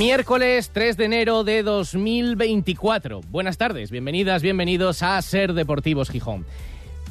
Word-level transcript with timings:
Miércoles 0.00 0.70
3 0.72 0.96
de 0.96 1.04
enero 1.04 1.44
de 1.44 1.62
2024. 1.62 3.20
Buenas 3.28 3.58
tardes, 3.58 3.90
bienvenidas, 3.90 4.40
bienvenidos 4.40 5.02
a 5.02 5.20
Ser 5.20 5.52
Deportivos 5.52 6.08
Gijón. 6.08 6.46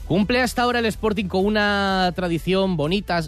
Cumple 0.07 0.41
hasta 0.41 0.63
ahora 0.63 0.79
el 0.79 0.87
Sporting 0.87 1.25
con 1.25 1.45
una 1.45 2.11
tradición 2.15 2.77
bonita 2.77 3.21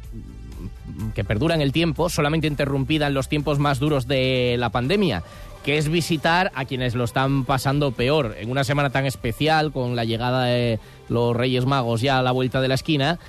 que 1.14 1.24
perdura 1.24 1.54
en 1.54 1.62
el 1.62 1.74
tiempo, 1.74 2.10
solamente 2.10 2.48
interrumpida 2.48 3.06
en 3.06 3.14
los 3.14 3.30
tiempos 3.30 3.60
más 3.60 3.78
duros 3.78 4.08
de 4.08 4.56
la 4.58 4.72
pandemia, 4.72 5.22
que 5.64 5.78
es 5.78 5.90
visitar 5.90 6.52
a 6.56 6.66
quienes 6.66 6.96
lo 6.96 7.04
están 7.04 7.46
pasando 7.46 7.92
peor. 7.92 8.38
En 8.40 8.50
una 8.50 8.64
semana 8.64 8.90
tan 8.90 9.06
especial, 9.06 9.72
con 9.72 9.96
la 9.96 10.06
llegada 10.06 10.46
de 10.46 10.80
los 11.08 11.36
Reyes 11.36 11.68
Magos 11.68 12.02
ya 12.02 12.18
a 12.18 12.24
la 12.24 12.32
vuelta 12.32 12.62
de 12.62 12.68
la 12.68 12.74
esquina, 12.74 13.20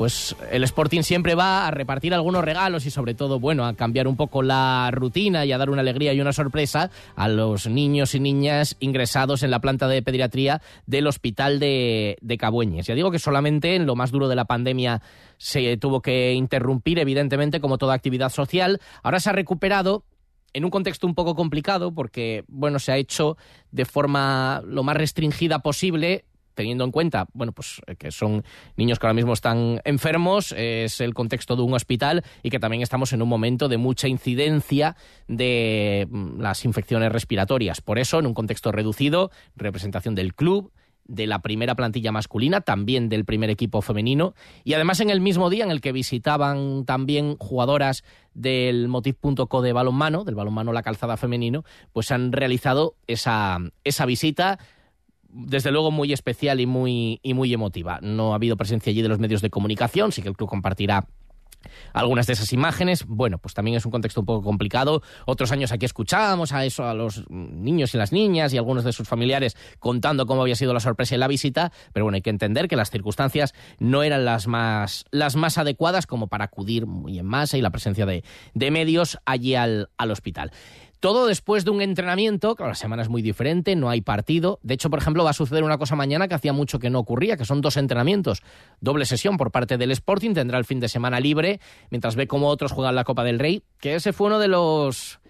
pues 0.00 0.34
el 0.50 0.64
Sporting 0.64 1.02
siempre 1.02 1.34
va 1.34 1.66
a 1.66 1.70
repartir 1.70 2.14
algunos 2.14 2.42
regalos 2.42 2.86
y 2.86 2.90
sobre 2.90 3.12
todo, 3.12 3.38
bueno, 3.38 3.66
a 3.66 3.74
cambiar 3.74 4.08
un 4.08 4.16
poco 4.16 4.42
la 4.42 4.88
rutina 4.90 5.44
y 5.44 5.52
a 5.52 5.58
dar 5.58 5.68
una 5.68 5.82
alegría 5.82 6.14
y 6.14 6.22
una 6.22 6.32
sorpresa 6.32 6.90
a 7.16 7.28
los 7.28 7.66
niños 7.66 8.14
y 8.14 8.20
niñas 8.20 8.78
ingresados 8.80 9.42
en 9.42 9.50
la 9.50 9.60
planta 9.60 9.88
de 9.88 10.00
pediatría 10.00 10.62
del 10.86 11.06
Hospital 11.06 11.60
de, 11.60 12.16
de 12.22 12.38
Cabueñes. 12.38 12.86
Ya 12.86 12.94
digo 12.94 13.10
que 13.10 13.18
solamente 13.18 13.76
en 13.76 13.84
lo 13.84 13.94
más 13.94 14.10
duro 14.10 14.28
de 14.28 14.36
la 14.36 14.46
pandemia 14.46 15.02
se 15.36 15.76
tuvo 15.76 16.00
que 16.00 16.32
interrumpir, 16.32 16.98
evidentemente, 16.98 17.60
como 17.60 17.76
toda 17.76 17.92
actividad 17.92 18.30
social. 18.30 18.80
Ahora 19.02 19.20
se 19.20 19.28
ha 19.28 19.34
recuperado 19.34 20.04
en 20.54 20.64
un 20.64 20.70
contexto 20.70 21.06
un 21.06 21.14
poco 21.14 21.34
complicado 21.34 21.92
porque, 21.92 22.44
bueno, 22.48 22.78
se 22.78 22.92
ha 22.92 22.96
hecho 22.96 23.36
de 23.70 23.84
forma 23.84 24.62
lo 24.64 24.82
más 24.82 24.96
restringida 24.96 25.58
posible 25.58 26.24
teniendo 26.60 26.84
en 26.84 26.90
cuenta, 26.90 27.26
bueno, 27.32 27.52
pues 27.52 27.80
eh, 27.86 27.96
que 27.96 28.10
son 28.10 28.44
niños 28.76 28.98
que 28.98 29.06
ahora 29.06 29.14
mismo 29.14 29.32
están 29.32 29.80
enfermos, 29.84 30.52
es 30.52 31.00
el 31.00 31.14
contexto 31.14 31.56
de 31.56 31.62
un 31.62 31.72
hospital 31.72 32.22
y 32.42 32.50
que 32.50 32.58
también 32.60 32.82
estamos 32.82 33.14
en 33.14 33.22
un 33.22 33.30
momento 33.30 33.66
de 33.66 33.78
mucha 33.78 34.08
incidencia 34.08 34.94
de 35.26 36.06
mm, 36.10 36.38
las 36.38 36.66
infecciones 36.66 37.10
respiratorias. 37.10 37.80
Por 37.80 37.98
eso, 37.98 38.18
en 38.18 38.26
un 38.26 38.34
contexto 38.34 38.72
reducido, 38.72 39.30
representación 39.56 40.14
del 40.14 40.34
club, 40.34 40.70
de 41.06 41.26
la 41.26 41.40
primera 41.40 41.74
plantilla 41.74 42.12
masculina, 42.12 42.60
también 42.60 43.08
del 43.08 43.24
primer 43.24 43.48
equipo 43.48 43.80
femenino, 43.80 44.34
y 44.62 44.74
además 44.74 45.00
en 45.00 45.08
el 45.08 45.22
mismo 45.22 45.48
día 45.48 45.64
en 45.64 45.70
el 45.70 45.80
que 45.80 45.92
visitaban 45.92 46.84
también 46.84 47.36
jugadoras 47.38 48.04
del 48.34 48.86
Motiv.co 48.88 49.62
de 49.62 49.72
balonmano, 49.72 50.24
del 50.24 50.34
balonmano 50.34 50.74
La 50.74 50.82
Calzada 50.82 51.16
Femenino, 51.16 51.64
pues 51.94 52.10
han 52.12 52.32
realizado 52.32 52.96
esa, 53.06 53.58
esa 53.82 54.04
visita 54.04 54.58
desde 55.32 55.70
luego 55.70 55.90
muy 55.90 56.12
especial 56.12 56.60
y 56.60 56.66
muy, 56.66 57.20
y 57.22 57.34
muy 57.34 57.52
emotiva. 57.52 57.98
No 58.02 58.32
ha 58.32 58.36
habido 58.36 58.56
presencia 58.56 58.90
allí 58.90 59.02
de 59.02 59.08
los 59.08 59.18
medios 59.18 59.42
de 59.42 59.50
comunicación, 59.50 60.12
sí 60.12 60.22
que 60.22 60.28
el 60.28 60.36
club 60.36 60.48
compartirá 60.48 61.06
algunas 61.92 62.26
de 62.26 62.34
esas 62.34 62.52
imágenes. 62.52 63.04
Bueno, 63.06 63.38
pues 63.38 63.54
también 63.54 63.76
es 63.76 63.84
un 63.84 63.90
contexto 63.90 64.20
un 64.20 64.26
poco 64.26 64.42
complicado. 64.42 65.02
Otros 65.26 65.52
años 65.52 65.72
aquí 65.72 65.86
escuchábamos 65.86 66.52
a 66.52 66.64
eso, 66.64 66.84
a 66.84 66.94
los 66.94 67.24
niños 67.30 67.94
y 67.94 67.98
las 67.98 68.12
niñas 68.12 68.52
y 68.52 68.58
algunos 68.58 68.84
de 68.84 68.92
sus 68.92 69.08
familiares 69.08 69.56
contando 69.78 70.26
cómo 70.26 70.42
había 70.42 70.56
sido 70.56 70.72
la 70.74 70.80
sorpresa 70.80 71.14
y 71.14 71.18
la 71.18 71.28
visita, 71.28 71.72
pero 71.92 72.04
bueno, 72.04 72.16
hay 72.16 72.22
que 72.22 72.30
entender 72.30 72.68
que 72.68 72.76
las 72.76 72.90
circunstancias 72.90 73.54
no 73.78 74.02
eran 74.02 74.24
las 74.24 74.46
más, 74.46 75.04
las 75.10 75.36
más 75.36 75.58
adecuadas 75.58 76.06
como 76.06 76.28
para 76.28 76.44
acudir 76.44 76.86
muy 76.86 77.18
en 77.18 77.26
masa 77.26 77.58
y 77.58 77.60
la 77.60 77.70
presencia 77.70 78.06
de, 78.06 78.24
de 78.54 78.70
medios 78.70 79.18
allí 79.24 79.54
al, 79.54 79.90
al 79.96 80.10
hospital. 80.10 80.52
Todo 81.00 81.26
después 81.26 81.64
de 81.64 81.70
un 81.70 81.80
entrenamiento, 81.80 82.54
claro, 82.54 82.72
la 82.72 82.74
semana 82.74 83.00
es 83.02 83.08
muy 83.08 83.22
diferente, 83.22 83.74
no 83.74 83.88
hay 83.88 84.02
partido. 84.02 84.58
De 84.62 84.74
hecho, 84.74 84.90
por 84.90 84.98
ejemplo, 84.98 85.24
va 85.24 85.30
a 85.30 85.32
suceder 85.32 85.64
una 85.64 85.78
cosa 85.78 85.96
mañana 85.96 86.28
que 86.28 86.34
hacía 86.34 86.52
mucho 86.52 86.78
que 86.78 86.90
no 86.90 86.98
ocurría, 86.98 87.38
que 87.38 87.46
son 87.46 87.62
dos 87.62 87.78
entrenamientos. 87.78 88.42
Doble 88.80 89.06
sesión 89.06 89.38
por 89.38 89.50
parte 89.50 89.78
del 89.78 89.92
Sporting, 89.92 90.34
tendrá 90.34 90.58
el 90.58 90.66
fin 90.66 90.78
de 90.78 90.88
semana 90.88 91.18
libre, 91.18 91.58
mientras 91.90 92.16
ve 92.16 92.26
cómo 92.26 92.48
otros 92.48 92.72
juegan 92.72 92.94
la 92.94 93.04
Copa 93.04 93.24
del 93.24 93.38
Rey, 93.38 93.62
que 93.78 93.94
ese 93.94 94.12
fue 94.12 94.26
uno 94.26 94.38
de 94.38 94.48
los... 94.48 95.20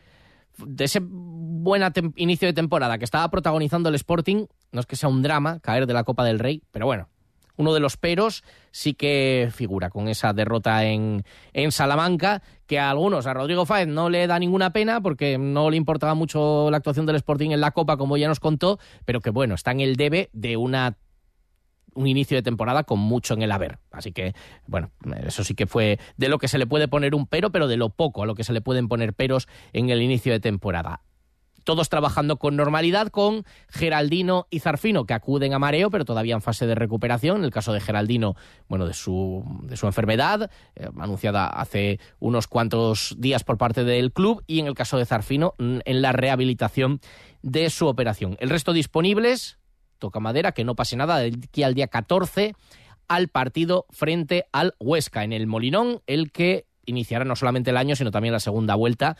de 0.58 0.84
ese 0.84 1.00
buen 1.02 1.84
inicio 2.16 2.48
de 2.48 2.52
temporada 2.52 2.98
que 2.98 3.04
estaba 3.04 3.30
protagonizando 3.30 3.90
el 3.90 3.94
Sporting. 3.94 4.46
No 4.72 4.80
es 4.80 4.86
que 4.86 4.96
sea 4.96 5.08
un 5.08 5.22
drama 5.22 5.60
caer 5.60 5.86
de 5.86 5.94
la 5.94 6.02
Copa 6.02 6.24
del 6.24 6.40
Rey, 6.40 6.64
pero 6.72 6.86
bueno, 6.86 7.08
uno 7.56 7.74
de 7.74 7.80
los 7.80 7.96
peros 7.96 8.44
sí 8.70 8.94
que 8.94 9.50
figura 9.52 9.90
con 9.90 10.08
esa 10.08 10.32
derrota 10.32 10.84
en, 10.84 11.24
en 11.52 11.72
Salamanca, 11.72 12.42
que 12.66 12.78
a 12.78 12.90
algunos, 12.90 13.26
a 13.26 13.34
Rodrigo 13.34 13.66
Fáez, 13.66 13.88
no 13.88 14.10
le 14.10 14.26
da 14.26 14.38
ninguna 14.38 14.72
pena 14.72 15.00
porque 15.00 15.38
no 15.38 15.70
le 15.70 15.76
importaba 15.76 16.14
mucho 16.14 16.70
la 16.70 16.76
actuación 16.76 17.06
del 17.06 17.16
Sporting 17.16 17.50
en 17.50 17.60
la 17.60 17.72
Copa, 17.72 17.96
como 17.96 18.16
ya 18.16 18.28
nos 18.28 18.40
contó, 18.40 18.78
pero 19.04 19.20
que 19.20 19.30
bueno, 19.30 19.54
está 19.54 19.72
en 19.72 19.80
el 19.80 19.96
debe 19.96 20.30
de 20.32 20.56
una 20.56 20.96
un 21.94 22.06
inicio 22.06 22.36
de 22.36 22.42
temporada 22.42 22.84
con 22.84 23.00
mucho 23.00 23.34
en 23.34 23.42
el 23.42 23.50
haber. 23.50 23.78
Así 23.90 24.12
que, 24.12 24.34
bueno, 24.66 24.92
eso 25.26 25.42
sí 25.42 25.54
que 25.54 25.66
fue 25.66 25.98
de 26.16 26.28
lo 26.28 26.38
que 26.38 26.46
se 26.46 26.56
le 26.56 26.66
puede 26.66 26.86
poner 26.86 27.16
un 27.16 27.26
pero, 27.26 27.50
pero 27.50 27.66
de 27.66 27.76
lo 27.76 27.90
poco 27.90 28.22
a 28.22 28.26
lo 28.26 28.36
que 28.36 28.44
se 28.44 28.52
le 28.52 28.60
pueden 28.60 28.88
poner 28.88 29.12
peros 29.12 29.48
en 29.72 29.90
el 29.90 30.00
inicio 30.00 30.32
de 30.32 30.38
temporada 30.38 31.02
todos 31.64 31.88
trabajando 31.88 32.38
con 32.38 32.56
normalidad, 32.56 33.08
con 33.08 33.44
Geraldino 33.68 34.46
y 34.50 34.60
Zarfino, 34.60 35.04
que 35.04 35.14
acuden 35.14 35.54
a 35.54 35.58
mareo, 35.58 35.90
pero 35.90 36.04
todavía 36.04 36.34
en 36.34 36.42
fase 36.42 36.66
de 36.66 36.74
recuperación. 36.74 37.38
En 37.38 37.44
el 37.44 37.50
caso 37.50 37.72
de 37.72 37.80
Geraldino, 37.80 38.36
bueno, 38.68 38.86
de 38.86 38.94
su, 38.94 39.44
de 39.62 39.76
su 39.76 39.86
enfermedad, 39.86 40.50
eh, 40.76 40.88
anunciada 40.98 41.46
hace 41.46 42.00
unos 42.18 42.46
cuantos 42.46 43.14
días 43.18 43.44
por 43.44 43.58
parte 43.58 43.84
del 43.84 44.12
club, 44.12 44.42
y 44.46 44.60
en 44.60 44.66
el 44.66 44.74
caso 44.74 44.98
de 44.98 45.06
Zarfino, 45.06 45.54
mm, 45.58 45.78
en 45.84 46.02
la 46.02 46.12
rehabilitación 46.12 47.00
de 47.42 47.70
su 47.70 47.86
operación. 47.86 48.36
El 48.40 48.50
resto 48.50 48.72
disponibles, 48.72 49.58
toca 49.98 50.20
madera, 50.20 50.52
que 50.52 50.64
no 50.64 50.74
pase 50.74 50.96
nada, 50.96 51.18
de 51.18 51.28
aquí 51.28 51.62
al 51.62 51.74
día 51.74 51.88
14 51.88 52.54
al 53.10 53.26
partido 53.26 53.86
frente 53.90 54.46
al 54.52 54.76
Huesca, 54.78 55.24
en 55.24 55.32
el 55.32 55.48
Molinón, 55.48 56.00
el 56.06 56.30
que 56.30 56.66
iniciará 56.86 57.24
no 57.24 57.34
solamente 57.34 57.70
el 57.70 57.76
año, 57.76 57.96
sino 57.96 58.12
también 58.12 58.32
la 58.32 58.38
segunda 58.38 58.76
vuelta 58.76 59.16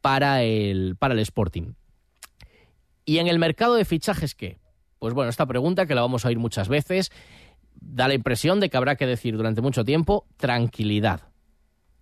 para 0.00 0.44
el, 0.44 0.94
para 0.96 1.14
el 1.14 1.20
Sporting. 1.20 1.72
¿Y 3.04 3.18
en 3.18 3.26
el 3.26 3.38
mercado 3.38 3.74
de 3.74 3.84
fichajes 3.84 4.34
qué? 4.34 4.58
Pues 4.98 5.14
bueno, 5.14 5.30
esta 5.30 5.46
pregunta 5.46 5.86
que 5.86 5.94
la 5.94 6.02
vamos 6.02 6.24
a 6.24 6.28
oír 6.28 6.38
muchas 6.38 6.68
veces 6.68 7.10
da 7.74 8.08
la 8.08 8.14
impresión 8.14 8.60
de 8.60 8.70
que 8.70 8.76
habrá 8.76 8.96
que 8.96 9.06
decir 9.06 9.36
durante 9.36 9.60
mucho 9.60 9.84
tiempo 9.84 10.26
tranquilidad. 10.36 11.22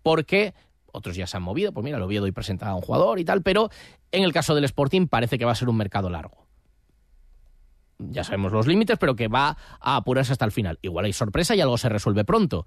Porque 0.02 0.54
otros 0.92 1.16
ya 1.16 1.26
se 1.26 1.36
han 1.36 1.42
movido, 1.42 1.72
pues 1.72 1.84
mira, 1.84 1.98
lo 1.98 2.06
Oviedo 2.06 2.26
y 2.26 2.32
presentaba 2.32 2.72
a 2.72 2.74
un 2.74 2.82
jugador 2.82 3.18
y 3.18 3.24
tal, 3.24 3.42
pero 3.42 3.70
en 4.12 4.24
el 4.24 4.32
caso 4.32 4.54
del 4.54 4.64
Sporting 4.64 5.06
parece 5.06 5.38
que 5.38 5.44
va 5.44 5.52
a 5.52 5.56
ser 5.56 5.68
un 5.68 5.76
mercado 5.76 6.10
largo. 6.10 6.46
Ya 7.98 8.24
sabemos 8.24 8.52
los 8.52 8.66
límites, 8.66 8.98
pero 8.98 9.14
que 9.14 9.28
va 9.28 9.56
a 9.78 9.96
apurarse 9.96 10.32
hasta 10.32 10.46
el 10.46 10.52
final. 10.52 10.78
Igual 10.82 11.04
hay 11.04 11.12
sorpresa 11.12 11.54
y 11.54 11.60
algo 11.60 11.76
se 11.76 11.88
resuelve 11.88 12.24
pronto, 12.24 12.66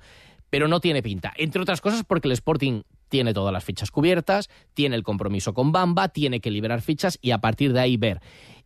pero 0.50 0.68
no 0.68 0.80
tiene 0.80 1.02
pinta. 1.02 1.34
Entre 1.38 1.62
otras 1.62 1.82
cosas 1.82 2.04
porque 2.04 2.28
el 2.28 2.34
Sporting 2.34 2.84
tiene 3.14 3.36
todas 3.36 3.54
las 3.54 3.64
fichas 3.64 3.92
cubiertas, 3.92 4.50
tiene 4.74 4.96
el 4.96 5.04
compromiso 5.04 5.54
con 5.54 5.72
Bamba, 5.72 6.10
tiene 6.10 6.40
que 6.40 6.50
liberar 6.50 6.82
fichas 6.82 7.20
y 7.22 7.30
a 7.30 7.38
partir 7.38 7.72
de 7.72 7.80
ahí 7.80 7.96
ver. 7.96 8.22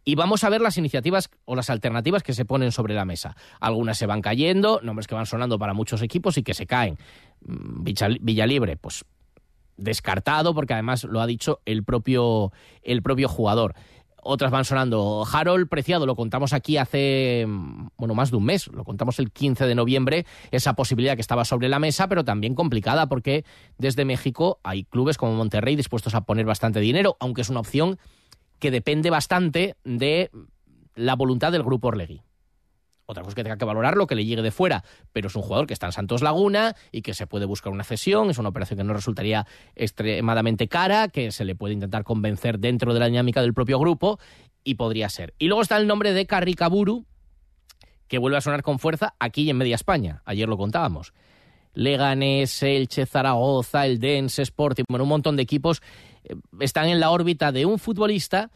Y 0.06 0.16
vamos 0.16 0.46
a 0.46 0.50
ver 0.50 0.62
las 0.62 0.78
iniciativas 0.78 1.30
o 1.44 1.54
las 1.54 1.70
alternativas 1.70 2.24
que 2.24 2.32
se 2.32 2.46
ponen 2.46 2.72
sobre 2.72 2.94
la 2.94 3.04
mesa. 3.04 3.36
Algunas 3.60 3.98
se 3.98 4.06
van 4.06 4.22
cayendo, 4.22 4.80
nombres 4.82 5.06
que 5.06 5.16
van 5.16 5.26
sonando 5.26 5.60
para 5.60 5.74
muchos 5.74 6.02
equipos 6.02 6.38
y 6.38 6.44
que 6.44 6.54
se 6.54 6.66
caen. 6.66 6.98
Mm, 7.46 7.84
Villalibre, 8.22 8.78
pues 8.78 9.04
descartado, 9.76 10.56
porque 10.56 10.76
además 10.76 11.04
lo 11.04 11.20
ha 11.20 11.28
dicho 11.28 11.60
el 11.66 11.84
propio, 11.84 12.54
el 12.84 13.02
propio 13.02 13.28
jugador 13.28 13.76
otras 14.28 14.52
van 14.52 14.66
sonando. 14.66 15.26
Harold 15.32 15.70
Preciado, 15.70 16.06
lo 16.06 16.16
contamos 16.16 16.54
aquí 16.54 16.78
hace, 16.78 17.46
bueno, 17.98 18.14
más 18.14 18.30
de 18.30 18.38
un 18.38 18.46
mes, 18.46 18.68
lo 18.68 18.84
contamos 18.84 19.20
el 19.20 19.32
15 19.32 19.66
de 19.66 19.76
noviembre, 19.76 20.26
esa 20.52 20.74
posibilidad 20.74 21.16
que 21.16 21.22
estaba 21.22 21.46
sobre 21.46 21.70
la 21.70 21.80
mesa, 21.80 22.08
pero 22.08 22.26
también 22.26 22.54
complicada 22.54 23.08
porque 23.08 23.46
desde 23.78 24.06
México 24.06 24.60
hay 24.64 24.84
clubes 24.84 25.18
como 25.18 25.34
Monterrey 25.34 25.76
dispuestos 25.76 26.14
a 26.14 26.22
poner 26.22 26.46
bastante 26.46 26.80
dinero, 26.80 27.16
aunque 27.20 27.42
es 27.42 27.50
una 27.50 27.62
opción 27.62 27.98
que 28.60 28.72
depende 28.72 29.10
bastante 29.10 29.76
de 29.84 30.30
la 30.96 31.16
voluntad 31.16 31.52
del 31.52 31.64
grupo 31.64 31.88
Orlegui. 31.88 32.22
Otra 33.10 33.24
cosa 33.24 33.32
es 33.32 33.36
que 33.36 33.44
tenga 33.44 33.58
que 33.58 33.64
valorar 33.64 33.96
lo 33.96 34.06
que 34.06 34.16
le 34.16 34.26
llegue 34.26 34.42
de 34.42 34.52
fuera, 34.52 34.84
pero 35.14 35.28
es 35.28 35.36
un 35.38 35.42
jugador 35.42 35.66
que 35.66 35.74
está 35.74 35.86
en 35.86 35.94
Santos 35.94 36.22
Laguna 36.22 36.76
y 36.92 37.02
que 37.02 37.14
se 37.14 37.26
puede 37.26 37.46
buscar 37.46 37.72
una 37.72 37.86
cesión, 37.86 38.30
es 38.30 38.38
una 38.38 38.50
operación 38.50 38.78
que 38.78 38.84
no 38.84 38.94
resultaría 38.94 39.48
extremadamente 39.76 40.68
cara, 40.68 41.08
que 41.08 41.32
se 41.32 41.46
le 41.46 41.56
puede 41.56 41.74
intentar 41.74 42.04
convencer 42.04 42.60
dentro 42.60 42.94
de 42.94 43.00
la 43.00 43.06
dinámica 43.06 43.42
del 43.42 43.54
propio 43.54 43.80
grupo 43.80 44.20
y 44.66 44.76
podría 44.76 45.08
ser. 45.08 45.34
Y 45.40 45.48
luego 45.48 45.62
está 45.62 45.78
el 45.78 45.88
nombre 45.88 46.12
de 46.12 46.26
Carricaburu, 46.26 47.06
que 48.10 48.18
vuelve 48.18 48.40
a 48.40 48.42
sonar 48.42 48.62
con 48.62 48.78
fuerza 48.78 49.16
aquí 49.20 49.44
y 49.44 49.52
en 49.52 49.58
media 49.58 49.76
España. 49.76 50.22
Ayer 50.26 50.50
lo 50.50 50.58
contábamos. 50.58 51.14
Leganés, 51.74 52.62
Elche, 52.62 53.06
Zaragoza, 53.06 53.86
el 53.86 54.00
Dense, 54.00 54.42
Sporting, 54.42 54.84
bueno, 54.90 55.04
un 55.06 55.10
montón 55.10 55.38
de 55.38 55.44
equipos 55.44 55.82
eh, 56.26 56.36
están 56.60 56.90
en 56.90 57.00
la 57.00 57.12
órbita 57.12 57.54
de 57.54 57.66
un 57.66 57.80
futbolista 57.80 58.52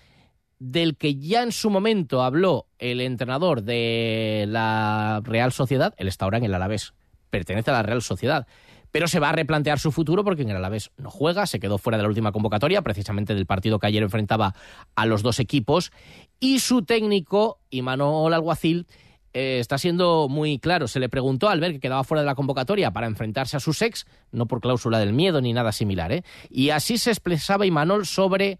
del 0.61 0.95
que 0.95 1.15
ya 1.15 1.41
en 1.41 1.51
su 1.51 1.71
momento 1.71 2.21
habló 2.21 2.67
el 2.77 3.01
entrenador 3.01 3.63
de 3.63 4.45
la 4.47 5.19
Real 5.23 5.51
Sociedad, 5.51 5.95
él 5.97 6.07
está 6.07 6.25
ahora 6.25 6.37
en 6.37 6.43
el 6.43 6.53
Alavés, 6.53 6.93
pertenece 7.31 7.71
a 7.71 7.73
la 7.73 7.81
Real 7.81 8.03
Sociedad, 8.03 8.45
pero 8.91 9.07
se 9.07 9.19
va 9.19 9.29
a 9.29 9.31
replantear 9.31 9.79
su 9.79 9.91
futuro 9.91 10.23
porque 10.23 10.43
en 10.43 10.51
el 10.51 10.57
Alavés 10.57 10.91
no 10.97 11.09
juega, 11.09 11.47
se 11.47 11.59
quedó 11.59 11.79
fuera 11.79 11.97
de 11.97 12.03
la 12.03 12.09
última 12.09 12.31
convocatoria, 12.31 12.83
precisamente 12.83 13.33
del 13.33 13.47
partido 13.47 13.79
que 13.79 13.87
ayer 13.87 14.03
enfrentaba 14.03 14.53
a 14.93 15.07
los 15.07 15.23
dos 15.23 15.39
equipos, 15.39 15.91
y 16.39 16.59
su 16.59 16.83
técnico, 16.83 17.57
Imanol 17.71 18.31
Alguacil, 18.31 18.85
eh, 19.33 19.57
está 19.59 19.79
siendo 19.79 20.27
muy 20.29 20.59
claro. 20.59 20.87
Se 20.87 20.99
le 20.99 21.09
preguntó 21.09 21.49
al 21.49 21.59
ver 21.59 21.71
que 21.71 21.79
quedaba 21.79 22.03
fuera 22.03 22.21
de 22.21 22.27
la 22.27 22.35
convocatoria 22.35 22.91
para 22.91 23.07
enfrentarse 23.07 23.57
a 23.57 23.59
su 23.59 23.71
ex, 23.71 24.05
no 24.31 24.45
por 24.45 24.61
cláusula 24.61 24.99
del 24.99 25.13
miedo 25.13 25.41
ni 25.41 25.53
nada 25.53 25.71
similar, 25.71 26.11
¿eh? 26.11 26.23
y 26.51 26.69
así 26.69 26.99
se 26.99 27.09
expresaba 27.09 27.65
Imanol 27.65 28.05
sobre 28.05 28.59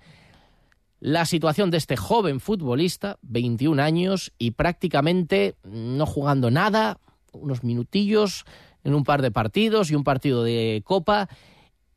la 1.02 1.26
situación 1.26 1.72
de 1.72 1.78
este 1.78 1.98
joven 1.98 2.40
futbolista, 2.40 3.18
21 3.24 3.82
años, 3.82 4.32
y 4.38 4.52
prácticamente 4.52 5.56
no 5.64 6.06
jugando 6.06 6.52
nada, 6.52 7.00
unos 7.34 7.64
minutillos 7.64 8.46
en 8.84 8.94
un 8.94 9.04
par 9.04 9.24
de 9.24 9.32
partidos 9.32 9.90
y 9.90 9.96
un 9.96 10.04
partido 10.04 10.44
de 10.44 10.84
copa, 10.86 11.28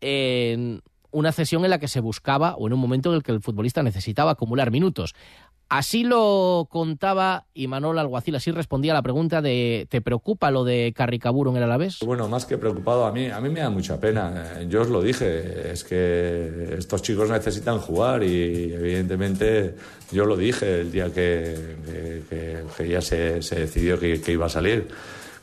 en 0.01 0.83
una 1.11 1.33
sesión 1.33 1.65
en 1.65 1.71
la 1.71 1.79
que 1.79 1.87
se 1.87 2.01
buscaba 2.01 2.57
o 2.57 2.67
en 2.67 2.73
un 2.73 2.81
momento 2.81 3.11
en 3.11 3.17
el 3.17 3.23
que 3.23 3.33
el 3.33 3.43
futbolista 3.43 3.83
necesitaba 3.83 4.33
acumular 4.33 4.71
minutos. 4.71 5.15
Así 5.75 6.05
lo 6.05 6.69
contaba 6.71 7.47
Imanol 7.53 7.99
Alguacil, 7.99 8.37
así 8.37 8.53
respondía 8.53 8.93
a 8.93 8.95
la 8.95 9.03
pregunta 9.03 9.43
de 9.43 9.89
¿te 9.91 10.01
preocupa 10.01 10.53
lo 10.53 10.63
de 10.63 10.93
Carricaburo 10.95 11.51
en 11.51 11.57
el 11.57 11.65
Alavés? 11.65 11.99
Bueno, 12.07 12.29
más 12.29 12.47
que 12.47 12.57
preocupado, 12.59 13.07
a 13.07 13.11
mí, 13.11 13.27
a 13.27 13.41
mí 13.41 13.49
me 13.49 13.59
da 13.59 13.71
mucha 13.71 13.99
pena. 13.99 14.61
Yo 14.69 14.83
os 14.83 14.89
lo 14.89 15.03
dije, 15.03 15.73
es 15.73 15.83
que 15.83 16.77
estos 16.79 17.03
chicos 17.03 17.29
necesitan 17.29 17.81
jugar 17.81 18.23
y 18.23 18.73
evidentemente 18.73 19.75
yo 20.13 20.25
lo 20.27 20.37
dije 20.37 20.83
el 20.83 20.93
día 20.93 21.13
que, 21.13 21.57
que, 22.31 22.89
ya 22.89 23.01
se, 23.01 23.43
se 23.43 23.57
decidió 23.57 23.99
que, 23.99 24.23
iba 24.29 24.47
a 24.47 24.51
salir 24.51 24.87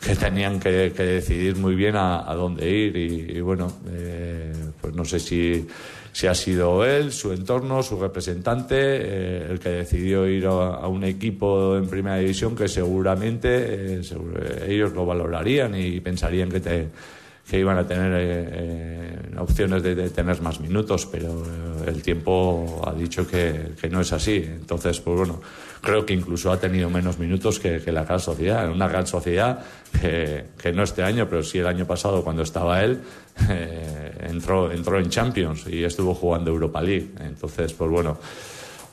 que 0.04 0.16
tenían 0.16 0.60
que, 0.60 0.90
decidir 0.90 1.56
muy 1.58 1.76
bien 1.76 1.96
a, 1.96 2.34
dónde 2.34 2.70
ir. 2.70 2.96
Y, 2.98 3.42
bueno, 3.42 3.72
eh, 3.90 4.54
pues 4.82 4.94
no 4.94 5.06
sé 5.06 5.20
si 5.20 5.68
si 6.12 6.28
ha 6.28 6.36
sido 6.36 6.86
él, 6.86 7.12
su 7.12 7.32
entorno, 7.32 7.82
su 7.84 8.00
representante, 8.00 8.76
eh, 8.78 9.48
el 9.50 9.60
que 9.60 9.70
decidió 9.70 10.28
ir 10.28 10.46
a, 10.46 10.88
un 10.88 11.04
equipo 11.04 11.78
en 11.78 11.88
primera 11.88 12.18
división 12.18 12.56
que 12.56 12.68
seguramente 12.68 14.00
eh, 14.00 14.02
ellos 14.68 14.92
lo 14.92 15.06
valorarían 15.06 15.74
y 15.76 16.00
pensarían 16.02 16.50
que, 16.50 16.60
te, 16.60 16.88
que 17.50 17.60
iban 17.60 17.78
a 17.78 17.86
tener 17.86 18.12
eh, 18.16 19.20
opciones 19.38 19.84
de, 19.84 20.10
tener 20.10 20.42
más 20.42 20.60
minutos, 20.60 21.06
pero 21.06 21.44
el 21.86 22.02
tiempo 22.02 22.82
ha 22.88 22.94
dicho 22.94 23.28
que, 23.28 23.72
que, 23.80 23.90
no 23.90 24.02
es 24.02 24.14
así. 24.14 24.38
Entonces, 24.38 25.00
pues 25.02 25.18
bueno, 25.18 25.42
creo 25.82 26.06
que 26.06 26.14
incluso 26.14 26.52
ha 26.52 26.60
tenido 26.60 26.90
menos 26.90 27.18
minutos 27.18 27.60
que, 27.60 27.80
la 27.92 28.04
Real 28.04 28.22
Sociedad, 28.22 28.72
una 28.72 28.88
Real 28.88 29.08
Sociedad 29.08 29.60
que, 30.00 30.46
que 30.58 30.72
no 30.72 30.84
este 30.84 31.04
año, 31.04 31.28
pero 31.30 31.44
sí 31.44 31.60
el 31.60 31.68
año 31.68 31.86
pasado 31.86 32.24
cuando 32.24 32.44
estaba 32.44 32.84
él, 32.84 33.02
eh, 33.50 34.28
entró, 34.30 34.72
entró 34.72 35.00
en 35.00 35.10
Champions 35.10 35.66
y 35.68 35.84
estuvo 35.84 36.14
jugando 36.14 36.52
Europa 36.52 36.82
League. 36.82 37.10
Entonces, 37.20 37.74
pues 37.74 37.90
bueno, 37.90 38.18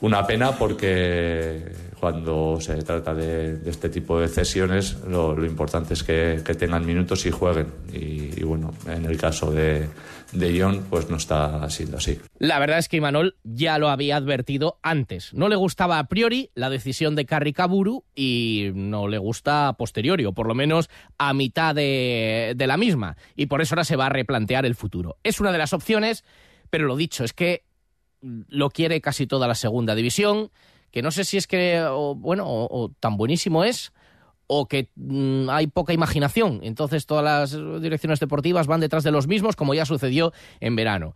una 0.01 0.25
pena 0.25 0.53
porque 0.53 1.88
cuando 1.99 2.59
se 2.61 2.81
trata 2.81 3.13
de, 3.13 3.59
este 3.69 3.89
tipo 3.89 4.19
de 4.19 4.27
cesiones 4.27 4.97
lo, 5.07 5.45
importante 5.45 5.93
es 5.93 6.03
que, 6.03 6.41
tengan 6.57 6.85
minutos 6.85 7.25
y 7.25 7.31
jueguen. 7.31 7.67
Y, 7.93 8.43
bueno, 8.43 8.73
en 8.87 9.05
el 9.05 9.17
caso 9.17 9.51
de, 9.51 9.87
de 10.31 10.59
John, 10.59 10.85
pues 10.89 11.09
no 11.09 11.17
está 11.17 11.69
siendo 11.69 11.97
así. 11.97 12.19
La 12.37 12.59
verdad 12.59 12.79
es 12.79 12.87
que 12.87 12.97
Imanol 12.97 13.35
ya 13.43 13.77
lo 13.77 13.89
había 13.89 14.15
advertido 14.15 14.79
antes. 14.81 15.33
No 15.33 15.49
le 15.49 15.55
gustaba 15.55 15.99
a 15.99 16.07
priori 16.07 16.51
la 16.55 16.69
decisión 16.69 17.15
de 17.15 17.25
Kaburu 17.25 18.05
y 18.15 18.71
no 18.73 19.07
le 19.07 19.17
gusta 19.17 19.67
a 19.67 19.73
posteriori, 19.73 20.25
o 20.25 20.33
por 20.33 20.47
lo 20.47 20.55
menos 20.55 20.89
a 21.17 21.33
mitad 21.33 21.75
de, 21.75 22.53
de 22.55 22.67
la 22.67 22.77
misma. 22.77 23.17
Y 23.35 23.47
por 23.47 23.61
eso 23.61 23.75
ahora 23.75 23.83
se 23.83 23.95
va 23.95 24.07
a 24.07 24.09
replantear 24.09 24.65
el 24.65 24.75
futuro. 24.75 25.17
Es 25.23 25.39
una 25.39 25.51
de 25.51 25.57
las 25.57 25.73
opciones, 25.73 26.23
pero 26.69 26.87
lo 26.87 26.95
dicho, 26.95 27.23
es 27.23 27.33
que 27.33 27.63
lo 28.21 28.69
quiere 28.69 29.01
casi 29.01 29.27
toda 29.27 29.47
la 29.47 29.55
segunda 29.55 29.95
división 29.95 30.51
que 30.91 31.01
no 31.01 31.11
sé 31.11 31.23
si 31.23 31.37
es 31.37 31.47
que, 31.47 31.85
bueno, 32.17 32.45
o, 32.47 32.91
tan 32.99 33.17
buenísimo 33.17 33.63
es, 33.63 33.91
o 34.47 34.67
que 34.67 34.89
mm, 34.95 35.49
hay 35.49 35.67
poca 35.67 35.93
imaginación. 35.93 36.59
Entonces 36.63 37.05
todas 37.05 37.23
las 37.23 37.81
direcciones 37.81 38.19
deportivas 38.19 38.67
van 38.67 38.79
detrás 38.79 39.03
de 39.03 39.11
los 39.11 39.27
mismos, 39.27 39.55
como 39.55 39.73
ya 39.73 39.85
sucedió 39.85 40.33
en 40.59 40.75
verano. 40.75 41.13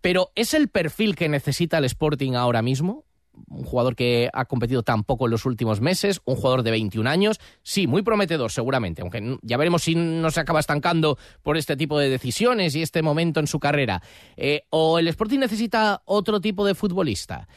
Pero 0.00 0.30
¿es 0.34 0.54
el 0.54 0.68
perfil 0.68 1.16
que 1.16 1.28
necesita 1.28 1.78
el 1.78 1.84
Sporting 1.84 2.32
ahora 2.34 2.62
mismo? 2.62 3.04
Un 3.48 3.64
jugador 3.64 3.96
que 3.96 4.30
ha 4.32 4.44
competido 4.44 4.82
tan 4.82 5.04
poco 5.04 5.26
en 5.26 5.30
los 5.30 5.44
últimos 5.44 5.80
meses, 5.80 6.20
un 6.24 6.36
jugador 6.36 6.62
de 6.62 6.70
21 6.70 7.08
años, 7.08 7.40
sí, 7.62 7.86
muy 7.86 8.02
prometedor 8.02 8.50
seguramente, 8.50 9.02
aunque 9.02 9.38
ya 9.42 9.56
veremos 9.56 9.82
si 9.82 9.94
no 9.94 10.30
se 10.30 10.40
acaba 10.40 10.60
estancando 10.60 11.18
por 11.42 11.56
este 11.56 11.76
tipo 11.76 11.98
de 11.98 12.08
decisiones 12.08 12.74
y 12.74 12.82
este 12.82 13.02
momento 13.02 13.40
en 13.40 13.46
su 13.46 13.58
carrera. 13.58 14.02
Eh, 14.36 14.62
o 14.70 14.98
el 14.98 15.08
Sporting 15.08 15.38
necesita 15.38 16.02
otro 16.04 16.40
tipo 16.40 16.64
de 16.66 16.74
futbolista, 16.74 17.48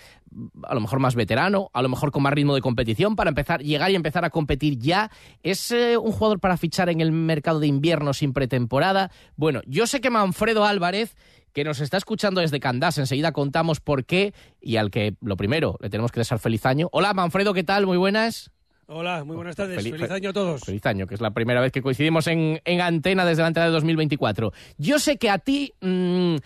a 0.63 0.73
lo 0.73 0.81
mejor 0.81 0.99
más 0.99 1.15
veterano, 1.15 1.69
a 1.73 1.81
lo 1.81 1.89
mejor 1.89 2.11
con 2.11 2.23
más 2.23 2.33
ritmo 2.33 2.55
de 2.55 2.61
competición 2.61 3.15
para 3.15 3.29
empezar, 3.29 3.61
llegar 3.61 3.91
y 3.91 3.95
empezar 3.95 4.25
a 4.25 4.29
competir 4.29 4.77
ya. 4.77 5.09
¿Es 5.43 5.71
eh, 5.71 5.97
un 5.97 6.11
jugador 6.11 6.39
para 6.39 6.57
fichar 6.57 6.89
en 6.89 7.01
el 7.01 7.11
mercado 7.11 7.59
de 7.59 7.67
invierno 7.67 8.13
sin 8.13 8.33
pretemporada? 8.33 9.11
Bueno, 9.35 9.61
yo 9.65 9.87
sé 9.87 10.01
que 10.01 10.09
Manfredo 10.09 10.65
Álvarez 10.65 11.15
que 11.53 11.63
nos 11.63 11.79
está 11.79 11.97
escuchando 11.97 12.41
desde 12.41 12.59
Candás. 12.59 12.97
Enseguida 12.97 13.31
contamos 13.31 13.79
por 13.79 14.05
qué 14.05 14.33
y 14.61 14.77
al 14.77 14.91
que, 14.91 15.15
lo 15.21 15.37
primero, 15.37 15.77
le 15.81 15.89
tenemos 15.89 16.11
que 16.11 16.19
desear 16.19 16.39
feliz 16.39 16.65
año. 16.65 16.89
Hola, 16.91 17.13
Manfredo, 17.13 17.53
¿qué 17.53 17.63
tal? 17.63 17.85
Muy 17.85 17.97
buenas. 17.97 18.51
Hola, 18.89 19.25
muy 19.25 19.35
buenas 19.35 19.55
tardes. 19.55 19.83
Feliz, 19.83 20.09
año 20.09 20.29
a 20.29 20.33
todos. 20.33 20.61
Feliz 20.61 20.85
año, 20.85 21.07
que 21.07 21.15
es 21.15 21.21
la 21.21 21.31
primera 21.31 21.59
vez 21.59 21.73
que 21.73 21.81
coincidimos 21.81 22.27
en, 22.27 22.61
antena 22.81 23.25
desde 23.25 23.41
la 23.41 23.49
entrada 23.49 23.67
de 23.67 23.73
2024. 23.73 24.53
Yo 24.77 24.97
sé 24.97 25.17
que 25.17 25.29
a 25.29 25.39
ti 25.39 25.73
mm, 25.81 26.37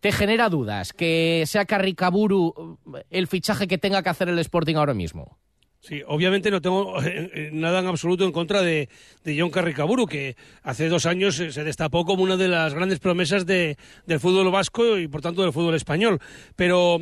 te 0.00 0.10
genera 0.10 0.48
dudas 0.48 0.94
que 0.94 1.44
sea 1.46 1.66
Carricaburu 1.66 2.78
el 3.10 3.26
fichaje 3.26 3.68
que 3.68 3.76
tenga 3.76 4.02
que 4.02 4.08
hacer 4.08 4.30
el 4.30 4.38
Sporting 4.38 4.76
ahora 4.76 4.94
mismo. 4.94 5.38
Sí, 5.82 6.02
obviamente 6.06 6.50
no 6.50 6.60
tengo 6.60 7.02
eh, 7.02 7.30
eh, 7.32 7.50
nada 7.52 7.80
en 7.80 7.86
absoluto 7.86 8.24
en 8.24 8.32
contra 8.32 8.60
de, 8.60 8.90
de 9.24 9.40
John 9.40 9.50
Carricaburu, 9.50 10.06
que 10.06 10.36
hace 10.62 10.88
dos 10.88 11.06
años 11.06 11.36
se 11.36 11.64
destapó 11.64 12.04
como 12.04 12.22
una 12.22 12.36
de 12.36 12.48
las 12.48 12.74
grandes 12.74 12.98
promesas 12.98 13.46
de, 13.46 13.78
del 14.06 14.20
fútbol 14.20 14.50
vasco 14.50 14.98
y 14.98 15.08
por 15.08 15.22
tanto 15.22 15.42
del 15.42 15.52
fútbol 15.52 15.74
español. 15.74 16.20
Pero 16.54 16.98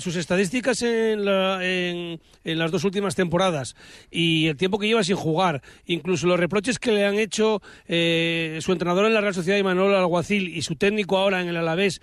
sus 0.00 0.16
estadísticas 0.16 0.80
en, 0.82 1.28
en, 1.28 2.58
las 2.58 2.70
dos 2.70 2.84
últimas 2.84 3.14
temporadas 3.14 3.76
y 4.10 4.46
el 4.46 4.56
tiempo 4.56 4.78
que 4.78 4.86
lleva 4.86 5.04
sin 5.04 5.16
jugar, 5.16 5.62
incluso 5.84 6.26
los 6.26 6.40
reproches 6.40 6.78
que 6.78 6.92
le 6.92 7.04
han 7.04 7.18
hecho 7.18 7.60
eh, 7.86 8.58
su 8.62 8.72
entrenador 8.72 9.06
en 9.06 9.14
la 9.14 9.20
Real 9.20 9.34
Sociedad, 9.34 9.62
Manuel 9.62 9.94
Alguacil, 9.94 10.56
y 10.56 10.62
su 10.62 10.76
técnico 10.76 11.18
ahora 11.18 11.42
en 11.42 11.48
el 11.48 11.56
Alavés, 11.56 12.00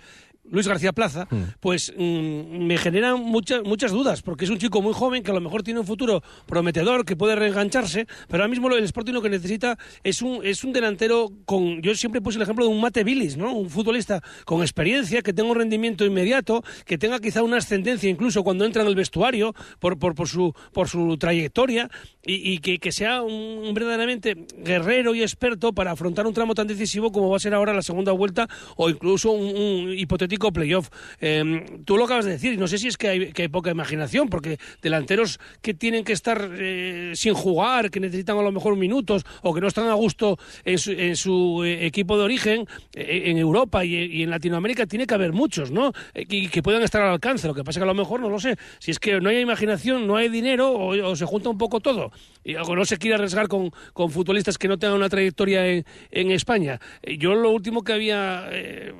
Luis 0.50 0.68
García 0.68 0.92
Plaza, 0.92 1.26
mm. 1.30 1.42
pues 1.60 1.92
mm, 1.96 2.66
me 2.66 2.76
generan 2.76 3.20
muchas 3.20 3.62
muchas 3.64 3.92
dudas, 3.92 4.22
porque 4.22 4.44
es 4.44 4.50
un 4.50 4.58
chico 4.58 4.82
muy 4.82 4.92
joven 4.92 5.22
que 5.22 5.30
a 5.30 5.34
lo 5.34 5.40
mejor 5.40 5.62
tiene 5.62 5.80
un 5.80 5.86
futuro 5.86 6.22
prometedor, 6.46 7.04
que 7.04 7.16
puede 7.16 7.34
reengancharse, 7.34 8.06
pero 8.28 8.42
ahora 8.42 8.48
mismo 8.48 8.68
el 8.68 8.84
Sporting 8.84 9.12
lo 9.12 9.22
que 9.22 9.30
necesita 9.30 9.78
es 10.02 10.22
un, 10.22 10.40
es 10.44 10.64
un 10.64 10.72
delantero 10.72 11.30
con, 11.46 11.80
yo 11.80 11.94
siempre 11.94 12.20
puse 12.20 12.38
el 12.38 12.42
ejemplo 12.42 12.64
de 12.64 12.70
un 12.70 12.80
Mate 12.80 13.04
Billis, 13.04 13.36
¿no? 13.36 13.54
Un 13.54 13.70
futbolista 13.70 14.22
con 14.44 14.60
experiencia, 14.60 15.22
que 15.22 15.32
tenga 15.32 15.50
un 15.50 15.56
rendimiento 15.56 16.04
inmediato, 16.04 16.62
que 16.84 16.98
tenga 16.98 17.18
quizá 17.20 17.42
una 17.42 17.58
ascendencia 17.58 18.10
incluso 18.10 18.42
cuando 18.44 18.64
entra 18.64 18.82
en 18.82 18.88
el 18.88 18.94
vestuario 18.94 19.54
por, 19.78 19.98
por, 19.98 20.14
por 20.14 20.28
su, 20.28 20.54
por 20.72 20.88
su 20.88 21.16
trayectoria 21.16 21.90
y, 22.26 22.58
que, 22.58 22.78
que, 22.78 22.90
sea 22.90 23.22
un, 23.22 23.72
verdaderamente 23.74 24.46
guerrero 24.58 25.14
y 25.14 25.22
experto 25.22 25.72
para 25.72 25.90
afrontar 25.90 26.26
un 26.26 26.32
tramo 26.32 26.54
tan 26.54 26.66
decisivo 26.66 27.12
como 27.12 27.28
va 27.28 27.36
a 27.36 27.40
ser 27.40 27.52
ahora 27.52 27.74
la 27.74 27.82
segunda 27.82 28.12
vuelta 28.12 28.48
o 28.76 28.88
incluso 28.88 29.30
un, 29.30 29.54
un 29.54 29.92
hipotético 29.92 30.33
playoff. 30.38 30.88
Em, 31.20 31.84
tú 31.84 31.96
lo 31.96 32.04
acabas 32.04 32.24
de 32.24 32.32
decir, 32.32 32.52
y 32.52 32.56
no 32.56 32.66
sé 32.68 32.78
si 32.78 32.88
es 32.88 32.96
que 32.96 33.08
hay, 33.08 33.48
poca 33.48 33.70
imaginación, 33.70 34.28
porque 34.28 34.58
delanteros 34.82 35.38
que 35.62 35.74
tienen 35.74 36.04
que 36.04 36.12
estar 36.12 36.50
eh, 36.52 37.12
sin 37.14 37.34
jugar, 37.34 37.90
que 37.90 38.00
necesitan 38.00 38.38
a 38.38 38.42
lo 38.42 38.52
mejor 38.52 38.76
minutos 38.76 39.24
o 39.42 39.54
que 39.54 39.60
no 39.60 39.68
están 39.68 39.88
a 39.88 39.94
gusto 39.94 40.38
en 40.64 41.16
su, 41.16 41.62
eh, 41.64 41.86
equipo 41.86 42.16
de 42.16 42.24
origen, 42.24 42.66
eh, 42.94 43.24
en 43.26 43.38
Europa 43.38 43.84
y, 43.84 44.22
en 44.22 44.30
Latinoamérica, 44.30 44.86
tiene 44.86 45.06
que 45.06 45.14
haber 45.14 45.32
muchos, 45.32 45.70
¿no? 45.70 45.92
Y 46.14 46.48
que 46.48 46.62
puedan 46.62 46.82
estar 46.82 47.02
al 47.02 47.10
alcance. 47.10 47.46
Lo 47.46 47.54
que 47.54 47.62
pasa 47.62 47.78
es 47.78 47.80
que 47.80 47.84
a 47.84 47.92
lo 47.92 47.94
mejor, 47.94 48.20
no 48.20 48.28
lo 48.28 48.38
sé, 48.38 48.56
si 48.78 48.90
es 48.90 48.98
que 48.98 49.20
no 49.20 49.28
hay 49.28 49.38
imaginación, 49.38 50.06
no 50.06 50.16
hay 50.16 50.28
dinero 50.28 50.72
o, 50.72 51.16
se 51.16 51.24
junta 51.24 51.48
un 51.48 51.58
poco 51.58 51.80
todo. 51.80 52.10
Y, 52.44 52.56
o 52.56 52.76
no 52.76 52.84
se 52.84 52.98
quiere 52.98 53.16
arriesgar 53.16 53.48
con, 53.48 53.70
futbolistas 54.10 54.58
que 54.58 54.68
no 54.68 54.78
tengan 54.78 54.96
una 54.96 55.08
trayectoria 55.08 55.66
en, 55.66 55.84
en 56.10 56.30
España. 56.30 56.80
Yo 57.02 57.34
lo 57.34 57.50
último 57.50 57.82
que 57.82 57.92
había 57.92 58.48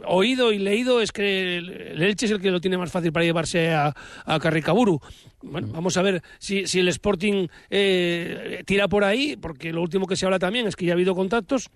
oído 0.06 0.52
y 0.52 0.58
leído 0.58 1.00
es 1.00 1.12
que 1.12 1.23
el, 1.24 2.02
Elche 2.02 2.26
es 2.26 2.32
el 2.32 2.40
que 2.40 2.50
lo 2.50 2.60
tiene 2.60 2.78
más 2.78 2.90
fácil 2.90 3.12
para 3.12 3.24
llevarse 3.24 3.72
a, 3.72 3.94
a 4.24 4.38
Carricaburu. 4.38 5.00
Bueno, 5.42 5.68
vamos 5.72 5.96
a 5.96 6.02
ver 6.02 6.22
si, 6.38 6.64
el 6.78 6.88
Sporting 6.88 7.48
eh, 7.70 8.62
tira 8.66 8.88
por 8.88 9.04
ahí, 9.04 9.36
porque 9.36 9.72
lo 9.72 9.82
último 9.82 10.06
que 10.06 10.16
se 10.16 10.24
habla 10.24 10.38
también 10.38 10.66
es 10.66 10.76
que 10.76 10.86
ya 10.86 10.92
ha 10.92 10.94
habido 10.94 11.14
contactos 11.14 11.70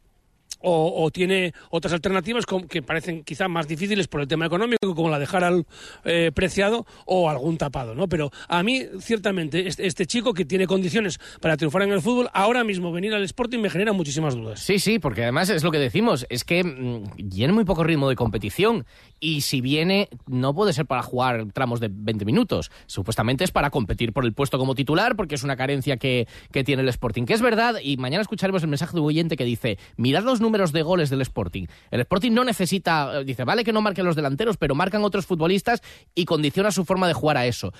o, 0.61 1.11
tiene 1.12 1.52
otras 1.71 1.93
alternativas 1.93 2.45
que 2.69 2.83
parecen 2.83 3.23
quizá 3.23 3.49
más 3.49 3.69
difíciles 3.69 4.09
por 4.09 4.21
el 4.21 4.28
tema 4.28 4.47
económico, 4.47 4.95
como 4.95 5.09
la 5.09 5.19
dejar 5.19 5.45
al 5.45 5.67
eh, 6.05 6.33
preciado 6.35 6.87
o 7.07 7.31
algún 7.31 7.59
tapado, 7.59 7.95
¿no? 7.95 8.09
Pero 8.09 8.31
a 8.49 8.62
mí, 8.62 8.85
ciertamente, 9.00 9.69
este, 9.69 9.87
este, 9.87 10.07
chico 10.07 10.35
que 10.35 10.45
tiene 10.45 10.67
condiciones 10.67 11.21
para 11.40 11.57
triunfar 11.57 11.83
en 11.83 11.93
el 11.93 12.02
fútbol, 12.02 12.28
ahora 12.33 12.64
mismo 12.64 12.90
venir 12.93 13.14
al 13.14 13.23
Sporting 13.25 13.61
me 13.61 13.71
genera 13.71 13.93
muchísimas 13.93 14.35
dudas. 14.35 14.61
Sí, 14.61 14.78
sí, 14.78 14.99
porque 14.99 15.23
además 15.23 15.49
es 15.50 15.62
lo 15.62 15.71
que 15.71 15.78
decimos, 15.78 16.26
es 16.28 16.45
que 16.45 16.64
mm, 16.64 17.28
tiene 17.28 17.52
muy 17.52 17.64
poco 17.64 17.85
ritmo 17.85 18.09
de 18.09 18.17
competición 18.17 18.85
y 19.21 19.43
si 19.43 19.61
viene 19.61 20.09
no 20.27 20.55
puede 20.55 20.73
ser 20.73 20.87
para 20.87 21.03
jugar 21.03 21.47
tramos 21.53 21.81
de 21.81 21.89
20 21.91 22.25
minutos, 22.25 22.71
supuestamente 22.87 23.45
es 23.45 23.51
para 23.51 23.71
competir 23.71 24.13
por 24.13 24.25
el 24.25 24.33
puesto 24.33 24.59
como 24.59 24.75
titular 24.75 25.17
porque 25.17 25.35
es 25.35 25.43
una 25.43 25.57
carencia 25.57 25.97
que, 25.97 26.27
que 26.53 26.65
tiene 26.65 26.83
el 26.83 26.89
Sporting, 26.89 27.25
que 27.25 27.35
es 27.35 27.43
verdad 27.43 27.77
y 27.83 27.97
mañana 27.97 28.23
escucharemos 28.23 28.63
el 28.63 28.69
mensaje 28.69 28.95
de 28.95 29.01
un 29.01 29.07
oyente 29.07 29.37
que 29.37 29.45
dice, 29.45 29.79
mirad 29.97 30.25
los 30.25 30.41
números 30.41 30.73
de 30.73 30.83
goles 30.83 31.11
del 31.11 31.21
Sporting. 31.23 31.67
El 31.91 32.01
Sporting 32.01 32.33
no 32.33 32.45
necesita, 32.45 33.21
eh, 33.21 33.25
dice, 33.25 33.45
vale 33.45 33.65
que 33.65 33.73
no 33.73 33.83
marquen 33.83 34.05
los 34.05 34.17
delanteros, 34.17 34.57
pero 34.57 34.75
marcan 34.75 35.03
otros 35.05 35.27
futbolistas 35.27 35.83
y 36.15 36.25
condiciona 36.25 36.71
su 36.71 36.85
forma 36.85 37.09
de 37.09 37.15
jugar 37.15 37.37
a 37.37 37.47
eso 37.47 37.73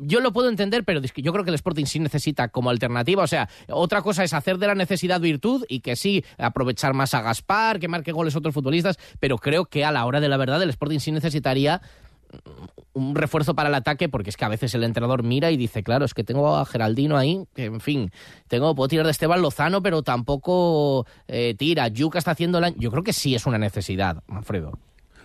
yo 0.00 0.20
lo 0.20 0.32
puedo 0.32 0.48
entender, 0.48 0.84
pero 0.84 1.00
yo 1.00 1.32
creo 1.32 1.44
que 1.44 1.50
el 1.50 1.54
Sporting 1.54 1.84
sí 1.84 1.98
necesita 1.98 2.48
como 2.48 2.70
alternativa. 2.70 3.22
O 3.22 3.26
sea, 3.26 3.48
otra 3.68 4.02
cosa 4.02 4.24
es 4.24 4.32
hacer 4.32 4.58
de 4.58 4.66
la 4.66 4.74
necesidad 4.74 5.20
virtud 5.20 5.64
y 5.68 5.80
que 5.80 5.96
sí, 5.96 6.24
aprovechar 6.38 6.94
más 6.94 7.14
a 7.14 7.22
Gaspar, 7.22 7.80
que 7.80 7.88
marque 7.88 8.12
goles 8.12 8.36
otros 8.36 8.54
futbolistas, 8.54 8.98
pero 9.18 9.38
creo 9.38 9.66
que 9.66 9.84
a 9.84 9.92
la 9.92 10.06
hora 10.06 10.20
de 10.20 10.28
la 10.28 10.36
verdad 10.36 10.62
el 10.62 10.70
Sporting 10.70 10.98
sí 10.98 11.12
necesitaría 11.12 11.80
un 12.92 13.14
refuerzo 13.14 13.54
para 13.54 13.68
el 13.68 13.74
ataque, 13.74 14.08
porque 14.08 14.30
es 14.30 14.36
que 14.36 14.44
a 14.44 14.48
veces 14.48 14.74
el 14.74 14.84
entrenador 14.84 15.22
mira 15.22 15.50
y 15.50 15.56
dice, 15.56 15.82
claro, 15.82 16.04
es 16.04 16.14
que 16.14 16.24
tengo 16.24 16.56
a 16.56 16.64
Geraldino 16.64 17.16
ahí, 17.16 17.44
que 17.54 17.64
en 17.64 17.80
fin, 17.80 18.12
tengo, 18.48 18.74
puedo 18.74 18.88
tirar 18.88 19.06
de 19.06 19.12
Esteban 19.12 19.42
Lozano, 19.42 19.82
pero 19.82 20.02
tampoco 20.02 21.06
eh, 21.26 21.54
tira. 21.58 21.88
Yuca 21.88 22.18
está 22.18 22.32
haciendo 22.32 22.60
la... 22.60 22.70
Yo 22.70 22.90
creo 22.90 23.02
que 23.02 23.12
sí 23.12 23.34
es 23.34 23.46
una 23.46 23.58
necesidad, 23.58 24.22
Manfredo. 24.26 24.78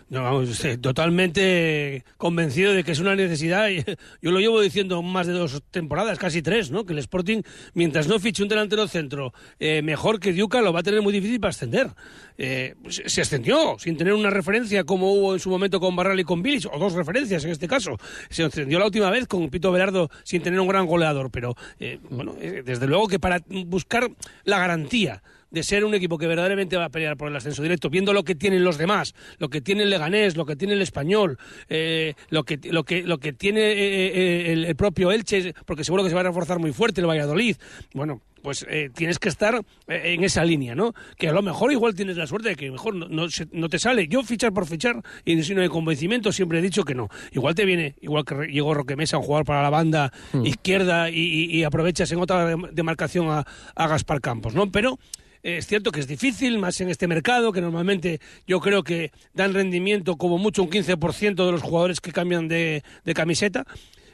No, 0.08 0.22
vamos, 0.22 0.64
totalmente 0.82 2.06
convencido 2.18 2.74
de 2.74 2.84
que 2.84 2.92
es 2.92 3.00
una 3.00 3.16
necesidad. 3.16 3.70
Yo 4.22 4.32
lo 4.32 4.40
llevo 4.40 4.62
diciendo 4.62 5.02
más 5.02 5.26
de 5.26 5.34
dos 5.34 5.64
temporadas, 5.72 6.20
casi 6.20 6.44
tres, 6.44 6.70
¿no? 6.70 6.86
Que 6.86 6.94
el 6.94 7.00
Sporting, 7.00 7.42
mientras 7.74 8.08
no 8.08 8.20
fiche 8.20 8.44
un 8.44 8.50
delantero 8.50 8.88
centro 8.88 9.34
eh, 9.58 9.82
mejor 9.82 10.20
que 10.20 10.32
Diuca, 10.32 10.62
lo 10.62 10.72
va 10.74 10.82
a 10.82 10.84
tener 10.84 11.02
muy 11.02 11.12
difícil 11.12 11.40
para 11.40 11.50
ascender. 11.50 11.90
Eh, 12.38 12.76
se 12.88 13.22
ascendió 13.22 13.78
sin 13.80 13.98
tener 13.98 14.14
una 14.14 14.30
referencia 14.30 14.84
como 14.84 15.12
hubo 15.12 15.34
en 15.34 15.40
su 15.40 15.50
momento 15.50 15.80
con 15.80 15.96
Barral 15.96 16.20
y 16.20 16.24
con 16.24 16.44
Billich, 16.44 16.68
o 16.68 16.78
dos 16.78 16.94
referencias 16.94 17.44
en 17.44 17.50
este 17.50 17.68
caso. 17.68 17.98
Se 18.30 18.44
ascendió 18.44 18.78
la 18.78 18.86
última 18.86 19.10
vez 19.10 19.28
con 19.28 19.50
Pito 19.50 19.72
Velardo 19.72 20.12
sin 20.24 20.44
tener 20.44 20.60
un 20.60 20.68
gran 20.68 20.86
goleador, 20.86 21.32
pero 21.32 21.56
eh, 21.80 22.00
bueno, 22.12 22.36
desde 22.36 22.86
luego 22.86 23.08
que 23.08 23.18
para 23.18 23.42
buscar 23.48 24.12
la 24.44 24.60
garantía 24.60 25.24
de 25.52 25.64
ser 25.64 25.86
un 25.86 25.94
equipo 25.94 26.18
que 26.18 26.28
verdaderamente 26.28 26.78
va 26.78 26.86
a 26.86 26.90
pelear 26.90 27.18
por 27.18 27.30
el 27.30 27.36
ascenso 27.36 27.64
directo, 27.64 27.90
viendo 27.90 28.14
lo 28.14 28.24
que 28.24 28.36
tienen 28.36 28.64
los 28.64 28.78
demás, 28.78 29.14
lo 29.38 29.50
que 29.50 29.62
tiene 29.62 29.84
el 29.84 29.90
Leganés, 29.90 30.36
lo 30.36 30.46
que 30.46 30.56
tiene 30.56 30.74
el 30.74 30.82
Español, 30.82 31.38
eh, 31.70 32.14
lo, 32.30 32.44
que, 32.44 32.60
lo, 32.64 32.84
que, 32.84 33.04
lo 33.04 33.18
que 33.18 33.34
tiene 33.34 33.62
eh, 33.62 34.52
eh, 34.52 34.54
el, 34.54 34.76
propio 34.76 35.12
Elche, 35.12 35.54
porque 35.66 35.84
seguro 35.84 36.04
que 36.04 36.10
se 36.10 36.16
va 36.16 36.22
a 36.22 36.26
reforzar 36.26 36.60
muy 36.60 36.74
fuerte 36.74 37.02
el 37.02 37.08
Valladolid. 37.08 37.56
Bueno, 37.94 38.22
pues 38.42 38.64
tienes 38.94 39.18
que 39.18 39.28
estar 39.28 39.60
en 39.88 40.24
esa 40.24 40.46
línea, 40.46 40.76
¿no? 40.76 40.94
Que 41.18 41.30
a 41.30 41.32
lo 41.32 41.42
mejor 41.42 41.72
igual 41.72 41.96
tienes 41.96 42.16
la 42.16 42.28
suerte 42.28 42.50
de 42.50 42.56
que 42.56 42.70
mejor 42.70 42.94
no, 42.94 43.28
no, 43.52 43.70
te 43.70 43.80
sale. 43.80 44.08
Yo 44.08 44.22
fichar 44.22 44.54
por 44.54 44.68
fichar 44.68 45.02
y 45.26 45.36
no 45.36 45.62
de 45.62 45.70
convencimiento 45.70 46.32
siempre 46.32 46.60
he 46.60 46.62
dicho 46.62 46.84
que 46.84 46.94
no. 46.94 47.10
Igual 47.32 47.56
te 47.56 47.66
viene, 47.66 47.96
igual 48.02 48.24
que 48.24 48.36
llegó 48.46 48.76
Roque 48.76 48.96
Mesa, 48.96 49.18
un 49.18 49.24
jugador 49.24 49.46
para 49.48 49.64
la 49.64 49.72
banda 49.72 50.14
mm. 50.34 50.46
izquierda 50.46 51.10
y, 51.10 51.64
aprovechas 51.64 52.12
en 52.12 52.20
otra 52.20 52.56
demarcación 52.72 53.30
a, 53.30 53.48
a 53.74 53.88
Gaspar 53.88 54.22
Campos, 54.22 54.54
¿no? 54.54 54.72
Pero 54.72 55.00
es 55.46 55.68
cierto 55.68 55.92
que 55.92 56.00
es 56.00 56.08
difícil, 56.08 56.58
más 56.58 56.82
en 56.82 56.90
este 56.90 57.08
mercado, 57.08 57.52
que 57.52 57.62
normalmente 57.62 58.20
yo 58.48 58.60
creo 58.60 58.84
que 58.84 59.12
dan 59.36 59.54
rendimiento 59.54 60.16
como 60.16 60.40
mucho 60.40 60.64
un 60.64 60.72
15% 60.72 61.46
de 61.46 61.52
los 61.52 61.62
jugadores 61.62 62.02
que 62.02 62.12
cambian 62.12 62.48
de, 62.48 62.82
camiseta. 63.14 63.64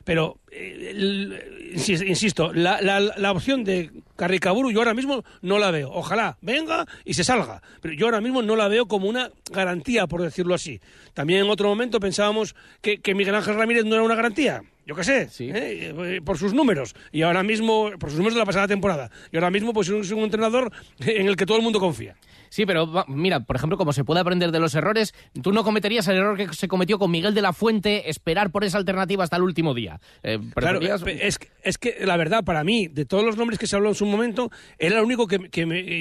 Pero, 0.03 0.39
eh, 0.51 1.71
insisto, 1.73 2.51
la, 2.51 2.81
la, 2.81 3.31
opción 3.31 3.63
de 3.63 3.91
Carricaburu 4.17 4.71
yo 4.71 4.79
ahora 4.79 4.93
mismo 4.93 5.23
no 5.41 5.57
la 5.57 5.71
veo. 5.71 5.89
Ojalá 5.93 6.37
venga 6.41 6.85
y 7.05 7.13
se 7.13 7.23
salga. 7.23 7.61
Pero 7.81 7.93
yo 7.93 8.07
ahora 8.07 8.19
mismo 8.19 8.41
no 8.41 8.57
la 8.57 8.67
veo 8.67 8.87
como 8.87 9.07
una 9.07 9.31
garantía, 9.51 10.07
por 10.07 10.21
decirlo 10.21 10.53
así. 10.53 10.81
También 11.13 11.45
en 11.45 11.49
otro 11.49 11.69
momento 11.69 12.01
pensábamos 12.01 12.55
que 12.81 13.15
Miguel 13.15 13.35
Ángel 13.35 13.55
Ramírez 13.55 13.85
no 13.85 13.95
era 13.95 14.03
una 14.03 14.15
garantía 14.15 14.63
yo 14.85 14.95
qué 14.95 15.03
sé, 15.03 15.29
¿eh? 15.39 16.21
por 16.23 16.37
sus 16.37 16.53
números, 16.53 16.95
y 17.11 17.21
ahora 17.21 17.43
mismo, 17.43 17.91
por 17.99 18.09
sus 18.09 18.17
números 18.17 18.35
de 18.35 18.39
la 18.39 18.45
pasada 18.45 18.67
temporada, 18.67 19.11
y 19.31 19.37
ahora 19.37 19.51
mismo 19.51 19.73
pues 19.73 19.89
es 19.89 20.11
un 20.11 20.19
entrenador 20.19 20.71
en 20.99 21.27
el 21.27 21.35
que 21.35 21.45
todo 21.45 21.57
el 21.57 21.63
mundo 21.63 21.79
confía. 21.79 22.15
Sí, 22.51 22.65
pero 22.65 23.05
mira, 23.07 23.39
por 23.39 23.55
ejemplo, 23.55 23.77
como 23.77 23.93
se 23.93 24.03
puede 24.03 24.19
aprender 24.19 24.51
de 24.51 24.59
los 24.59 24.75
errores, 24.75 25.13
tú 25.41 25.53
no 25.53 25.63
cometerías 25.63 26.05
el 26.09 26.17
error 26.17 26.35
que 26.35 26.53
se 26.53 26.67
cometió 26.67 26.99
con 26.99 27.09
Miguel 27.09 27.33
de 27.33 27.41
la 27.41 27.53
Fuente, 27.53 28.09
esperar 28.09 28.51
por 28.51 28.65
esa 28.65 28.77
alternativa 28.77 29.23
hasta 29.23 29.37
el 29.37 29.43
último 29.43 29.73
día. 29.73 30.01
Eh, 30.21 30.37
claro, 30.53 30.81
es, 30.81 31.39
es, 31.63 31.77
que 31.77 31.95
la 32.01 32.17
verdad, 32.17 32.43
para 32.43 32.65
mí, 32.65 32.89
de 32.89 33.05
todos 33.05 33.23
los 33.23 33.37
nombres 33.37 33.57
que 33.57 33.67
se 33.67 33.77
habló 33.77 33.87
en 33.87 33.95
su 33.95 34.05
momento, 34.05 34.51
era 34.77 34.97
el 34.97 35.05
único 35.05 35.27
que, 35.27 35.37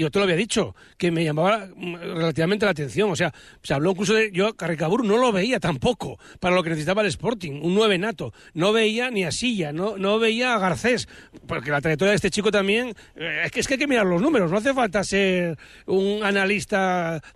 yo 0.00 0.10
te 0.10 0.18
lo 0.18 0.24
había 0.24 0.34
dicho, 0.34 0.74
que 0.98 1.12
me 1.12 1.22
llamaba 1.22 1.68
mm, 1.72 1.94
relativamente 2.16 2.64
la 2.66 2.72
atención. 2.72 3.12
O 3.12 3.16
sea, 3.16 3.32
se 3.62 3.72
habló 3.72 3.92
incluso 3.92 4.14
de. 4.14 4.32
Yo 4.32 4.56
Carricabur 4.56 5.04
no 5.04 5.18
lo 5.18 5.30
veía 5.30 5.60
tampoco 5.60 6.18
para 6.40 6.56
lo 6.56 6.64
que 6.64 6.70
necesitaba 6.70 7.02
el 7.02 7.08
Sporting, 7.08 7.60
un 7.62 7.76
nueve 7.76 7.96
nato. 7.96 8.32
No 8.54 8.72
veía 8.72 9.12
ni 9.12 9.22
a 9.22 9.30
Silla, 9.30 9.72
no, 9.72 9.96
no 9.98 10.18
veía 10.18 10.56
a 10.56 10.58
Garcés, 10.58 11.08
porque 11.46 11.70
la 11.70 11.80
trayectoria 11.80 12.10
de 12.10 12.16
este 12.16 12.30
chico 12.30 12.50
también. 12.50 12.92
Eh, 13.14 13.42
es, 13.44 13.52
que, 13.52 13.60
es 13.60 13.68
que 13.68 13.74
hay 13.74 13.78
que 13.78 13.86
mirar 13.86 14.06
los 14.06 14.20
números, 14.20 14.50
no 14.50 14.56
hace 14.56 14.74
falta 14.74 15.04
ser 15.04 15.56
un 15.86 16.24
analista 16.24 16.39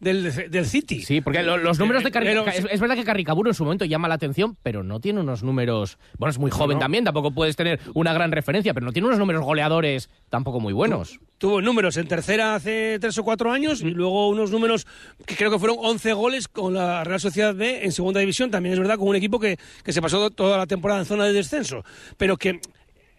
del, 0.00 0.50
del 0.50 0.66
City. 0.66 1.02
Sí, 1.02 1.20
porque 1.20 1.42
los 1.42 1.78
números 1.78 2.04
de 2.04 2.10
Carricaburu, 2.10 2.50
es, 2.50 2.80
verdad 2.80 2.96
que 2.96 3.04
Carricaburu 3.04 3.50
en 3.50 3.54
su 3.54 3.64
momento 3.64 3.84
llama 3.84 4.08
la 4.08 4.14
atención, 4.14 4.56
pero 4.62 4.82
no 4.82 5.00
tiene 5.00 5.20
unos 5.20 5.42
números, 5.42 5.98
bueno, 6.18 6.30
es 6.30 6.38
muy 6.38 6.50
joven 6.50 6.78
también, 6.78 7.04
tampoco 7.04 7.32
puedes 7.32 7.56
tener 7.56 7.80
una 7.94 8.12
gran 8.12 8.32
referencia, 8.32 8.74
pero 8.74 8.86
no 8.86 8.92
tiene 8.92 9.08
unos 9.08 9.18
números 9.18 9.44
goleadores 9.44 10.10
tampoco 10.30 10.60
muy 10.60 10.72
buenos. 10.72 11.18
Tuvo 11.38 11.60
números 11.60 11.96
en 11.96 12.06
tercera 12.06 12.54
hace 12.54 12.98
tres 13.00 13.18
o 13.18 13.24
cuatro 13.24 13.52
años 13.52 13.82
y 13.82 13.90
luego 13.90 14.28
unos 14.28 14.50
números 14.50 14.86
que 15.26 15.36
creo 15.36 15.50
que 15.50 15.58
fueron 15.58 15.76
11 15.80 16.12
goles 16.12 16.48
con 16.48 16.74
la 16.74 17.04
Real 17.04 17.20
Sociedad 17.20 17.54
B 17.54 17.84
en 17.84 17.92
segunda 17.92 18.20
división, 18.20 18.50
también 18.50 18.72
es 18.72 18.78
verdad 18.78 18.98
con 18.98 19.08
un 19.08 19.16
equipo 19.16 19.38
que, 19.38 19.58
que 19.82 19.92
se 19.92 20.00
pasó 20.00 20.30
toda 20.30 20.56
la 20.56 20.66
temporada 20.66 21.00
en 21.00 21.06
zona 21.06 21.24
de 21.24 21.32
descenso, 21.32 21.84
pero 22.16 22.36
que 22.36 22.60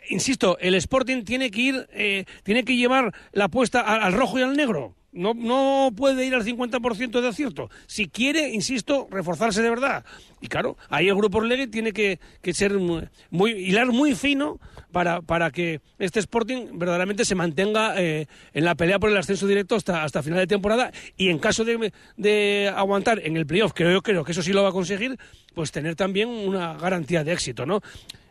insisto, 0.10 0.58
el 0.60 0.76
Sporting 0.76 1.24
tiene 1.24 1.52
que 1.52 1.62
ir, 1.62 1.88
eh, 1.92 2.26
tiene 2.44 2.64
que 2.64 2.76
llevar 2.76 3.14
la 3.32 3.46
apuesta 3.46 3.82
al 3.82 4.14
rojo 4.14 4.40
y 4.40 4.44
al 4.44 4.56
negro. 4.56 4.96
No, 5.16 5.34
no 5.34 5.92
puede 5.96 6.26
ir 6.26 6.36
al 6.36 6.44
50% 6.44 7.22
de 7.22 7.28
acierto. 7.28 7.70
Si 7.88 8.10
quiere, 8.10 8.50
insisto, 8.50 9.08
reforzarse 9.10 9.62
de 9.62 9.70
verdad. 9.70 10.04
Y 10.42 10.48
claro, 10.48 10.78
ahí 10.90 11.08
el 11.08 11.16
Grupo 11.16 11.38
Orlegui 11.38 11.68
tiene 11.68 11.94
que, 11.94 12.20
ser 12.54 12.74
muy, 12.74 13.52
hilar 13.52 13.88
muy 13.88 14.14
fino 14.14 14.60
para, 14.92 15.22
para 15.22 15.52
que 15.52 15.80
este 16.00 16.20
Sporting 16.20 16.78
verdaderamente 16.78 17.24
se 17.24 17.34
mantenga 17.34 18.00
eh, 18.00 18.28
en 18.54 18.66
la 18.66 18.76
pelea 18.76 19.00
por 19.00 19.10
el 19.10 19.18
ascenso 19.18 19.48
directo 19.48 19.76
hasta, 19.76 20.04
hasta 20.04 20.22
final 20.22 20.40
de 20.40 20.48
temporada. 20.48 20.92
Y 21.16 21.30
en 21.30 21.40
caso 21.40 21.64
de, 21.64 21.94
de 22.18 22.72
aguantar 22.76 23.22
en 23.24 23.38
el 23.38 23.46
playoff, 23.46 23.72
que 23.72 23.86
yo 23.86 24.02
creo 24.02 24.26
que 24.26 24.34
eso 24.34 24.42
sí 24.42 24.52
lo 24.52 24.64
va 24.64 24.70
a 24.70 24.74
conseguir, 24.74 25.18
pues 25.54 25.72
tener 25.72 25.96
también 25.96 26.28
una 26.28 26.74
garantía 26.74 27.24
de 27.24 27.32
éxito, 27.32 27.66
¿no? 27.66 27.82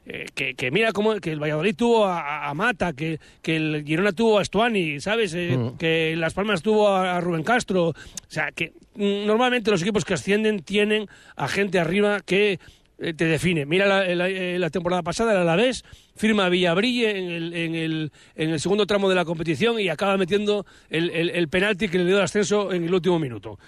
Eh, 0.06 0.26
que, 0.34 0.70
mira 0.70 0.92
cómo 0.92 1.14
que 1.16 1.32
el 1.32 1.40
Valladolid 1.40 1.74
tuvo 1.74 2.04
a, 2.04 2.52
Mata, 2.54 2.92
que, 2.92 3.18
que, 3.40 3.56
el 3.56 3.84
Girona 3.86 4.12
tuvo 4.12 4.38
a 4.38 4.42
Estuani, 4.42 5.00
¿sabes? 5.00 5.32
Eh, 5.34 5.56
mm. 5.56 5.78
Que 5.78 6.14
Las 6.16 6.34
Palmas 6.34 6.62
tuvo 6.62 6.88
a, 6.88 7.20
Rubén 7.20 7.42
Castro. 7.42 7.88
O 7.88 7.94
sea, 8.28 8.52
que 8.52 8.72
mm, 8.96 9.26
normalmente 9.26 9.70
los 9.70 9.80
equipos 9.80 10.04
que 10.04 10.14
ascienden 10.14 10.62
tienen 10.62 11.08
a 11.36 11.48
gente 11.48 11.78
arriba 11.78 12.20
que 12.20 12.58
eh, 12.98 13.14
te 13.14 13.24
define. 13.24 13.64
Mira 13.64 14.04
la, 14.14 14.70
temporada 14.70 15.02
pasada, 15.02 15.32
el 15.32 15.38
Alavés 15.38 15.84
firma 16.16 16.50
Villabrille 16.50 17.18
en 17.18 17.30
el, 17.30 17.54
en, 17.54 17.74
el, 17.74 18.12
en 18.36 18.50
el 18.50 18.60
segundo 18.60 18.86
tramo 18.86 19.08
de 19.08 19.14
la 19.14 19.24
competición 19.24 19.80
y 19.80 19.88
acaba 19.88 20.18
metiendo 20.18 20.66
el, 20.90 21.10
el, 21.10 21.30
el 21.30 21.48
penalti 21.48 21.88
que 21.88 21.98
le 21.98 22.04
dio 22.04 22.18
el 22.18 22.24
ascenso 22.24 22.72
en 22.72 22.84
el 22.84 22.92
último 22.92 23.18
minuto. 23.18 23.58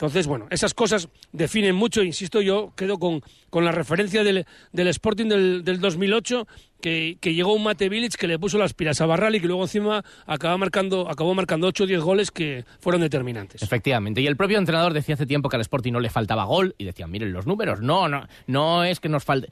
Entonces, 0.00 0.26
bueno, 0.26 0.46
esas 0.48 0.72
cosas 0.72 1.10
definen 1.30 1.76
mucho, 1.76 2.02
insisto, 2.02 2.40
yo 2.40 2.72
quedo 2.74 2.98
con, 2.98 3.20
con 3.50 3.66
la 3.66 3.70
referencia 3.70 4.24
del, 4.24 4.46
del 4.72 4.88
Sporting 4.88 5.26
del, 5.26 5.62
del 5.62 5.78
2008, 5.78 6.48
que, 6.80 7.18
que, 7.20 7.34
llegó 7.34 7.52
un 7.52 7.64
Mate 7.64 7.90
Village 7.90 8.16
que 8.18 8.26
le 8.26 8.38
puso 8.38 8.56
las 8.56 8.72
pilas 8.72 9.02
a 9.02 9.06
Barral 9.06 9.34
y 9.34 9.40
que 9.40 9.46
luego 9.46 9.60
encima 9.60 10.02
acabó 10.24 10.56
marcando, 10.56 11.10
acabó 11.10 11.34
marcando 11.34 11.66
8 11.66 11.84
o 11.84 11.86
10 11.86 12.00
goles 12.00 12.30
que 12.30 12.64
fueron 12.78 13.02
determinantes. 13.02 13.62
Efectivamente, 13.62 14.22
y 14.22 14.26
el 14.26 14.38
propio 14.38 14.56
entrenador 14.56 14.94
decía 14.94 15.16
hace 15.16 15.26
tiempo 15.26 15.50
que 15.50 15.56
al 15.56 15.60
Sporting 15.60 15.92
no 15.92 16.00
le 16.00 16.08
faltaba 16.08 16.44
gol 16.44 16.74
y 16.78 16.84
decían, 16.84 17.10
miren 17.10 17.34
los 17.34 17.46
números, 17.46 17.82
no, 17.82 18.08
no, 18.08 18.26
no 18.46 18.84
es 18.84 19.00
que 19.00 19.10
nos 19.10 19.24
falte 19.24 19.50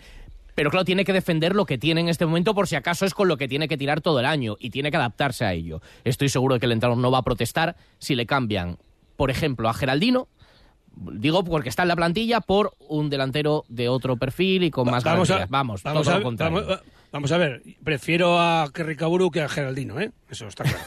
pero 0.55 0.71
claro, 0.71 0.87
tiene 0.87 1.05
que 1.05 1.13
defender 1.13 1.55
lo 1.55 1.67
que 1.67 1.77
tiene 1.77 2.01
en 2.01 2.09
este 2.09 2.25
momento 2.25 2.55
por 2.55 2.67
si 2.67 2.75
acaso 2.75 3.05
es 3.05 3.13
con 3.13 3.29
lo 3.29 3.37
que 3.37 3.49
tiene 3.49 3.69
que 3.69 3.77
tirar 3.77 4.01
todo 4.01 4.19
el 4.19 4.27
año 4.27 4.57
y 4.59 4.71
tiene 4.71 4.91
que 4.91 4.97
adaptarse 4.97 5.45
a 5.45 5.53
ello. 5.53 5.83
Estoy 6.05 6.31
seguro 6.31 6.55
de 6.55 6.61
que 6.61 6.67
el 6.67 6.73
entrenador 6.73 7.01
no 7.01 7.13
va 7.13 7.19
a 7.19 7.23
protestar 7.23 7.77
si 7.99 8.17
le 8.17 8.27
cambian, 8.27 8.79
por 9.15 9.31
ejemplo, 9.31 9.69
a 9.69 9.75
Geraldino 9.75 10.27
Digo 11.13 11.45
porque 11.45 11.69
está 11.69 11.83
en 11.83 11.89
la 11.89 11.97
plantilla 11.97 12.41
por 12.41 12.73
un 12.89 13.11
delantero 13.11 13.65
de 13.69 13.89
otro 13.89 14.17
perfil 14.17 14.65
y 14.65 14.71
con 14.71 14.91
más 14.91 15.05
vamos 15.05 15.29
vamos, 15.49 15.83
vamos, 15.83 16.09
a, 16.09 16.19
vamos, 17.13 17.33
a 17.33 17.39
ver, 17.39 17.63
prefiero 17.85 18.39
a 18.39 18.69
Kerry 18.73 18.97
que 19.31 19.43
a 19.43 19.49
Geraldino, 19.49 20.01
¿eh? 20.01 20.11
Eso 20.31 20.47
está 20.47 20.65
claro. 20.65 20.79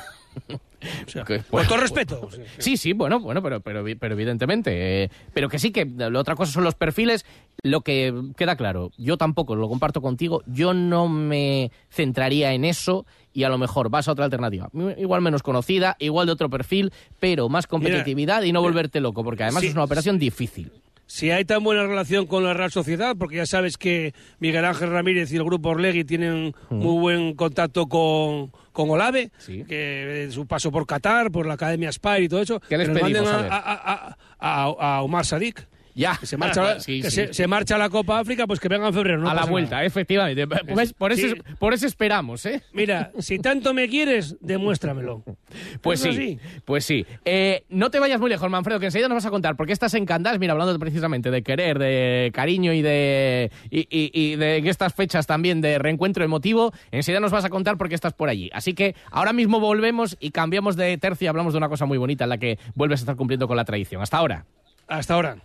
O 1.06 1.10
sea, 1.10 1.24
Que- 1.24 1.42
con 1.44 1.66
todo 1.68 1.78
respeto. 1.78 2.28
Sí, 2.58 2.76
sí, 2.76 2.94
bueno, 2.94 3.20
bueno, 3.20 3.44
pero, 3.44 3.60
pero, 3.60 3.84
pero 4.00 4.16
evidentemente. 4.16 5.04
eh, 5.04 5.12
pero 5.32 5.48
que 5.48 5.60
sí 5.60 5.72
que 5.72 5.86
la 5.86 6.18
otra 6.20 6.36
cosa 6.36 6.52
son 6.52 6.64
los 6.64 6.74
perfiles. 6.74 7.24
Lo 7.64 7.82
que 7.82 8.12
queda 8.38 8.56
claro, 8.56 8.92
yo 8.98 9.18
tampoco 9.18 9.56
lo 9.56 9.70
comparto 9.70 10.02
contigo, 10.02 10.42
yo 10.48 10.74
no 10.74 11.08
me 11.08 11.72
centraría 11.92 12.54
en 12.54 12.66
eso 12.66 13.06
y 13.34 13.44
a 13.44 13.50
lo 13.50 13.60
mejor 13.60 13.90
vas 13.90 14.08
a 14.08 14.14
otra 14.14 14.26
alternativa. 14.26 14.70
Igual 14.98 15.22
menos 15.22 15.44
conocida, 15.44 15.96
igual 16.00 16.26
de 16.26 16.32
otro 16.34 16.50
perfil, 16.50 16.92
pero 17.20 17.50
más 17.50 17.68
competitividad 17.68 18.42
y 18.42 18.52
no 18.52 18.62
volverte 18.64 19.00
loco, 19.00 19.24
porque 19.24 19.44
además 19.44 19.62
Sí. 19.62 19.68
es 19.68 19.74
una 19.76 19.84
operación 19.84 20.18
difícil. 20.18 20.72
Si 21.06 21.30
hay 21.30 21.46
tan 21.46 21.64
buena 21.64 21.84
relación 21.84 22.26
con 22.26 22.44
la 22.44 22.54
Real 22.56 22.72
Sociedad, 22.72 23.16
porque 23.16 23.36
ya 23.36 23.46
sabes 23.46 23.78
que 23.78 24.16
Miguel 24.40 24.66
Ángel 24.66 24.90
Ramírez 24.90 25.32
y 25.32 25.36
el 25.36 25.44
grupo 25.44 25.70
Orlegui 25.70 26.04
tienen 26.04 26.56
muy 26.72 27.00
buen 27.00 27.36
contacto 27.36 27.86
con, 27.88 28.52
con 28.72 28.90
Olave, 28.90 29.30
Sí. 29.38 29.66
que 29.68 30.24
eh, 30.24 30.32
su 30.32 30.48
paso 30.48 30.72
por 30.72 30.88
Qatar, 30.88 31.30
por 31.30 31.46
la 31.46 31.54
Academia 31.56 31.92
Spire 31.92 32.24
y 32.24 32.28
todo 32.30 32.42
eso, 32.42 32.60
¿Qué 32.68 32.78
les 32.78 32.88
que 32.88 32.94
nos 32.94 33.02
manden 33.04 33.26
a- 33.28 34.16
a- 34.40 34.64
a 34.98 35.02
Omar 35.04 35.26
Sadik. 35.28 35.68
Ya, 35.96 36.18
Que 36.20 36.26
se 36.26 36.38
marcha, 36.38 36.80
Sí, 36.80 37.02
que 37.02 37.10
sí. 37.10 37.16
Se, 37.28 37.34
se 37.34 37.48
marcha 37.48 37.76
a 37.76 37.78
la 37.78 37.90
Copa 37.90 38.20
África, 38.20 38.48
pues 38.48 38.60
que 38.60 38.68
venga 38.68 38.88
en 38.88 38.94
febrero. 38.94 39.20
no 39.20 39.30
a 39.30 39.34
la 39.34 39.46
vuelta, 39.46 39.76
nada. 39.78 39.86
efectivamente. 39.86 40.48
Pues 40.48 40.94
por, 40.94 41.12
eso, 41.12 41.28
Sí. 41.28 41.42
por 41.60 41.74
eso 41.74 41.86
esperamos, 41.88 42.46
¿eh? 42.46 42.62
Mira, 42.74 43.12
si 43.20 43.40
tanto 43.40 43.74
me 43.74 43.88
quieres, 43.90 44.36
demuéstramelo. 44.42 45.24
Pues 45.82 46.02
Eso 46.02 46.12
sí, 46.14 46.18
sí. 46.18 46.40
pues 46.66 46.86
sí. 46.86 47.06
Eh, 47.26 47.64
no 47.70 47.90
te 47.92 48.00
vayas 48.00 48.20
muy 48.20 48.30
lejos, 48.30 48.50
Manfredo, 48.50 48.80
que 48.80 48.86
enseguida 48.86 49.08
nos 49.10 49.16
vas 49.16 49.26
a 49.26 49.30
contar, 49.32 49.56
porque 49.58 49.74
estás 49.74 49.94
en 49.96 50.06
Candás, 50.06 50.40
mira, 50.40 50.54
hablando 50.54 50.78
precisamente 50.80 51.30
de 51.32 51.42
querer, 51.44 51.78
de 51.80 52.32
cariño 52.34 52.72
y 52.74 52.82
de 52.82 53.52
y, 53.70 53.80
y- 53.90 54.12
y 54.14 54.36
de 54.38 54.58
estas 54.70 54.94
fechas 54.94 55.28
también 55.28 55.60
de 55.62 55.78
reencuentro 55.80 56.24
emotivo, 56.24 56.72
enseguida 56.92 57.20
nos 57.20 57.32
vas 57.32 57.44
a 57.46 57.50
contar 57.50 57.78
por 57.78 57.90
qué 57.90 57.96
estás 57.96 58.14
por 58.14 58.30
allí. 58.30 58.50
Así 58.54 58.74
que 58.74 58.96
ahora 59.12 59.34
mismo 59.34 59.60
volvemos 59.60 60.16
y 60.20 60.32
cambiamos 60.32 60.76
de 60.76 60.98
tercio 60.98 61.26
y 61.26 61.28
hablamos 61.28 61.54
de 61.54 61.58
una 61.58 61.68
cosa 61.70 61.86
muy 61.86 61.98
bonita 61.98 62.24
en 62.26 62.30
la 62.30 62.38
que 62.38 62.58
vuelves 62.76 63.02
a 63.02 63.04
estar 63.04 63.16
cumpliendo 63.16 63.48
con 63.48 63.58
la 63.58 63.66
tradición. 63.66 64.02
Hasta 64.02 64.18
ahora. 64.18 64.46
Hasta 64.88 65.14
ahora. 65.16 65.38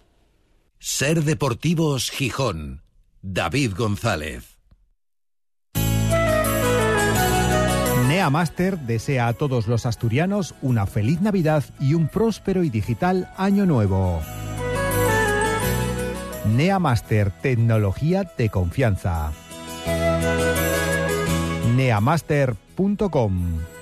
Ser 0.88 1.24
Deportivos 1.24 2.12
Gijón. 2.12 2.80
David 3.20 3.72
González. 3.76 4.60
NEA 8.06 8.30
Master 8.30 8.78
desea 8.78 9.26
a 9.26 9.32
todos 9.32 9.66
los 9.66 9.84
asturianos 9.84 10.54
una 10.62 10.86
feliz 10.86 11.20
Navidad 11.20 11.64
y 11.80 11.94
un 11.94 12.06
próspero 12.06 12.62
y 12.62 12.70
digital 12.70 13.28
año 13.36 13.66
nuevo. 13.66 14.22
NEA 16.54 16.78
Master, 16.78 17.32
tecnología 17.42 18.22
de 18.38 18.48
confianza. 18.48 19.32
neamaster.com 21.74 23.75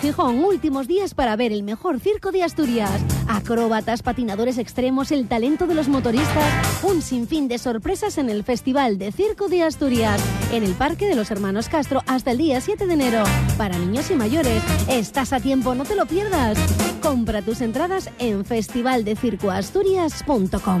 Gijón, 0.00 0.44
últimos 0.44 0.86
días 0.86 1.14
para 1.14 1.34
ver 1.34 1.50
el 1.52 1.64
mejor 1.64 1.98
circo 1.98 2.30
de 2.30 2.44
Asturias. 2.44 2.92
Acróbatas, 3.26 4.02
patinadores 4.02 4.58
extremos, 4.58 5.10
el 5.10 5.26
talento 5.26 5.66
de 5.66 5.74
los 5.74 5.88
motoristas. 5.88 6.84
Un 6.84 7.02
sinfín 7.02 7.48
de 7.48 7.58
sorpresas 7.58 8.16
en 8.18 8.30
el 8.30 8.44
Festival 8.44 8.98
de 8.98 9.10
Circo 9.10 9.48
de 9.48 9.64
Asturias. 9.64 10.22
En 10.52 10.62
el 10.62 10.74
Parque 10.74 11.08
de 11.08 11.16
los 11.16 11.32
Hermanos 11.32 11.68
Castro 11.68 12.04
hasta 12.06 12.30
el 12.30 12.38
día 12.38 12.60
7 12.60 12.86
de 12.86 12.94
enero. 12.94 13.24
Para 13.56 13.76
niños 13.76 14.08
y 14.10 14.14
mayores. 14.14 14.62
Estás 14.88 15.32
a 15.32 15.40
tiempo, 15.40 15.74
no 15.74 15.84
te 15.84 15.96
lo 15.96 16.06
pierdas. 16.06 16.56
Compra 17.02 17.42
tus 17.42 17.60
entradas 17.60 18.08
en 18.18 18.44
festivaldecircoasturias.com. 18.44 20.80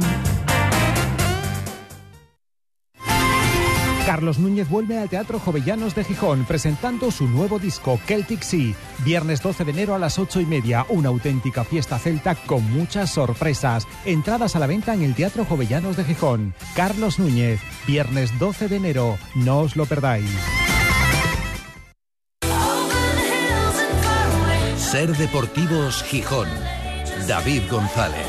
Carlos 4.08 4.38
Núñez 4.38 4.70
vuelve 4.70 4.96
al 4.96 5.10
Teatro 5.10 5.38
Jovellanos 5.38 5.94
de 5.94 6.02
Gijón 6.02 6.46
presentando 6.46 7.10
su 7.10 7.28
nuevo 7.28 7.58
disco 7.58 8.00
Celtic 8.06 8.40
Sea. 8.40 8.74
Viernes 9.04 9.42
12 9.42 9.66
de 9.66 9.70
enero 9.70 9.94
a 9.94 9.98
las 9.98 10.18
8 10.18 10.40
y 10.40 10.46
media, 10.46 10.86
una 10.88 11.10
auténtica 11.10 11.62
fiesta 11.62 11.98
celta 11.98 12.34
con 12.34 12.64
muchas 12.72 13.10
sorpresas. 13.10 13.86
Entradas 14.06 14.56
a 14.56 14.60
la 14.60 14.66
venta 14.66 14.94
en 14.94 15.02
el 15.02 15.14
Teatro 15.14 15.44
Jovellanos 15.44 15.98
de 15.98 16.04
Gijón. 16.04 16.54
Carlos 16.74 17.18
Núñez, 17.18 17.60
viernes 17.86 18.30
12 18.38 18.68
de 18.68 18.76
enero, 18.76 19.18
no 19.34 19.58
os 19.58 19.76
lo 19.76 19.84
perdáis. 19.84 20.30
Ser 24.78 25.14
Deportivos 25.18 26.02
Gijón. 26.04 26.48
David 27.26 27.64
González. 27.70 28.27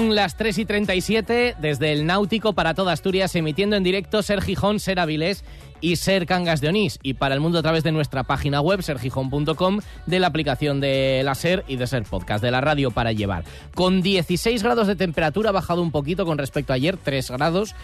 Son 0.00 0.14
las 0.14 0.34
3 0.34 0.56
y 0.56 0.64
37 0.64 1.56
desde 1.58 1.92
el 1.92 2.06
Náutico 2.06 2.54
para 2.54 2.72
toda 2.72 2.94
Asturias, 2.94 3.36
emitiendo 3.36 3.76
en 3.76 3.82
directo 3.82 4.22
Ser 4.22 4.40
Gijón, 4.40 4.80
Ser 4.80 4.98
Avilés 4.98 5.44
y 5.82 5.96
Ser 5.96 6.24
Cangas 6.24 6.62
de 6.62 6.68
Onís. 6.68 6.98
Y 7.02 7.14
para 7.14 7.34
el 7.34 7.40
mundo 7.42 7.58
a 7.58 7.62
través 7.62 7.84
de 7.84 7.92
nuestra 7.92 8.22
página 8.24 8.62
web, 8.62 8.82
sergijón.com, 8.82 9.80
de 10.06 10.18
la 10.18 10.28
aplicación 10.28 10.80
de 10.80 11.20
la 11.22 11.34
Ser 11.34 11.66
y 11.68 11.76
de 11.76 11.86
Ser 11.86 12.04
Podcast, 12.04 12.42
de 12.42 12.50
la 12.50 12.62
radio 12.62 12.92
para 12.92 13.12
llevar. 13.12 13.44
Con 13.74 14.00
16 14.00 14.62
grados 14.62 14.86
de 14.86 14.96
temperatura, 14.96 15.50
ha 15.50 15.52
bajado 15.52 15.82
un 15.82 15.90
poquito 15.90 16.24
con 16.24 16.38
respecto 16.38 16.72
a 16.72 16.76
ayer, 16.76 16.96
3 16.96 17.32
grados. 17.32 17.74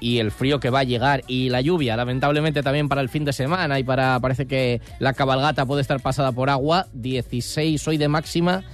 Y 0.00 0.16
el 0.16 0.30
frío 0.30 0.60
que 0.60 0.70
va 0.70 0.78
a 0.78 0.84
llegar 0.84 1.24
y 1.26 1.50
la 1.50 1.60
lluvia, 1.60 1.94
lamentablemente 1.94 2.62
también 2.62 2.88
para 2.88 3.02
el 3.02 3.10
fin 3.10 3.26
de 3.26 3.34
semana 3.34 3.78
y 3.78 3.84
para, 3.84 4.18
parece 4.18 4.46
que 4.46 4.80
la 4.98 5.12
cabalgata 5.12 5.66
puede 5.66 5.82
estar 5.82 6.00
pasada 6.00 6.32
por 6.32 6.48
agua, 6.48 6.86
16 6.94 7.86
hoy 7.86 7.98
de 7.98 8.08
máxima 8.08 8.64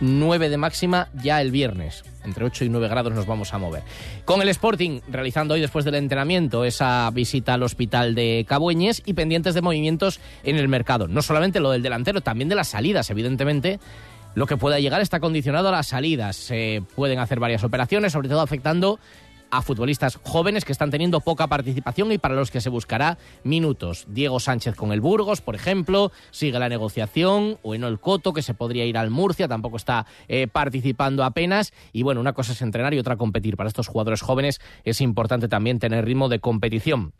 9 0.00 0.48
de 0.48 0.56
máxima 0.56 1.08
ya 1.22 1.40
el 1.40 1.50
viernes. 1.50 2.04
Entre 2.24 2.44
8 2.44 2.64
y 2.64 2.68
9 2.68 2.88
grados 2.88 3.12
nos 3.12 3.26
vamos 3.26 3.52
a 3.52 3.58
mover. 3.58 3.82
Con 4.24 4.42
el 4.42 4.48
Sporting 4.48 5.00
realizando 5.08 5.54
hoy 5.54 5.60
después 5.60 5.84
del 5.84 5.96
entrenamiento 5.96 6.64
esa 6.64 7.10
visita 7.12 7.54
al 7.54 7.62
hospital 7.62 8.14
de 8.14 8.44
Cabueñes 8.48 9.02
y 9.04 9.14
pendientes 9.14 9.54
de 9.54 9.62
movimientos 9.62 10.20
en 10.44 10.56
el 10.56 10.68
mercado. 10.68 11.08
No 11.08 11.22
solamente 11.22 11.60
lo 11.60 11.70
del 11.70 11.82
delantero, 11.82 12.20
también 12.20 12.48
de 12.48 12.54
las 12.54 12.68
salidas, 12.68 13.10
evidentemente. 13.10 13.80
Lo 14.34 14.46
que 14.46 14.56
pueda 14.56 14.80
llegar 14.80 15.02
está 15.02 15.20
condicionado 15.20 15.68
a 15.68 15.72
las 15.72 15.88
salidas. 15.88 16.36
Se 16.36 16.82
pueden 16.94 17.18
hacer 17.18 17.38
varias 17.38 17.64
operaciones, 17.64 18.12
sobre 18.12 18.28
todo 18.28 18.40
afectando 18.40 18.98
a 19.52 19.60
futbolistas 19.60 20.18
jóvenes 20.24 20.64
que 20.64 20.72
están 20.72 20.90
teniendo 20.90 21.20
poca 21.20 21.46
participación 21.46 22.10
y 22.10 22.16
para 22.16 22.34
los 22.34 22.50
que 22.50 22.62
se 22.62 22.70
buscará 22.70 23.18
minutos. 23.44 24.06
Diego 24.08 24.40
Sánchez 24.40 24.74
con 24.74 24.92
el 24.92 25.02
Burgos, 25.02 25.42
por 25.42 25.54
ejemplo, 25.54 26.10
sigue 26.30 26.58
la 26.58 26.70
negociación, 26.70 27.58
o 27.62 27.74
el 27.74 28.00
Coto, 28.00 28.32
que 28.32 28.40
se 28.40 28.54
podría 28.54 28.86
ir 28.86 28.96
al 28.96 29.10
Murcia, 29.10 29.48
tampoco 29.48 29.76
está 29.76 30.06
eh, 30.26 30.48
participando 30.48 31.22
apenas. 31.22 31.74
Y 31.92 32.02
bueno, 32.02 32.22
una 32.22 32.32
cosa 32.32 32.52
es 32.52 32.62
entrenar 32.62 32.94
y 32.94 32.98
otra 32.98 33.16
competir. 33.16 33.58
Para 33.58 33.68
estos 33.68 33.88
jugadores 33.88 34.22
jóvenes 34.22 34.60
es 34.84 35.02
importante 35.02 35.48
también 35.48 35.78
tener 35.78 36.06
ritmo 36.06 36.30
de 36.30 36.40
competición. 36.40 37.12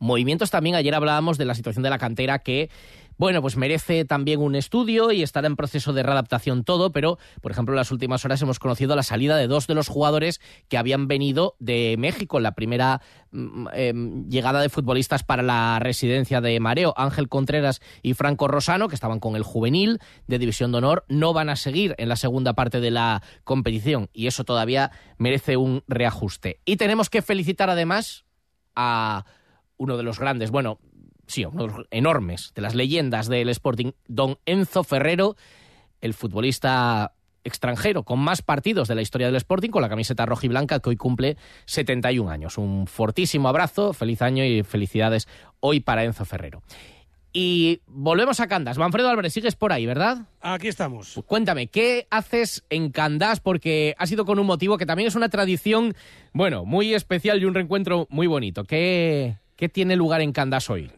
Movimientos 0.00 0.50
también, 0.50 0.74
ayer 0.74 0.94
hablábamos 0.94 1.38
de 1.38 1.44
la 1.44 1.54
situación 1.54 1.82
de 1.82 1.90
la 1.90 1.98
cantera 1.98 2.38
que 2.40 2.70
bueno, 3.18 3.42
pues 3.42 3.56
merece 3.56 4.04
también 4.04 4.40
un 4.40 4.54
estudio 4.54 5.10
y 5.10 5.22
estará 5.22 5.48
en 5.48 5.56
proceso 5.56 5.92
de 5.92 6.04
readaptación 6.04 6.62
todo, 6.62 6.92
pero, 6.92 7.18
por 7.40 7.50
ejemplo, 7.50 7.74
en 7.74 7.78
las 7.78 7.90
últimas 7.90 8.24
horas 8.24 8.40
hemos 8.42 8.60
conocido 8.60 8.94
la 8.94 9.02
salida 9.02 9.36
de 9.36 9.48
dos 9.48 9.66
de 9.66 9.74
los 9.74 9.88
jugadores 9.88 10.40
que 10.68 10.78
habían 10.78 11.08
venido 11.08 11.56
de 11.58 11.96
México, 11.98 12.38
la 12.38 12.52
primera 12.52 13.02
mm, 13.32 13.66
eh, 13.74 13.92
llegada 14.28 14.60
de 14.60 14.68
futbolistas 14.68 15.24
para 15.24 15.42
la 15.42 15.80
residencia 15.80 16.40
de 16.40 16.60
Mareo, 16.60 16.94
Ángel 16.96 17.28
Contreras 17.28 17.80
y 18.02 18.14
Franco 18.14 18.46
Rosano, 18.46 18.88
que 18.88 18.94
estaban 18.94 19.18
con 19.18 19.34
el 19.34 19.42
juvenil 19.42 19.98
de 20.28 20.38
División 20.38 20.70
de 20.70 20.78
Honor, 20.78 21.04
no 21.08 21.32
van 21.32 21.50
a 21.50 21.56
seguir 21.56 21.96
en 21.98 22.08
la 22.08 22.16
segunda 22.16 22.54
parte 22.54 22.80
de 22.80 22.92
la 22.92 23.22
competición 23.42 24.10
y 24.12 24.28
eso 24.28 24.44
todavía 24.44 24.92
merece 25.18 25.56
un 25.56 25.82
reajuste. 25.88 26.60
Y 26.64 26.76
tenemos 26.76 27.10
que 27.10 27.22
felicitar 27.22 27.68
además 27.68 28.24
a 28.76 29.24
uno 29.76 29.96
de 29.96 30.02
los 30.02 30.18
grandes, 30.18 30.50
bueno, 30.50 30.78
sí, 31.28 31.44
uno 31.44 31.66
de 31.66 31.72
los 31.72 31.86
enormes, 31.90 32.52
de 32.54 32.62
las 32.62 32.74
leyendas 32.74 33.28
del 33.28 33.48
Sporting, 33.50 33.92
don 34.08 34.38
Enzo 34.46 34.82
Ferrero, 34.82 35.36
el 36.00 36.14
futbolista 36.14 37.12
extranjero 37.44 38.02
con 38.02 38.18
más 38.18 38.42
partidos 38.42 38.88
de 38.88 38.94
la 38.94 39.02
historia 39.02 39.28
del 39.28 39.36
Sporting 39.36 39.70
con 39.70 39.82
la 39.82 39.88
camiseta 39.88 40.26
roja 40.26 40.46
y 40.46 40.48
blanca 40.48 40.80
que 40.80 40.90
hoy 40.90 40.96
cumple 40.96 41.36
71 41.66 42.30
años. 42.30 42.58
Un 42.58 42.86
fortísimo 42.86 43.48
abrazo, 43.48 43.92
feliz 43.92 44.22
año 44.22 44.44
y 44.44 44.62
felicidades 44.62 45.28
hoy 45.60 45.80
para 45.80 46.04
Enzo 46.04 46.24
Ferrero. 46.24 46.62
Y 47.32 47.82
volvemos 47.86 48.40
a 48.40 48.48
Candas. 48.48 48.78
Manfredo 48.78 49.10
Álvarez, 49.10 49.32
sigues 49.32 49.54
por 49.54 49.72
ahí, 49.72 49.86
¿verdad? 49.86 50.26
Aquí 50.40 50.68
estamos. 50.68 51.12
Pues 51.14 51.26
cuéntame, 51.26 51.68
¿qué 51.68 52.06
haces 52.10 52.64
en 52.70 52.90
Candás? 52.90 53.40
Porque 53.40 53.94
ha 53.98 54.06
sido 54.06 54.24
con 54.24 54.38
un 54.38 54.46
motivo 54.46 54.78
que 54.78 54.86
también 54.86 55.08
es 55.08 55.14
una 55.14 55.28
tradición, 55.28 55.94
bueno, 56.32 56.64
muy 56.64 56.94
especial 56.94 57.40
y 57.40 57.44
un 57.44 57.54
reencuentro 57.54 58.06
muy 58.10 58.26
bonito. 58.26 58.64
¿Qué, 58.64 59.36
¿Qué 59.56 59.68
tiene 59.68 59.94
lugar 59.94 60.22
en 60.22 60.32
Candás 60.32 60.70
hoy? 60.70 60.90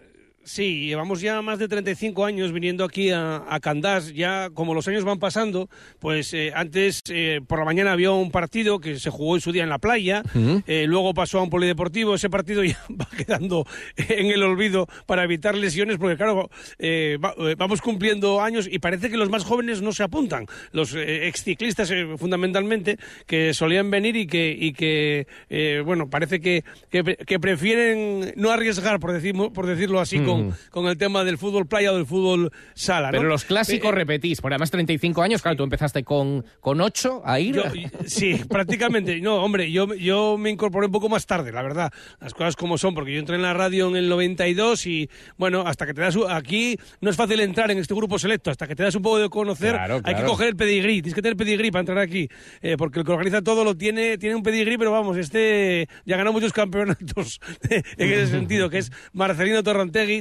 Sí, 0.43 0.87
llevamos 0.87 1.21
ya 1.21 1.43
más 1.43 1.59
de 1.59 1.69
35 1.69 2.25
años 2.25 2.51
viniendo 2.51 2.83
aquí 2.83 3.11
a, 3.11 3.45
a 3.49 3.61
Candás. 3.61 4.15
Ya 4.15 4.49
como 4.55 4.73
los 4.75 4.89
años 4.89 5.05
van 5.05 5.19
pasando, 5.19 5.69
pues 5.99 6.33
eh, 6.33 6.51
antes 6.55 7.03
eh, 7.11 7.41
por 7.47 7.59
la 7.59 7.67
mañana 7.67 7.93
había 7.93 8.11
un 8.11 8.31
partido 8.31 8.81
que 8.81 8.99
se 8.99 9.11
jugó 9.11 9.35
en 9.37 9.43
su 9.43 9.53
día 9.53 9.63
en 9.65 9.69
la 9.69 9.79
playa, 9.79 10.23
eh, 10.67 10.87
luego 10.89 11.13
pasó 11.13 11.39
a 11.39 11.43
un 11.43 11.51
polideportivo. 11.51 12.15
Ese 12.15 12.31
partido 12.31 12.65
ya 12.65 12.79
va 12.91 13.07
quedando 13.17 13.67
en 13.97 14.27
el 14.29 14.43
olvido 14.43 14.87
para 15.07 15.25
evitar 15.25 15.55
lesiones, 15.57 15.99
porque 15.99 16.17
claro, 16.17 16.49
eh, 16.79 17.19
va- 17.23 17.35
eh, 17.39 17.55
vamos 17.59 17.83
cumpliendo 17.83 18.41
años 18.41 18.67
y 18.69 18.79
parece 18.79 19.11
que 19.11 19.19
los 19.19 19.29
más 19.29 19.45
jóvenes 19.45 19.83
no 19.83 19.93
se 19.93 20.03
apuntan. 20.05 20.47
Los 20.73 20.95
eh, 20.95 21.29
exciclistas, 21.29 21.91
eh, 21.91 22.07
fundamentalmente, 22.17 22.97
que 23.27 23.53
solían 23.53 23.91
venir 23.91 24.17
y 24.17 24.27
que, 24.27 24.57
y 24.59 24.73
que 24.73 25.27
eh, 25.51 25.83
bueno, 25.85 26.09
parece 26.09 26.41
que, 26.41 26.65
que, 26.91 27.05
que 27.27 27.39
prefieren 27.39 28.33
no 28.37 28.51
arriesgar, 28.51 28.99
por, 29.01 29.13
decirmo- 29.13 29.53
por 29.53 29.67
decirlo 29.67 30.01
así, 30.01 30.19
con, 30.31 30.55
con 30.71 30.87
el 30.87 30.97
tema 30.99 31.25
del 31.25 31.39
fútbol 31.39 31.67
playa 31.67 31.93
o 31.93 31.97
del 31.97 32.07
fútbol 32.07 32.51
sala. 32.75 33.11
¿no? 33.11 33.19
Pero 33.19 33.29
los 33.29 33.45
clásicos 33.45 33.91
Eh, 33.91 33.95
repetís, 33.95 34.41
por 34.41 34.53
además 34.53 34.71
35 34.71 35.23
años, 35.23 35.43
claro, 35.43 35.57
tú 35.57 35.65
empezaste 35.65 36.05
con, 36.05 36.45
con 36.61 36.81
8 36.81 37.23
a 37.25 37.41
ir. 37.41 37.57
Yo- 37.57 37.63
sí, 38.07 38.41
prácticamente. 38.49 39.21
No, 39.21 39.43
hombre, 39.43 39.71
yo, 39.73 39.95
yo 39.95 40.37
me 40.39 40.51
incorporé 40.51 40.87
un 40.87 40.93
poco 40.93 41.09
más 41.09 41.27
tarde, 41.27 41.53
la 41.53 41.63
verdad. 41.63 41.93
Las 42.21 42.35
cosas 42.35 42.57
como 42.57 42.79
son, 42.79 42.95
porque 42.95 43.13
yo 43.13 43.19
entré 43.19 43.37
en 43.37 43.43
la 43.43 43.55
radio 43.55 43.89
en 43.89 43.97
el 43.97 44.09
92 44.09 44.87
y, 44.87 45.11
bueno, 45.37 45.63
hasta 45.67 45.87
que 45.87 45.95
te 45.95 46.01
das... 46.01 46.17
Aquí 46.29 46.77
no 47.01 47.11
es 47.11 47.17
fácil 47.17 47.41
entrar 47.41 47.71
en 47.71 47.79
este 47.79 47.95
grupo 47.95 48.19
selecto. 48.19 48.51
Hasta 48.51 48.67
que 48.67 48.75
te 48.77 48.83
das 48.83 48.95
un 48.95 49.03
poco 49.03 49.19
de 49.19 49.29
conocer, 49.29 49.73
Claro, 49.75 50.01
hay 50.05 50.15
que 50.15 50.23
coger 50.25 50.49
el 50.49 50.57
pedigrí. 50.57 51.03
Tienes 51.03 51.15
que 51.15 51.23
tener 51.23 51.37
pedigrí 51.37 51.71
para 51.71 51.81
entrar 51.81 51.99
aquí. 51.99 52.29
eh, 52.63 52.77
porque 52.79 53.01
el 53.01 53.05
que 53.07 53.13
organiza 53.13 53.43
todo 53.43 53.65
lo 53.65 53.77
tiene, 53.77 54.19
tiene 54.19 54.35
un 54.37 54.43
pedigrí, 54.43 54.77
pero 54.79 54.91
vamos, 54.93 55.17
este 55.17 55.89
ya 56.05 56.17
ganó 56.17 56.33
muchos 56.33 56.53
campeonatos 56.53 57.41
en 57.71 57.83
ese 58.13 58.27
sentido, 58.29 58.71
que 58.71 58.79
es 58.79 58.91
Marcelino 59.13 59.63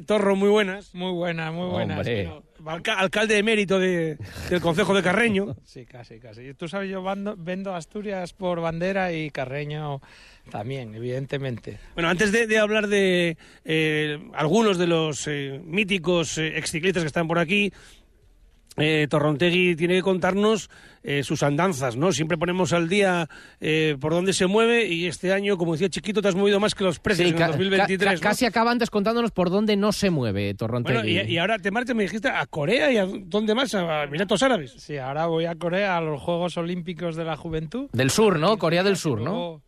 Torro, 0.02 0.36
muy 0.36 0.50
buenas. 0.50 0.94
Muy 0.96 1.12
buena, 1.12 1.52
muy 1.52 1.68
buena. 1.70 1.98
Hombre. 1.98 2.32
Alca- 2.66 3.00
alcalde 3.00 3.38
emérito 3.38 3.80
de, 3.80 4.18
del 4.50 4.60
Concejo 4.62 4.94
de 4.94 5.02
Carreño. 5.04 5.56
Sí, 5.66 5.86
casi, 5.86 6.20
casi. 6.20 6.54
Tú 6.56 6.68
sabes, 6.68 6.90
yo 6.90 7.02
bando- 7.02 7.36
vendo 7.38 7.74
Asturias 7.74 8.34
por 8.34 8.60
bandera 8.60 9.14
y 9.14 9.30
Carreño 9.30 10.02
también, 10.52 10.94
evidentemente. 10.96 11.80
Bueno, 11.94 12.10
antes 12.10 12.32
de, 12.32 12.48
de 12.48 12.58
hablar 12.58 12.88
de 12.88 13.38
eh, 13.66 14.20
algunos 14.34 14.78
de 14.78 14.88
los 14.88 15.26
eh, 15.28 15.62
míticos 15.64 16.38
eh, 16.38 16.58
exciclistas 16.58 17.04
que 17.04 17.08
están 17.08 17.28
por 17.28 17.40
aquí, 17.40 17.72
eh, 18.78 19.08
Torrontegui 19.10 19.76
tiene 19.76 19.96
que 19.96 20.02
contarnos 20.02 20.70
eh, 21.04 21.24
sus 21.24 21.44
andanzas, 21.44 21.96
¿no? 21.96 22.12
Siempre 22.12 22.38
ponemos 22.38 22.74
al 22.74 22.90
día 22.90 23.28
eh, 23.62 23.96
por 24.00 24.12
dónde 24.14 24.34
se 24.34 24.48
mueve 24.48 24.86
y 24.88 25.08
este 25.08 25.34
año, 25.34 25.58
como 25.58 25.74
decía 25.74 25.90
Chiquito, 25.90 26.22
te 26.22 26.28
has 26.28 26.36
movido 26.36 26.60
más 26.60 26.76
que 26.76 26.84
los 26.84 27.00
precios 27.00 27.28
Sí, 27.28 27.32
en 27.34 27.38
ca- 27.38 27.46
el 27.46 27.52
2023, 27.52 28.08
ca- 28.10 28.14
¿no? 28.16 28.22
casi 28.22 28.46
acaba 28.46 28.72
antes 28.72 28.90
contándonos 28.90 29.32
por 29.32 29.50
dónde 29.50 29.76
no 29.78 29.92
se 29.92 30.10
mueve 30.10 30.42
Bueno, 30.44 30.58
Torrontegui. 30.58 31.20
y, 31.22 31.34
y 31.34 31.38
ahora 31.38 31.60
te 31.60 31.72
marchas, 31.72 31.96
me 31.96 32.04
dijiste, 32.04 32.28
a 32.30 32.46
Corea 32.46 32.92
y 32.92 32.98
a 32.98 33.06
dónde 33.06 33.56
más, 33.56 33.74
a 33.76 34.04
Emiratos 34.04 34.44
Árabes. 34.44 34.74
Sí, 34.78 34.98
ahora 34.98 35.26
voy 35.28 35.46
a 35.46 35.56
Corea 35.56 35.98
a 35.98 36.02
los 36.02 36.22
Juegos 36.22 36.58
Olímpicos 36.58 37.16
de 37.16 37.24
la 37.26 37.38
Juventud. 37.38 37.88
Del 37.94 38.10
sur, 38.10 38.40
¿no? 38.40 38.58
Corea 38.58 38.84
del 38.84 38.98
Sur, 38.98 39.22
¿no? 39.22 39.62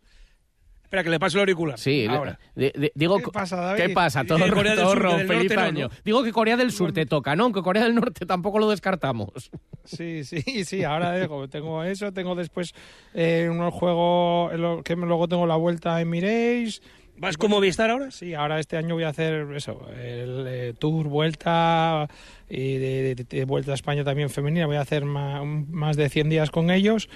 Espera, 0.92 1.04
que 1.04 1.08
le 1.10 1.18
paso 1.18 1.38
el 1.38 1.40
auricular. 1.40 1.78
Sí, 1.78 2.04
ahora. 2.06 2.38
de- 2.54 2.70
de- 2.76 2.92
digo, 2.94 3.16
¿Qué 3.16 3.30
pasa, 3.32 3.56
David? 3.56 3.82
¿Qué 3.82 3.88
pasa? 3.94 4.20
Que 4.20 4.26
Torro, 4.28 4.54
Corea 4.54 4.76
del 4.76 4.84
Sur, 4.86 5.02
norte 5.02 5.54
no, 5.54 5.60
año. 5.62 5.88
¿no? 5.88 5.94
Digo 6.04 6.22
que 6.22 6.32
Corea 6.32 6.58
del 6.58 6.70
Sur 6.70 6.92
te 6.92 7.06
toca, 7.06 7.34
¿no? 7.34 7.44
Aunque 7.44 7.62
Corea 7.62 7.84
del 7.84 7.94
Norte 7.94 8.26
tampoco 8.26 8.58
lo 8.58 8.68
descartamos. 8.68 9.50
Sí, 9.84 10.22
sí, 10.24 10.42
sí, 10.66 10.84
ahora 10.84 11.18
digo, 11.18 11.48
tengo 11.48 11.82
eso, 11.82 12.12
tengo 12.12 12.34
después 12.34 12.74
eh, 13.14 13.48
unos 13.50 13.72
juegos, 13.72 14.52
lo- 14.60 14.82
que 14.82 14.94
luego 14.94 15.28
tengo 15.28 15.46
la 15.46 15.56
vuelta 15.56 15.96
a 15.96 16.02
Emirates. 16.02 16.82
¿Vas 17.16 17.38
como 17.38 17.56
Movistar 17.56 17.88
ahora? 17.90 18.10
Sí, 18.10 18.34
ahora 18.34 18.60
este 18.60 18.76
año 18.76 18.94
voy 18.94 19.04
a 19.04 19.08
hacer 19.08 19.46
eso, 19.56 19.86
el 19.98 20.44
eh, 20.46 20.74
tour, 20.78 21.08
vuelta 21.08 22.06
y 22.50 22.74
de, 22.76 23.14
de- 23.14 23.24
de 23.24 23.44
vuelta 23.46 23.70
a 23.70 23.74
España 23.74 24.04
también 24.04 24.28
femenina. 24.28 24.66
Voy 24.66 24.76
a 24.76 24.82
hacer 24.82 25.06
ma- 25.06 25.42
más, 25.44 25.96
de 25.96 26.10
100 26.10 26.28
días 26.28 26.50
con 26.50 26.70
ellos 26.70 27.08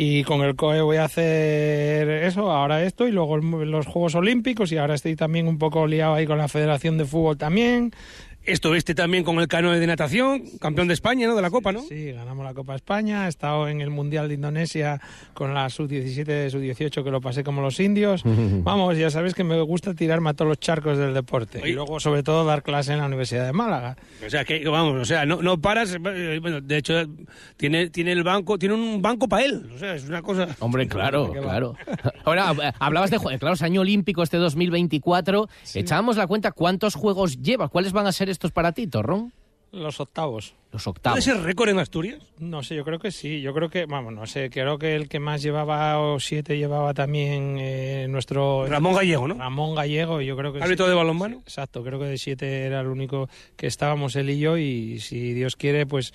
y 0.00 0.22
con 0.22 0.42
el 0.42 0.54
COE 0.54 0.80
voy 0.80 0.98
a 0.98 1.04
hacer 1.06 2.08
eso, 2.08 2.52
ahora 2.52 2.84
esto 2.84 3.08
y 3.08 3.10
luego 3.10 3.36
los 3.36 3.84
Juegos 3.84 4.14
Olímpicos 4.14 4.70
y 4.70 4.78
ahora 4.78 4.94
estoy 4.94 5.16
también 5.16 5.48
un 5.48 5.58
poco 5.58 5.88
liado 5.88 6.14
ahí 6.14 6.24
con 6.24 6.38
la 6.38 6.46
Federación 6.46 6.98
de 6.98 7.04
Fútbol 7.04 7.36
también. 7.36 7.90
Estuviste 8.44 8.94
también 8.94 9.24
con 9.24 9.38
el 9.40 9.46
canoe 9.46 9.78
de 9.78 9.86
natación, 9.86 10.42
campeón 10.58 10.88
de 10.88 10.94
España, 10.94 11.26
¿no? 11.26 11.36
De 11.36 11.42
la 11.42 11.50
Copa, 11.50 11.70
¿no? 11.70 11.82
Sí, 11.82 12.12
ganamos 12.12 12.46
la 12.46 12.54
Copa 12.54 12.74
España, 12.76 13.26
he 13.26 13.28
estado 13.28 13.68
en 13.68 13.82
el 13.82 13.90
Mundial 13.90 14.28
de 14.28 14.34
Indonesia 14.34 15.02
con 15.34 15.52
la 15.52 15.68
sub-17, 15.68 16.48
sub-18 16.48 17.04
que 17.04 17.10
lo 17.10 17.20
pasé 17.20 17.44
como 17.44 17.60
los 17.60 17.78
indios. 17.78 18.22
Vamos, 18.24 18.96
ya 18.96 19.10
sabes 19.10 19.34
que 19.34 19.44
me 19.44 19.60
gusta 19.60 19.92
tirarme 19.92 20.30
a 20.30 20.32
todos 20.32 20.48
los 20.48 20.58
charcos 20.60 20.96
del 20.96 21.12
deporte 21.12 21.58
Oye. 21.60 21.70
y 21.70 21.72
luego 21.74 22.00
sobre 22.00 22.22
todo 22.22 22.46
dar 22.46 22.62
clase 22.62 22.92
en 22.94 23.00
la 23.00 23.06
Universidad 23.06 23.44
de 23.44 23.52
Málaga. 23.52 23.98
O 24.26 24.30
sea, 24.30 24.46
que 24.46 24.66
vamos, 24.66 24.94
o 24.98 25.04
sea, 25.04 25.26
no, 25.26 25.42
no 25.42 25.60
paras. 25.60 25.94
eh, 26.02 26.38
Bueno, 26.40 26.62
de 26.62 26.76
hecho, 26.78 26.94
tiene, 27.58 27.90
tiene 27.90 28.12
el 28.12 28.22
banco, 28.22 28.58
tiene 28.58 28.74
un 28.76 29.02
banco 29.02 29.28
para 29.28 29.44
él. 29.44 29.68
O 29.74 29.78
sea, 29.78 29.94
es 29.94 30.08
una 30.08 30.22
cosa. 30.22 30.48
Hombre, 30.60 30.88
claro, 30.88 31.32
claro. 31.42 31.74
Ahora, 32.24 32.54
eh, 32.62 32.72
hablabas 32.78 33.10
de 33.10 33.18
juegos, 33.18 33.38
claro, 33.40 33.56
es 33.56 33.62
año 33.62 33.82
olímpico 33.82 34.22
este 34.22 34.38
2024. 34.38 35.48
Echábamos 35.74 36.16
la 36.16 36.26
cuenta 36.26 36.50
cuántos 36.52 36.94
juegos 36.94 37.42
llevas. 37.42 37.68
¿Cuáles 37.70 37.92
van 37.92 38.06
a 38.06 38.12
ser 38.12 38.27
estos 38.28 38.52
para 38.52 38.72
ti, 38.72 38.86
Torrón? 38.86 39.32
Los 39.72 40.00
octavos. 40.00 40.54
Los 40.70 40.84
¿Puede 40.84 40.90
octavos. 40.92 41.24
ser 41.24 41.40
récord 41.42 41.70
en 41.70 41.78
Asturias? 41.78 42.18
No 42.38 42.62
sé, 42.62 42.74
yo 42.76 42.84
creo 42.84 42.98
que 42.98 43.10
sí. 43.10 43.40
Yo 43.40 43.54
creo 43.54 43.70
que, 43.70 43.86
vamos, 43.86 44.12
no 44.12 44.26
sé, 44.26 44.50
creo 44.50 44.78
que 44.78 44.94
el 44.96 45.08
que 45.08 45.18
más 45.18 45.40
llevaba 45.42 45.98
o 45.98 46.20
siete 46.20 46.58
llevaba 46.58 46.92
también 46.92 47.56
eh, 47.58 48.06
nuestro 48.10 48.66
Ramón 48.66 48.94
Gallego, 48.94 49.26
¿no? 49.28 49.34
Ramón 49.36 49.74
Gallego. 49.74 50.20
Yo 50.20 50.36
creo 50.36 50.52
que 50.52 50.62
Árbitro 50.62 50.84
sí. 50.84 50.90
de 50.90 50.94
balonmano. 50.96 51.38
Exacto, 51.38 51.82
creo 51.82 51.98
que 51.98 52.04
de 52.04 52.18
siete 52.18 52.64
era 52.66 52.80
el 52.82 52.88
único 52.88 53.30
que 53.56 53.66
estábamos 53.66 54.14
él 54.16 54.28
y 54.28 54.38
yo 54.40 54.58
y 54.58 55.00
si 55.00 55.32
Dios 55.32 55.56
quiere, 55.56 55.86
pues 55.86 56.12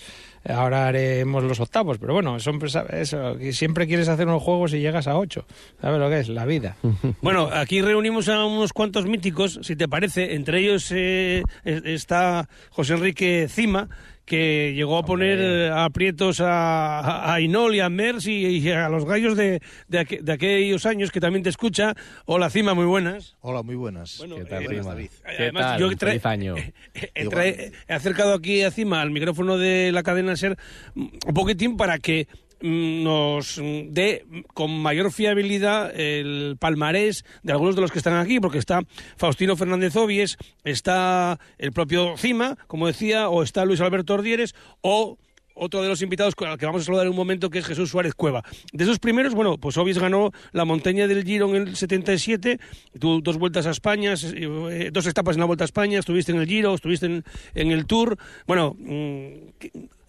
ahora 0.48 0.88
haremos 0.88 1.44
los 1.44 1.60
octavos. 1.60 1.98
Pero 1.98 2.14
bueno, 2.14 2.40
son, 2.40 2.60
pues, 2.60 2.76
eso, 2.92 3.36
que 3.38 3.54
siempre 3.54 3.88
quieres 3.88 4.08
hacer 4.08 4.28
unos 4.28 4.44
juegos 4.44 4.72
y 4.76 4.80
llegas 4.82 5.08
a 5.08 5.18
ocho. 5.18 5.46
¿Sabes 5.82 6.00
lo 6.00 6.10
que 6.10 6.20
es? 6.20 6.30
La 6.30 6.46
vida. 6.46 6.76
Bueno, 7.22 7.50
aquí 7.52 7.82
reunimos 7.82 8.28
a 8.30 8.46
unos 8.46 8.72
cuantos 8.74 9.06
míticos, 9.08 9.60
si 9.64 9.76
te 9.76 9.88
parece. 9.88 10.36
Entre 10.36 10.60
ellos 10.60 10.92
eh, 10.92 11.42
es- 11.64 11.84
está 11.86 12.48
José 12.70 12.94
Enrique 12.96 13.48
Cima, 13.50 13.88
que 14.26 14.74
llegó 14.76 14.98
a 14.98 15.04
poner 15.04 15.38
eh, 15.42 15.70
aprietos 15.70 16.40
a, 16.40 17.34
a, 17.34 17.42
Inol 17.42 17.76
y 17.76 17.82
a 17.82 17.90
Mers 17.90 18.26
y, 18.28 18.46
y 18.60 18.70
a 18.72 18.88
los 18.88 19.06
gallos 19.06 19.36
de, 19.36 19.62
de, 19.90 20.00
aqu- 20.00 20.22
de 20.22 20.32
aquellos 20.32 20.86
años 20.86 21.12
que 21.12 21.20
también 21.20 21.44
te 21.44 21.50
escucha. 21.50 21.94
Hola 22.26 22.50
Cima, 22.50 22.74
muy 22.74 22.86
buenas. 22.86 23.36
Hola, 23.42 23.64
muy 23.64 23.76
buenas. 23.76 24.18
Bueno, 24.20 24.38
¿Qué 24.38 24.46
tal, 24.46 24.64
eh? 24.72 24.82
David. 24.82 25.10
¿Qué 25.26 25.44
Además, 25.44 25.64
tal? 25.64 25.80
yo 25.80 25.88
trae- 25.92 25.98
Feliz 26.12 26.26
año. 26.26 26.56
he, 26.94 27.26
trae- 27.28 27.72
he 27.88 27.94
acercado 27.94 28.34
aquí 28.34 28.62
a 28.64 28.72
Cima 28.72 29.02
al 29.02 29.12
micrófono 29.12 29.58
de 29.58 29.92
la 29.92 30.04
cadena 30.04 30.36
Ser 30.38 30.58
un 30.96 31.12
poquitín 31.34 31.76
para 31.76 32.00
que 32.00 32.28
nos 32.64 33.62
dé 33.90 34.26
con 34.54 34.72
mayor 34.72 35.12
fiabilidad 35.12 35.92
el 36.00 36.56
palmarés 36.58 37.26
de 37.44 37.52
algunos 37.52 37.76
de 37.76 37.82
los 37.82 37.92
que 37.92 37.98
están 37.98 38.16
aquí, 38.16 38.40
porque 38.40 38.58
está 38.58 38.82
Faustino 39.18 39.58
Fernández 39.58 39.96
Obies, 39.98 40.38
está 40.64 41.40
el 41.58 41.74
propio 41.74 42.16
Cima, 42.16 42.58
como 42.68 42.88
decía, 42.88 43.28
o 43.28 43.44
está 43.44 43.66
Luis 43.66 43.82
Alberto 43.82 44.14
Ordieres, 44.14 44.56
o 44.80 45.18
otro 45.56 45.82
de 45.82 45.90
los 45.90 46.02
invitados 46.02 46.34
al 46.46 46.58
que 46.58 46.66
vamos 46.66 46.82
a 46.82 46.86
saludar 46.86 47.06
en 47.06 47.12
un 47.12 47.16
momento, 47.18 47.50
que 47.50 47.60
es 47.60 47.66
Jesús 47.66 47.90
Suárez 47.90 48.14
Cueva. 48.16 48.44
De 48.72 48.84
esos 48.84 49.00
primeros, 49.00 49.34
bueno, 49.34 49.58
pues 49.58 49.78
Obies 49.78 50.00
ganó 50.00 50.32
la 50.52 50.66
montaña 50.66 51.08
del 51.08 51.24
Giro 51.24 51.50
en 51.56 51.68
el 51.68 51.76
77, 51.76 52.60
tú 53.00 53.22
dos 53.22 53.38
vueltas 53.38 53.66
a 53.68 53.72
España, 53.72 54.14
eh, 54.16 54.90
dos 54.92 55.06
etapas 55.08 55.36
en 55.36 55.42
la 55.42 55.46
Vuelta 55.46 55.64
a 55.64 55.66
España, 55.66 56.00
estuviste 56.00 56.32
en 56.32 56.40
el 56.40 56.48
Giro, 56.48 56.74
estuviste 56.74 57.06
en, 57.06 57.24
en 57.56 57.72
el 57.72 57.86
Tour, 57.86 58.18
bueno, 58.48 58.76
mm, 58.80 59.28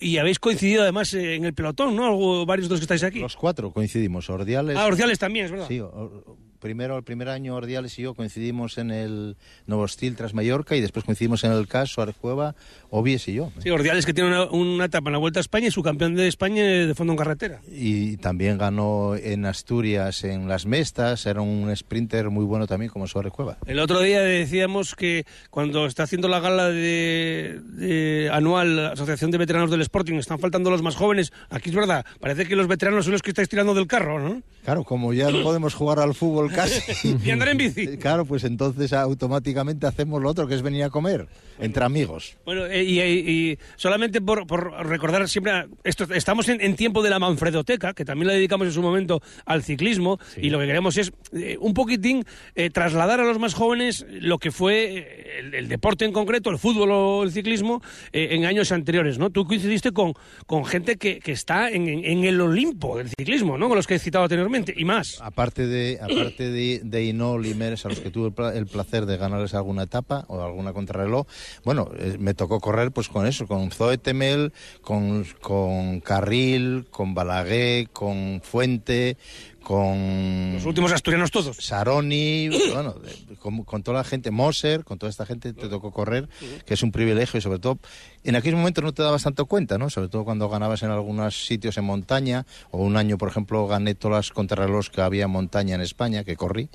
y 0.01 0.19
habéis 0.19 0.39
coincidido 0.39 0.83
además 0.83 1.15
eh, 1.15 1.35
en 1.35 1.45
el 1.45 1.55
pelotón, 1.55 1.97
¿no? 1.97 2.07
Algo, 2.07 2.45
varios 2.47 2.69
de 2.69 2.73
los 2.75 2.81
que 2.81 2.85
estáis 2.85 3.03
aquí. 3.05 3.21
Los 3.21 3.37
cuatro 3.37 3.71
coincidimos. 3.73 4.29
Ordiales. 4.29 4.77
Ah, 4.77 4.87
Orciales 4.87 5.19
también, 5.19 5.47
es 5.47 5.51
verdad. 5.51 5.69
Sí, 5.69 5.81
o- 5.81 6.37
primero, 6.65 6.97
el 6.97 7.03
primer 7.03 7.29
año 7.29 7.57
Ordiales 7.57 7.99
y 7.99 8.03
yo 8.05 8.15
coincidimos 8.15 8.79
en 8.79 8.91
el 8.91 9.37
Nuevo 9.67 9.87
Steel 9.87 10.17
tras 10.17 10.33
Mallorca 10.33 10.75
y 10.75 10.81
después 10.81 11.05
coincidimos 11.05 11.45
en 11.45 11.53
el 11.53 11.69
CAS, 11.69 11.91
Suárez 11.91 12.17
Cueva, 12.19 12.55
Obies 12.89 13.29
y 13.29 13.35
yo. 13.35 13.53
Sí, 13.59 13.69
Ordiales 13.69 14.07
que 14.07 14.15
tiene 14.15 14.31
una, 14.31 14.45
una 14.45 14.87
etapa 14.87 15.11
en 15.11 15.13
la 15.13 15.19
Vuelta 15.19 15.41
a 15.41 15.43
España 15.43 15.69
y 15.69 15.71
su 15.71 15.83
campeón 15.83 16.15
de 16.15 16.27
España 16.27 16.65
de 16.65 16.95
fondo 16.95 17.13
en 17.13 17.19
carretera. 17.19 17.61
Y 17.71 18.17
también 18.17 18.57
ganó 18.57 19.15
en 19.15 19.45
Asturias 19.45 20.25
en 20.25 20.49
las 20.49 20.65
Mestas, 20.65 21.27
era 21.27 21.43
un 21.43 21.71
sprinter 21.77 22.31
muy 22.31 22.47
bueno 22.47 22.67
también 22.67 22.91
como 22.91 23.07
Suárez 23.09 23.35
Cueva. 23.35 23.59
El 23.67 23.79
otro 23.79 24.01
día 24.01 24.23
decíamos 24.23 24.95
que 24.95 25.27
cuando 25.51 25.85
está 25.85 26.05
haciendo 26.05 26.29
la 26.29 26.41
gala 26.41 26.71
de, 26.71 27.61
de 27.63 28.31
anual 28.33 28.77
la 28.77 28.89
Asociación 28.93 29.31
de 29.31 29.37
Veteranos 29.37 29.71
del 29.71 29.83
Sporting 29.83 30.15
están 30.15 30.39
faltando 30.39 30.71
los 30.71 30.81
más 30.81 30.97
jóvenes. 30.97 31.31
Aquí 31.51 31.69
es 31.69 31.77
verdad, 31.77 32.07
parece 32.21 32.47
que 32.47 32.57
los 32.57 32.69
veteranos 32.69 33.05
son 33.05 33.13
los 33.13 33.21
que 33.21 33.33
estáis 33.33 33.51
tirando 33.51 33.75
del 33.75 33.87
carro, 33.87 34.19
¿no? 34.19 34.43
Claro, 34.65 34.83
como 34.83 35.13
ya 35.13 35.31
no 35.31 35.43
podemos 35.43 35.75
jugar 35.75 35.99
al 35.99 36.15
fútbol 36.15 36.54
casi. 36.55 37.17
y 37.25 37.31
andar 37.31 37.49
en 37.49 37.59
bici. 37.59 37.97
Claro, 37.99 38.25
pues 38.25 38.45
entonces 38.45 38.93
automáticamente 38.93 39.87
hacemos 39.87 40.21
lo 40.23 40.29
otro, 40.31 40.47
que 40.47 40.55
es 40.55 40.63
venir 40.63 40.85
a 40.85 40.91
comer, 40.91 41.27
entre 41.59 41.85
amigos. 41.85 42.37
Bueno, 42.45 42.67
eh, 42.67 42.83
y, 42.85 43.01
y- 43.01 43.51
y 43.53 43.59
solamente 43.77 44.21
por, 44.21 44.47
por 44.47 44.71
recordar 44.87 45.29
siempre, 45.29 45.67
esto, 45.85 46.05
estamos 46.15 46.49
en, 46.49 46.61
en 46.61 46.77
tiempo 46.77 47.03
de 47.03 47.11
la 47.11 47.19
Manfredoteca, 47.19 47.95
que 47.95 48.05
también 48.05 48.29
la 48.29 48.35
dedicamos 48.35 48.67
en 48.67 48.73
su 48.73 48.83
momento 48.83 49.23
al 49.47 49.63
ciclismo, 49.63 50.19
y 50.37 50.51
lo 50.51 50.59
que 50.59 50.67
queremos 50.67 50.97
es 50.97 51.13
eh, 51.33 51.57
un 51.61 51.75
poquitín 51.75 52.25
eh, 52.55 52.71
trasladar 52.71 53.21
a 53.21 53.25
los 53.25 53.39
más 53.39 53.55
jóvenes 53.55 54.07
lo 54.11 54.39
que 54.39 54.51
fue 54.51 54.99
eh, 54.99 55.39
el, 55.41 55.55
el 55.55 55.69
deporte 55.69 56.05
en 56.05 56.13
concreto, 56.13 56.51
el 56.51 56.59
fútbol 56.59 56.91
o 56.93 57.23
el 57.25 57.33
ciclismo, 57.33 57.83
eh, 58.13 58.29
en 58.33 58.45
años 58.45 58.73
anteriores, 58.73 59.19
¿no? 59.19 59.31
Tú 59.31 59.45
coincidiste 59.47 59.93
con, 59.93 60.15
con 60.47 60.65
gente 60.65 60.97
que, 60.97 61.19
que 61.21 61.33
está 61.33 61.71
en, 61.71 61.89
en- 61.89 62.05
en 62.05 62.25
el 62.25 62.41
Olimpo 62.41 62.99
del 62.99 63.09
ciclismo, 63.09 63.57
¿no? 63.59 63.69
Con 63.69 63.77
los 63.77 63.87
que 63.87 63.95
he 63.95 63.99
citado 63.99 64.25
anteriormente, 64.25 64.75
y 64.77 64.85
más. 64.85 65.21
Aparte 65.21 65.67
de 65.67 65.99
aparte 66.01 66.44
de, 66.51 66.81
de 66.85 67.05
Inol 67.05 67.47
y 67.47 67.55
Meres, 67.55 67.85
a 67.87 67.89
los 67.89 68.01
que 68.01 68.11
tuve 68.11 68.33
el 68.57 68.67
placer 68.67 69.07
de 69.07 69.17
ganarles 69.17 69.55
alguna 69.55 69.85
etapa 69.85 70.25
o 70.29 70.43
alguna 70.43 70.73
contrarreloj, 70.73 71.27
bueno, 71.65 71.91
eh, 71.99 72.17
me 72.19 72.35
tocó 72.35 72.61
correr 72.61 72.93
pues 72.93 73.09
con 73.09 73.27
eso, 73.27 73.47
con 73.47 73.71
Zoe 73.71 73.99
Temel, 73.99 74.53
con, 74.81 75.25
con 75.41 76.01
Carril, 76.01 76.87
con 76.91 77.15
Balaguer, 77.15 77.89
con 77.91 78.41
Fuente, 78.43 79.17
con 79.65 80.53
Los 80.53 80.65
últimos 80.67 80.93
asturianos 80.93 81.31
todos. 81.31 81.57
Saroni, 81.57 82.49
bueno, 82.73 82.95
con, 83.41 83.65
con 83.65 83.83
toda 83.83 83.99
la 83.99 84.05
gente, 84.05 84.31
Moser, 84.31 84.85
con 84.85 84.99
toda 84.99 85.11
esta 85.11 85.27
gente 85.27 85.53
te 85.53 85.69
tocó 85.69 85.91
correr, 85.91 86.29
que 86.65 86.75
es 86.75 86.83
un 86.83 86.93
privilegio 86.93 87.39
y 87.39 87.41
sobre 87.41 87.59
todo 87.59 87.79
en 88.23 88.37
aquel 88.37 88.55
momento 88.55 88.83
no 88.83 88.93
te 88.93 89.03
dabas 89.03 89.23
tanto 89.23 89.47
cuenta, 89.47 89.79
¿no? 89.79 89.91
Sobre 89.91 90.09
todo 90.09 90.25
cuando 90.25 90.49
ganabas 90.49 90.83
en 90.83 90.91
algunos 90.91 91.47
sitios 91.47 91.77
en 91.79 91.85
montaña 91.85 92.47
o 92.71 92.79
un 92.79 92.97
año, 92.97 93.19
por 93.19 93.29
ejemplo, 93.29 93.67
gané 93.67 93.95
todas 93.95 94.17
las 94.17 94.31
contrarrelojes 94.31 94.91
que 94.91 95.01
había 95.01 95.25
en 95.25 95.31
montaña 95.31 95.75
en 95.75 95.81
España, 95.81 96.25
que 96.25 96.37
corrí, 96.37 96.69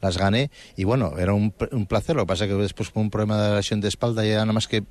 las 0.00 0.16
gané 0.16 0.50
y 0.76 0.84
bueno, 0.84 1.18
era 1.18 1.34
un, 1.34 1.52
un 1.72 1.86
placer, 1.86 2.16
lo 2.16 2.22
que 2.22 2.28
pasa 2.28 2.44
es 2.44 2.50
que 2.50 2.56
después 2.56 2.90
con 2.90 3.02
un 3.02 3.10
problema 3.10 3.42
de 3.42 3.56
lesión 3.56 3.80
de 3.80 3.88
espalda 3.88 4.24
ya 4.24 4.36
nada 4.36 4.52
más 4.52 4.68
que 4.68 4.84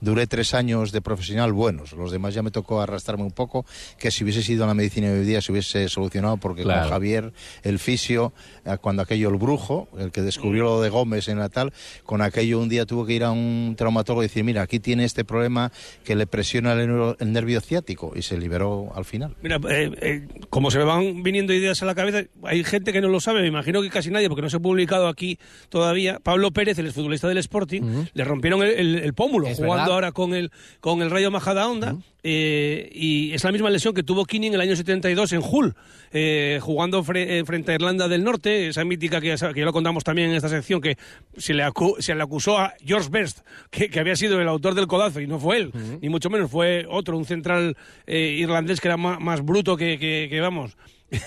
duré 0.00 0.26
tres 0.26 0.54
años 0.54 0.92
de 0.92 1.00
profesional 1.00 1.52
buenos, 1.52 1.92
los 1.92 2.10
demás 2.12 2.34
ya 2.34 2.42
me 2.42 2.50
tocó 2.50 2.80
arrastrarme 2.80 3.24
un 3.24 3.30
poco, 3.32 3.64
que 3.98 4.10
si 4.10 4.24
hubiese 4.24 4.42
sido 4.42 4.66
la 4.66 4.74
medicina 4.74 5.08
de 5.08 5.20
hoy 5.20 5.24
día 5.26 5.40
se 5.40 5.52
hubiese 5.52 5.88
solucionado 5.88 6.36
porque 6.36 6.62
Claro. 6.62 6.82
con 6.82 6.90
Javier, 6.90 7.32
el 7.62 7.78
fisio, 7.78 8.32
eh, 8.64 8.76
cuando 8.80 9.02
aquello 9.02 9.28
el 9.28 9.36
brujo, 9.36 9.88
el 9.98 10.10
que 10.12 10.22
descubrió 10.22 10.64
lo 10.64 10.80
de 10.80 10.88
Gómez 10.90 11.28
en 11.28 11.38
Natal, 11.38 11.72
con 12.04 12.22
aquello 12.22 12.60
un 12.60 12.68
día 12.68 12.86
tuvo 12.86 13.06
que 13.06 13.14
ir 13.14 13.24
a 13.24 13.30
un 13.32 13.74
traumatólogo 13.76 14.22
y 14.22 14.26
decir, 14.26 14.44
mira, 14.44 14.62
aquí 14.62 14.80
tiene 14.80 15.04
este 15.04 15.24
problema 15.24 15.72
que 16.04 16.14
le 16.16 16.26
presiona 16.26 16.72
el, 16.74 17.16
nervio 17.32 17.60
ciático 17.60 18.12
y 18.14 18.22
se 18.22 18.38
liberó 18.38 18.92
al 18.94 19.04
final. 19.04 19.34
Mira, 19.42 19.58
eh, 19.68 19.90
eh, 20.00 20.28
como 20.50 20.70
se 20.70 20.78
me 20.78 20.84
van 20.84 21.22
viniendo 21.22 21.52
ideas 21.52 21.82
a 21.82 21.86
la 21.86 21.94
cabeza, 21.94 22.22
hay 22.44 22.62
gente 22.64 22.92
que 22.92 23.00
no 23.00 23.08
lo 23.08 23.20
sabe, 23.20 23.40
me 23.42 23.48
imagino 23.48 23.82
que 23.82 23.90
casi 23.90 24.10
nadie, 24.10 24.28
porque 24.28 24.42
no 24.42 24.50
se 24.50 24.56
ha 24.56 24.60
publicado 24.60 25.08
aquí 25.08 25.38
todavía. 25.68 26.20
Pablo 26.22 26.50
Pérez, 26.52 26.78
el 26.78 26.92
futbolista 26.92 27.28
del 27.28 27.38
Sporting, 27.38 28.04
le 28.12 28.24
rompieron 28.24 28.62
el, 28.62 28.70
el- 28.70 28.94
el 28.96 29.14
pómulo 29.14 29.48
Es 29.48 29.58
jugando 29.66 29.92
ahora 29.94 30.12
con 30.12 30.34
el, 30.34 30.50
con 30.80 31.02
el 31.02 31.10
Rayo 31.10 31.30
Majadahonda. 31.30 31.96
eh, 32.26 32.88
y 32.94 33.32
es 33.34 33.44
la 33.44 33.52
misma 33.52 33.68
lesión 33.68 33.92
que 33.92 34.02
tuvo 34.02 34.24
Kini 34.24 34.46
en 34.46 34.54
el 34.54 34.60
año 34.62 34.74
72 34.76 35.32
en 35.34 35.42
Hull, 35.44 35.74
eh, 36.10 36.58
jugando 36.62 37.04
fre- 37.04 37.26
eh, 37.28 37.44
frente 37.44 37.72
a 37.72 37.74
Irlanda 37.74 38.08
del 38.08 38.24
Norte, 38.24 38.68
esa 38.68 38.82
mítica 38.84 39.20
que 39.20 39.36
ya, 39.36 39.52
que 39.52 39.60
ya 39.60 39.66
lo 39.66 39.72
contamos 39.74 40.04
también 40.04 40.30
en 40.30 40.36
esta 40.36 40.48
sección, 40.48 40.80
que 40.80 40.96
se 41.36 41.52
le, 41.52 41.64
acu- 41.66 42.00
se 42.00 42.14
le 42.14 42.22
acusó 42.22 42.56
a 42.58 42.72
George 42.84 43.10
Best, 43.10 43.40
que, 43.70 43.90
que 43.90 44.00
había 44.00 44.16
sido 44.16 44.40
el 44.40 44.48
autor 44.48 44.74
del 44.74 44.86
codazo, 44.86 45.20
y 45.20 45.26
no 45.26 45.38
fue 45.38 45.58
él, 45.58 45.72
ni 46.00 46.08
mucho 46.08 46.30
menos, 46.30 46.50
fue 46.50 46.86
otro, 46.88 47.18
un 47.18 47.26
central 47.26 47.76
eh, 48.06 48.36
irlandés 48.38 48.80
que 48.80 48.88
era 48.88 48.96
ma- 48.96 49.18
más, 49.18 49.44
bruto 49.44 49.76
que- 49.76 49.98
que, 49.98 50.40
vamos, 50.40 50.76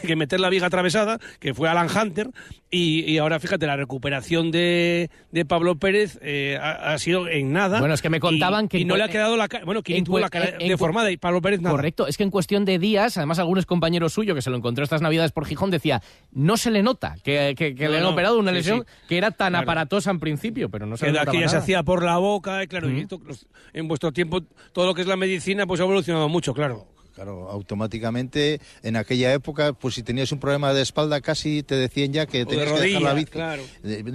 que 0.05 0.15
meter 0.15 0.39
la 0.39 0.49
viga 0.49 0.67
atravesada, 0.67 1.19
que 1.39 1.53
fue 1.53 1.69
Alan 1.69 1.87
Hunter, 1.89 2.29
y, 2.69 3.09
y 3.09 3.17
ahora 3.19 3.39
fíjate, 3.39 3.65
la 3.65 3.77
recuperación 3.77 4.51
de, 4.51 5.09
de 5.31 5.45
Pablo 5.45 5.77
Pérez 5.77 6.19
eh, 6.21 6.57
ha, 6.61 6.93
ha 6.93 6.99
sido 6.99 7.27
en 7.29 7.53
nada. 7.53 7.79
Bueno, 7.79 7.93
es 7.93 8.01
que 8.01 8.09
me 8.09 8.19
contaban 8.19 8.65
y- 8.65 8.67
que 8.67 8.79
Y 8.79 8.85
no 8.85 8.97
le 8.97 9.03
ha 9.03 9.07
quedado 9.07 9.37
la 9.37 9.47
cara, 9.47 9.63
bueno, 9.63 9.81
en 9.85 10.03
tuvo 10.03 10.19
la 10.19 10.29
cara 10.29 10.49
en- 10.59 10.67
deformada 10.67 11.09
y 11.11 11.17
Pablo 11.17 11.41
Pérez 11.41 11.61
nada. 11.61 11.75
Correcto, 11.75 12.07
es 12.07 12.17
que 12.17 12.23
en 12.23 12.31
cuestión 12.31 12.65
de 12.65 12.79
días, 12.79 13.17
además 13.17 13.39
algunos 13.39 13.65
compañeros 13.65 14.11
suyos 14.13 14.35
que 14.35 14.41
se 14.41 14.49
lo 14.49 14.57
encontró 14.57 14.83
estas 14.83 15.01
navidades 15.01 15.31
por 15.31 15.45
Gijón 15.45 15.71
decía, 15.71 16.01
no 16.31 16.57
se 16.57 16.71
le 16.71 16.83
nota 16.83 17.15
que, 17.23 17.53
que- 17.57 17.73
que 17.73 17.85
No, 17.85 17.91
le 17.91 17.97
han 17.97 18.03
no, 18.03 18.09
operado 18.09 18.37
una 18.39 18.51
sí, 18.51 18.57
lesión 18.57 18.79
sí. 18.85 19.05
que 19.07 19.17
era 19.17 19.31
tan 19.31 19.51
Claro. 19.53 19.63
aparatosa 19.63 20.11
en 20.11 20.19
principio, 20.19 20.69
pero 20.69 20.85
no 20.85 20.97
se 20.97 21.05
que, 21.05 21.11
le 21.13 21.19
notaba 21.19 21.31
que 21.31 21.39
ya 21.39 21.47
se 21.47 21.55
nada. 21.55 21.63
hacía 21.63 21.83
por 21.83 22.03
la 22.03 22.17
boca, 22.17 22.63
y 22.63 22.67
claro, 22.67 22.89
y 22.91 22.99
esto, 22.99 23.21
los- 23.25 23.47
en 23.73 23.87
vuestro 23.87 24.11
tiempo 24.11 24.41
todo 24.73 24.85
lo 24.87 24.93
que 24.93 25.01
es 25.01 25.07
la 25.07 25.15
medicina 25.15 25.65
pues 25.65 25.79
ha 25.79 25.83
evolucionado 25.83 26.27
mucho, 26.27 26.53
claro. 26.53 26.87
Claro, 27.17 27.49
automáticamente 27.49 28.61
en 28.83 28.95
aquella 28.95 29.33
época, 29.33 29.73
pues 29.73 29.95
si 29.95 30.03
tenías 30.03 30.31
un 30.31 30.39
problema 30.39 30.71
de 30.71 30.83
espalda, 30.83 31.19
casi 31.19 31.63
te 31.63 31.73
decían 31.73 32.13
ya 32.13 32.27
que 32.27 32.39
de 32.39 32.45
tenías 32.45 32.65
que 32.67 32.71
dejar 32.73 32.79
rodilla, 32.83 32.99
la 32.99 33.13
bici. 33.15 33.31
claro. 33.31 33.63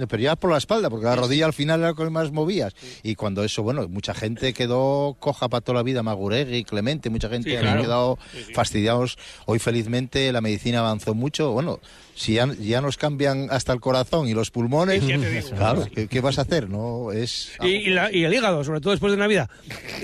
Pero 0.07 0.23
ya 0.23 0.37
por 0.37 0.51
la 0.51 0.57
espalda, 0.57 0.89
porque 0.89 1.05
la 1.07 1.17
rodilla 1.17 1.45
al 1.45 1.51
final 1.51 1.81
era 1.81 1.89
lo 1.89 1.95
que 1.95 2.09
más 2.09 2.31
movías. 2.31 2.73
Y 3.03 3.15
cuando 3.15 3.43
eso, 3.43 3.61
bueno, 3.61 3.89
mucha 3.89 4.13
gente 4.13 4.53
quedó 4.53 5.17
coja 5.19 5.49
para 5.49 5.59
toda 5.59 5.79
la 5.79 5.83
vida, 5.83 6.01
Maguregui, 6.01 6.63
Clemente, 6.63 7.09
mucha 7.09 7.27
gente 7.27 7.51
Sí, 7.51 7.57
claro. 7.57 7.81
quedado 7.81 8.17
fastidiados. 8.53 9.17
Hoy 9.47 9.59
felizmente 9.59 10.31
la 10.31 10.39
medicina 10.39 10.79
avanzó 10.79 11.13
mucho. 11.13 11.51
Bueno, 11.51 11.81
si 12.15 12.35
ya, 12.35 12.47
ya 12.57 12.79
nos 12.79 12.95
cambian 12.95 13.47
hasta 13.51 13.73
el 13.73 13.81
corazón 13.81 14.29
y 14.29 14.33
los 14.33 14.49
pulmones, 14.49 15.05
digo. 15.05 15.21
claro, 15.57 15.85
¿qué, 15.93 16.07
qué 16.07 16.21
vas 16.21 16.37
a 16.39 16.43
hacer? 16.43 16.69
No 16.69 17.11
es 17.11 17.51
Y, 17.61 17.67
y 17.67 17.89
la- 17.89 18.11
y 18.13 18.23
el 18.23 18.33
hígado, 18.33 18.63
sobre 18.63 18.79
todo 18.79 18.91
después 18.91 19.11
de 19.11 19.17
Navidad. 19.17 19.49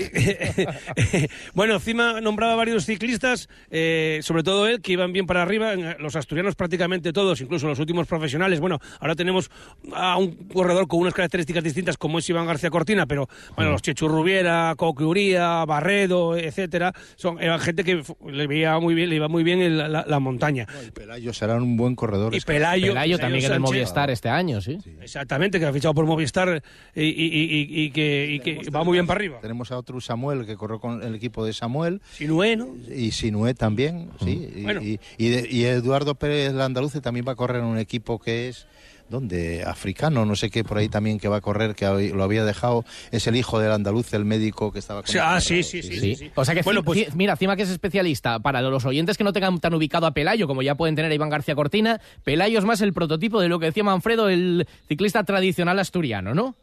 bueno, 1.54 1.74
encima 1.74 2.20
nombraba 2.20 2.54
varios 2.56 2.88
ciclistas, 2.94 3.48
eh, 3.70 4.18
sobre 4.22 4.42
todo 4.42 4.66
él, 4.66 4.80
que 4.80 4.92
iban 4.92 5.12
bien 5.12 5.26
para 5.26 5.42
arriba, 5.42 5.72
en- 5.74 5.96
los 6.00 6.16
asturianos 6.16 6.56
prácticamente 6.56 7.12
todos, 7.12 7.40
incluso 7.40 7.68
los 7.68 7.78
últimos 7.78 8.06
profesionales. 8.08 8.58
Bueno, 8.60 8.78
ahora 8.98 9.14
tenemos 9.14 9.50
a 9.94 10.16
un 10.18 10.34
corredor 10.52 10.88
con 10.88 11.00
unas 11.00 11.14
características 11.14 11.62
distintas 11.62 11.96
como 11.96 12.18
es 12.18 12.28
Iván 12.28 12.46
García 12.46 12.70
Cortina, 12.70 13.06
pero 13.06 13.28
bueno, 13.54 13.70
los 13.70 13.82
Chechu 13.82 14.08
Rubiera, 14.08 14.74
Coque 14.76 15.04
Uría, 15.04 15.64
Barredo, 15.64 16.36
etcétera, 16.36 16.92
son 17.16 17.40
eran 17.40 17.60
gente 17.60 17.84
que 17.84 18.02
le 18.28 18.46
veía 18.48 18.78
muy 18.80 18.94
bien, 18.94 19.08
le 19.10 19.16
iba 19.16 19.28
muy 19.28 19.44
bien 19.44 19.60
en 19.60 19.76
la, 19.92 20.18
montaña. 20.20 20.66
Y 20.86 20.90
Pelayo 20.90 21.32
será 21.32 21.54
un 21.56 21.76
buen 21.76 21.94
corredor. 21.94 22.34
Y 22.34 22.38
es 22.38 22.44
que- 22.44 22.52
Pelayo, 22.54 22.88
Pelayo 22.88 23.18
también 23.18 23.44
en 23.44 23.52
el 23.52 23.58
Sánchez. 23.58 23.74
Movistar 23.76 24.10
este 24.10 24.28
año, 24.28 24.60
sí. 24.60 24.78
Exactamente, 25.00 25.58
que 25.60 25.66
ha 25.66 25.72
fichado 25.72 25.94
por 25.94 26.06
Movistar 26.06 26.62
y, 26.94 27.02
y- 27.02 27.06
y- 27.06 27.76
y- 27.80 27.82
y 27.84 27.90
que, 27.90 28.26
y 28.32 28.40
que 28.40 28.70
va 28.70 28.82
muy 28.84 28.94
bien 28.94 29.06
para 29.06 29.18
arriba. 29.18 29.38
Tenemos 29.40 29.70
a 29.70 29.78
otro 29.78 30.00
Samuel 30.00 30.44
que 30.46 30.56
corrió 30.56 30.80
con 30.80 31.02
el 31.02 31.14
equipo 31.14 31.44
de 31.44 31.52
Samuel. 31.52 32.00
Sinué, 32.12 32.56
¿no? 32.56 32.68
Y 32.88 33.10
Sinué 33.12 33.54
también, 33.54 34.10
sí. 34.22 34.48
Y, 34.56 34.62
Bueno. 34.62 34.82
y, 34.82 34.98
y 35.18 35.28
de- 35.28 35.48
y 35.50 35.64
Eduardo 35.64 36.14
Pérez 36.14 36.52
Landaluce 36.52 37.00
también 37.00 37.24
va 37.26 37.32
a 37.32 37.36
correr 37.36 37.58
en 37.62 37.64
un 37.68 37.78
equipo 37.78 38.18
que 38.18 38.48
es, 38.48 38.66
¿dónde? 39.08 39.64
Africano, 39.64 40.24
no 40.24 40.36
sé 40.36 40.50
qué, 40.50 40.62
por 40.64 40.78
ahí 40.78 40.88
también 40.88 41.18
que 41.18 41.28
va 41.28 41.36
a 41.38 41.40
correr, 41.40 41.74
que 41.74 41.86
hoy 41.86 42.10
lo 42.10 42.22
había 42.22 42.44
dejado. 42.44 42.84
Es 43.10 43.26
el 43.26 43.36
hijo 43.36 43.58
del 43.58 43.72
Andaluce, 43.72 44.16
el 44.16 44.24
médico 44.24 44.72
que 44.72 44.78
estaba 44.78 45.02
con 45.02 45.10
Sí, 45.10 45.18
ah, 45.20 45.40
sí, 45.40 45.62
sí, 45.62 45.82
sí, 45.82 45.98
Sí. 45.98 46.14
sí. 46.16 46.30
O 46.34 46.44
sea 46.44 46.54
que, 46.54 46.62
Bueno, 46.62 46.82
pues- 46.84 47.14
mira, 47.16 47.36
Cima 47.36 47.56
que 47.56 47.62
es 47.62 47.70
especialista, 47.70 48.38
para 48.38 48.62
los 48.62 48.84
oyentes 48.84 49.16
que 49.18 49.24
no 49.24 49.32
tengan 49.32 49.58
tan 49.60 49.74
ubicado 49.74 50.06
a 50.06 50.12
Pelayo, 50.14 50.46
como 50.46 50.62
ya 50.62 50.74
pueden 50.76 50.94
tener 50.96 51.10
a 51.10 51.14
Iván 51.14 51.30
García 51.30 51.54
Cortina, 51.54 52.00
Pelayo 52.24 52.58
es 52.58 52.64
más 52.64 52.80
el 52.80 52.92
prototipo 52.92 53.40
de 53.40 53.48
lo 53.48 53.58
que 53.58 53.66
decía 53.66 53.82
Manfredo, 53.84 54.28
el 54.28 54.66
ciclista 54.88 55.24
tradicional 55.24 55.78
asturiano, 55.78 56.34
¿no? 56.34 56.54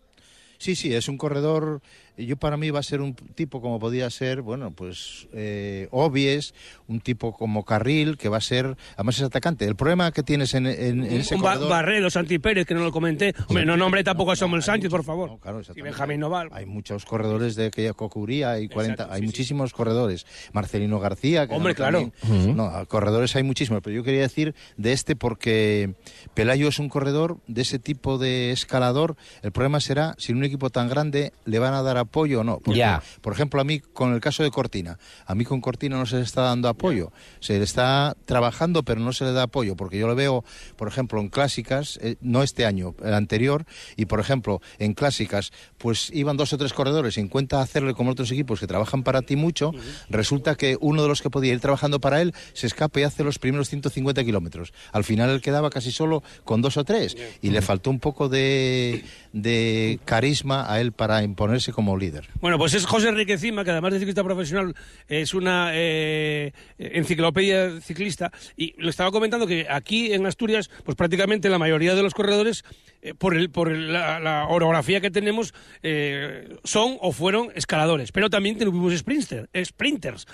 Sí, 0.60 0.76
sí, 0.76 0.92
es 0.94 1.08
un 1.08 1.18
corredor. 1.20 1.82
Yo 2.18 2.36
para 2.38 2.58
mí 2.58 2.70
va 2.72 2.80
a 2.80 2.84
ser 2.84 3.02
un 3.02 3.14
tipo 3.14 3.62
como 3.62 3.80
podía 3.80 4.10
ser, 4.10 4.42
bueno, 4.42 4.72
pues 4.72 5.28
eh, 5.34 5.88
Obies, 5.92 6.54
un 6.88 7.00
tipo 7.00 7.34
como 7.34 7.64
Carril, 7.64 8.18
que 8.18 8.28
va 8.30 8.38
a 8.38 8.42
ser, 8.42 8.76
además 8.96 9.18
es 9.18 9.24
atacante. 9.24 9.66
El 9.66 9.76
problema 9.76 10.12
que 10.12 10.24
tienes 10.24 10.54
en, 10.56 10.66
en- 10.66 11.04
en 11.04 11.12
ese 11.22 11.36
un 11.36 11.42
ba- 11.42 11.52
corredor... 11.54 11.70
Barredo, 11.70 12.10
Santi 12.10 12.40
Pérez, 12.40 12.66
que 12.66 12.74
no 12.74 12.82
lo 12.84 12.92
comenté. 12.92 13.34
Hombre, 13.48 13.66
no 13.66 13.78
nombre 13.78 14.04
tampoco 14.04 14.32
a 14.32 14.36
Samuel 14.36 14.64
Sánchez, 14.64 14.90
por 14.90 15.04
favor. 15.04 15.30
No, 15.30 15.38
claro, 15.38 15.62
y. 15.76 15.82
Benjamín 15.82 16.20
Noval. 16.20 16.50
Hay 16.52 16.66
muchos 16.66 17.06
corredores 17.06 17.56
de 17.56 17.68
aquella 17.68 17.94
cocuría, 17.94 18.52
hay 18.52 18.68
40, 18.68 18.94
Exacto, 18.94 19.14
hay 19.14 19.20
sí, 19.20 19.22
sí. 19.22 19.28
muchísimos 19.28 19.74
corredores. 19.74 20.26
Marcelino 20.54 21.00
García, 21.00 21.48
que 21.48 21.54
Hombre, 21.54 21.74
ganó 21.74 22.12
también. 22.22 22.56
No, 22.58 22.72
corredores 22.88 23.36
hay 23.36 23.44
muchísimos, 23.44 23.82
pero 23.84 23.96
yo 23.96 24.04
quería 24.04 24.22
decir 24.22 24.56
de 24.78 24.92
este 24.94 25.16
porque 25.16 25.94
Pelayo 26.34 26.68
es 26.68 26.80
un 26.80 26.90
corredor 26.90 27.38
de 27.48 27.62
ese 27.62 27.80
tipo 27.80 28.18
de 28.18 28.52
escalador. 28.52 29.16
El 29.44 29.52
problema 29.52 29.80
será 29.80 30.16
si 30.18 30.32
en 30.32 30.40
un 30.40 30.46
equipo 30.46 30.70
tan 30.70 30.90
grande 30.90 31.34
le 31.46 31.60
van 31.60 31.74
a 31.74 31.82
dar 31.84 31.98
apoyo 32.08 32.42
o 32.42 32.44
no. 32.44 32.60
Porque. 32.60 32.78
Por 33.22 33.34
ejemplo, 33.34 33.62
a 33.62 33.64
mí 33.64 33.80
con 33.80 34.14
el 34.14 34.20
caso 34.20 34.44
de 34.44 34.52
Cortina, 34.52 34.98
a 35.26 35.36
mí 35.36 35.46
con 35.46 35.62
Cortina 35.62 35.98
no 35.98 36.06
se 36.06 36.18
le 36.18 36.24
está 36.24 36.42
dando 36.42 36.68
apoyo. 36.68 37.12
Se 37.40 37.58
le 37.58 37.64
está 37.64 38.16
trabajando, 38.26 38.84
pero 38.84 39.00
no 39.00 39.14
se 39.14 39.26
le 39.26 39.34
da 39.34 39.44
apoyo, 39.44 39.76
porque 39.76 39.98
yo 39.98 40.08
lo 40.08 40.16
veo, 40.16 40.44
por 40.76 40.88
ejemplo, 40.88 41.22
en 41.22 41.30
clásicas, 41.30 42.00
eh, 42.02 42.16
no 42.22 42.44
este 42.44 42.66
año, 42.66 42.96
el 43.04 43.14
anterior, 43.14 43.66
y 43.96 44.06
por 44.06 44.20
ejemplo, 44.20 44.62
en 44.80 44.94
clásicas, 44.94 45.52
pues 45.78 46.10
iban 46.14 46.38
dos 46.38 46.54
o 46.54 46.58
tres 46.58 46.74
corredores 46.74 47.18
y 47.18 47.22
en 47.22 47.28
cuenta 47.28 47.62
hacerle 47.62 47.94
como 47.94 48.12
otros 48.12 48.32
equipos 48.32 48.60
que 48.60 48.68
trabajan 48.68 49.04
para 49.04 49.22
ti 49.22 49.36
mucho, 49.36 49.72
resulta 50.10 50.56
que 50.56 50.78
uno 50.82 51.02
de 51.02 51.08
los 51.08 51.22
que 51.22 51.30
podía 51.30 51.54
ir 51.54 51.60
trabajando 51.60 52.00
para 52.00 52.22
él 52.22 52.34
se 52.54 52.68
escapa 52.68 53.00
y 53.00 53.04
hace 53.04 53.24
los 53.24 53.40
primeros 53.40 53.70
150 53.70 54.24
kilómetros. 54.24 54.74
Al 54.92 55.04
final 55.04 55.30
él 55.30 55.42
quedaba 55.42 55.70
casi 55.70 55.92
solo 55.92 56.24
con 56.44 56.62
dos 56.62 56.78
o 56.78 56.84
tres 56.84 57.18
y 57.42 57.50
le 57.50 57.62
faltó 57.62 57.90
un 57.90 58.00
poco 58.00 58.30
de, 58.30 59.04
de 59.42 60.00
carisma 60.06 60.72
a 60.72 60.82
él 60.82 60.92
para 60.92 61.24
imponerse 61.24 61.72
como 61.72 61.98
líder. 61.98 62.28
Bueno, 62.42 62.58
pues 62.58 62.74
es 62.74 62.86
José 62.86 63.10
Enrique 63.10 63.38
Cima, 63.38 63.64
que 63.64 63.72
además 63.72 63.94
de 63.94 64.00
ciclista 64.00 64.24
profesional 64.24 64.76
es 65.08 65.34
una 65.34 65.72
eh, 65.74 66.54
enciclopedia 66.78 67.82
ciclista. 67.82 68.32
Y 68.56 68.74
lo 68.78 68.90
estaba 68.90 69.12
comentando 69.12 69.48
que 69.48 69.68
aquí 69.70 70.14
en 70.14 70.26
Asturias, 70.26 70.70
pues 70.84 70.96
prácticamente 70.96 71.50
la 71.50 71.60
mayoría 71.60 71.96
de 71.96 72.04
los 72.04 72.14
corredores, 72.14 72.64
eh, 73.02 73.14
por, 73.14 73.36
el, 73.36 73.50
por 73.50 73.72
la 73.72 74.48
orografía 74.50 75.02
que 75.02 75.12
tenemos, 75.12 75.54
eh, 75.84 76.58
son 76.64 76.98
o 77.02 77.12
fueron 77.12 77.50
escaladores. 77.56 78.12
Pero 78.12 78.30
también 78.30 78.58
tuvimos 78.58 78.96
sprinter, 78.98 79.50
sprinters. 79.64 80.28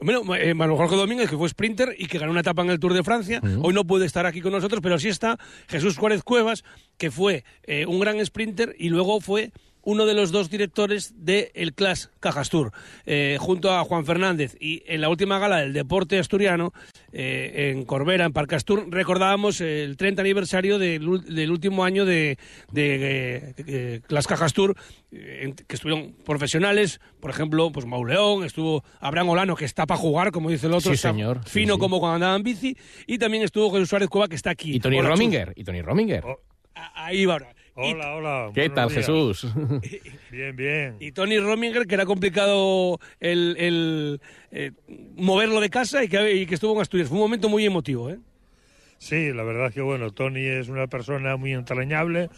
Bueno, 0.00 0.34
eh, 0.34 0.54
Manuel 0.54 0.78
Jorge 0.78 0.96
Domínguez, 0.96 1.30
que 1.30 1.36
fue 1.36 1.48
sprinter 1.48 1.94
y 1.98 2.06
que 2.06 2.18
ganó 2.18 2.32
una 2.32 2.40
etapa 2.40 2.62
en 2.62 2.70
el 2.70 2.78
Tour 2.78 2.92
de 2.92 3.02
Francia, 3.02 3.40
hoy 3.62 3.72
no 3.72 3.84
puede 3.84 4.04
estar 4.04 4.26
aquí 4.26 4.40
con 4.40 4.52
nosotros, 4.52 4.80
pero 4.82 4.98
sí 4.98 5.08
está. 5.08 5.38
Jesús 5.68 5.96
Juárez 5.96 6.22
Cuevas, 6.22 6.64
que 6.98 7.10
fue 7.10 7.44
eh, 7.64 7.86
un 7.86 8.00
gran 8.00 8.24
sprinter 8.24 8.74
y 8.78 8.90
luego 8.90 9.20
fue 9.20 9.52
uno 9.86 10.04
de 10.04 10.14
los 10.14 10.32
dos 10.32 10.50
directores 10.50 11.14
del 11.16 11.72
Class 11.72 12.10
Cajastur, 12.18 12.72
eh, 13.06 13.36
junto 13.38 13.70
a 13.72 13.84
Juan 13.84 14.04
Fernández. 14.04 14.56
Y 14.58 14.82
en 14.86 15.00
la 15.00 15.08
última 15.08 15.38
gala 15.38 15.58
del 15.58 15.72
deporte 15.72 16.18
asturiano, 16.18 16.72
eh, 17.12 17.70
en 17.72 17.84
Corbera, 17.84 18.24
en 18.24 18.32
Parcastur, 18.32 18.88
recordábamos 18.90 19.60
el 19.60 19.96
30 19.96 20.22
aniversario 20.22 20.80
del, 20.80 21.22
del 21.24 21.50
último 21.52 21.84
año 21.84 22.04
de, 22.04 22.36
de, 22.72 22.96
eh, 23.46 23.54
eh, 23.66 24.00
Class 24.08 24.26
Cajastur, 24.26 24.74
eh, 25.12 25.42
en- 25.42 25.52
que 25.54 25.76
estuvieron 25.76 26.16
profesionales, 26.24 27.00
por 27.20 27.30
ejemplo, 27.30 27.70
pues 27.70 27.86
Mauleón, 27.86 28.44
estuvo 28.44 28.82
Abraham 28.98 29.28
Olano, 29.28 29.54
que 29.54 29.64
está 29.66 29.86
para 29.86 29.98
jugar, 30.00 30.32
como 30.32 30.50
dice 30.50 30.66
el 30.66 30.74
otro, 30.74 30.90
Sí, 30.90 30.96
señor. 30.96 31.42
Sí, 31.44 31.60
fino 31.60 31.74
sí. 31.74 31.80
como 31.80 32.00
cuando 32.00 32.16
andaba 32.16 32.34
en 32.36 32.42
bici, 32.42 32.76
y 33.06 33.18
también 33.18 33.44
estuvo 33.44 33.70
Jesús 33.70 33.88
Suárez 33.88 34.08
Cueva, 34.08 34.26
que 34.26 34.34
está 34.34 34.50
aquí. 34.50 34.74
Y 34.74 34.80
Tony. 34.80 35.00
Rominger. 35.00 35.52
Y 35.54 35.62
Tony 35.62 35.80
Rominger. 35.80 36.24
A- 36.74 37.04
Ahí 37.06 37.24
va 37.24 37.34
ahora. 37.34 37.54
Hola, 37.78 38.14
hola. 38.14 38.50
¿Qué 38.54 38.70
tal, 38.70 38.88
días. 38.88 39.06
Jesús? 39.06 39.46
Bien, 40.30 40.56
bien. 40.56 40.96
Y 40.98 41.12
Tony 41.12 41.38
Rominger, 41.38 41.86
que 41.86 41.94
era 41.94 42.06
complicado 42.06 42.98
el, 43.20 43.54
el, 43.58 44.20
eh, 44.50 44.72
moverlo 45.16 45.60
de 45.60 45.68
casa 45.68 46.02
y 46.02 46.08
que, 46.08 46.34
y 46.34 46.46
que 46.46 46.54
estuvo 46.54 46.74
en 46.74 46.80
Asturias. 46.80 47.08
Fue 47.08 47.16
un 47.16 47.24
momento 47.24 47.50
muy 47.50 47.66
emotivo, 47.66 48.08
¿eh? 48.08 48.18
Sí, 48.98 49.30
la 49.32 49.42
verdad 49.42 49.72
que 49.72 49.82
bueno, 49.82 50.10
Tony 50.10 50.46
es 50.46 50.68
una 50.68 50.86
persona 50.86 51.36
muy 51.36 51.52
entrañable 51.52 52.30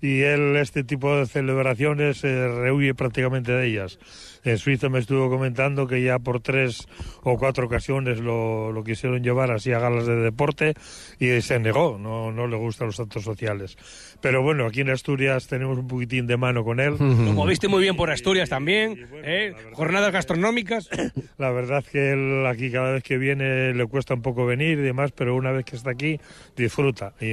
y 0.00 0.20
él 0.20 0.56
este 0.56 0.84
tipo 0.84 1.16
de 1.16 1.26
celebraciones 1.26 2.18
se 2.18 2.48
rehuye 2.48 2.94
prácticamente 2.94 3.50
de 3.50 3.66
ellas. 3.66 3.98
En 4.44 4.58
Suiza 4.58 4.88
me 4.88 4.98
estuvo 4.98 5.30
comentando 5.30 5.86
que 5.86 6.02
ya 6.02 6.18
por 6.18 6.40
tres 6.40 6.86
o 7.22 7.38
cuatro 7.38 7.66
ocasiones 7.66 8.20
lo, 8.20 8.72
lo 8.72 8.84
quisieron 8.84 9.22
llevar 9.22 9.50
así 9.50 9.72
a 9.72 9.78
galas 9.78 10.06
de 10.06 10.16
deporte 10.16 10.74
y 11.18 11.40
se 11.40 11.58
negó, 11.58 11.98
no, 11.98 12.30
no 12.30 12.46
le 12.46 12.56
gustan 12.56 12.88
los 12.88 13.00
actos 13.00 13.24
sociales. 13.24 13.76
Pero 14.20 14.42
bueno, 14.42 14.66
aquí 14.66 14.82
en 14.82 14.90
Asturias 14.90 15.46
tenemos 15.46 15.78
un 15.78 15.88
poquitín 15.88 16.26
de 16.26 16.36
mano 16.36 16.64
con 16.64 16.80
él. 16.80 16.96
Lo 16.98 17.32
moviste 17.32 17.68
muy 17.68 17.82
bien 17.82 17.96
por 17.96 18.10
Asturias 18.10 18.48
también, 18.48 19.06
¿eh? 19.22 19.54
Jornadas 19.72 20.12
gastronómicas. 20.12 20.88
La 21.38 21.50
verdad 21.50 21.84
que 21.84 22.12
él 22.12 22.46
aquí 22.46 22.70
cada 22.70 22.92
vez 22.92 23.02
que 23.02 23.18
viene 23.18 23.74
le 23.74 23.86
cuesta 23.86 24.14
un 24.14 24.22
poco 24.22 24.46
venir 24.46 24.78
y 24.78 24.82
demás, 24.82 25.12
pero 25.12 25.34
una 25.34 25.52
vez 25.52 25.64
que 25.64 25.76
está 25.76 25.90
aquí 25.90 26.20
disfruta. 26.56 27.14
Y 27.20 27.30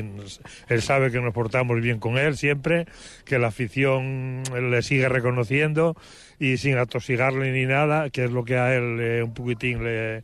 él 0.67 0.81
sabe 0.81 1.11
que 1.11 1.19
nos 1.19 1.33
portamos 1.33 1.79
bien 1.81 1.99
con 1.99 2.17
él 2.17 2.37
siempre, 2.37 2.85
que 3.25 3.39
la 3.39 3.47
afición 3.47 4.43
le 4.53 4.81
sigue 4.81 5.09
reconociendo 5.09 5.95
y 6.41 6.57
sin 6.57 6.77
atosigarle 6.77 7.51
ni 7.51 7.65
nada, 7.67 8.09
que 8.09 8.23
es 8.25 8.31
lo 8.31 8.43
que 8.43 8.57
a 8.57 8.75
él 8.75 8.97
eh, 8.99 9.21
un 9.23 9.31
poquitín 9.33 9.83
le, 9.83 10.23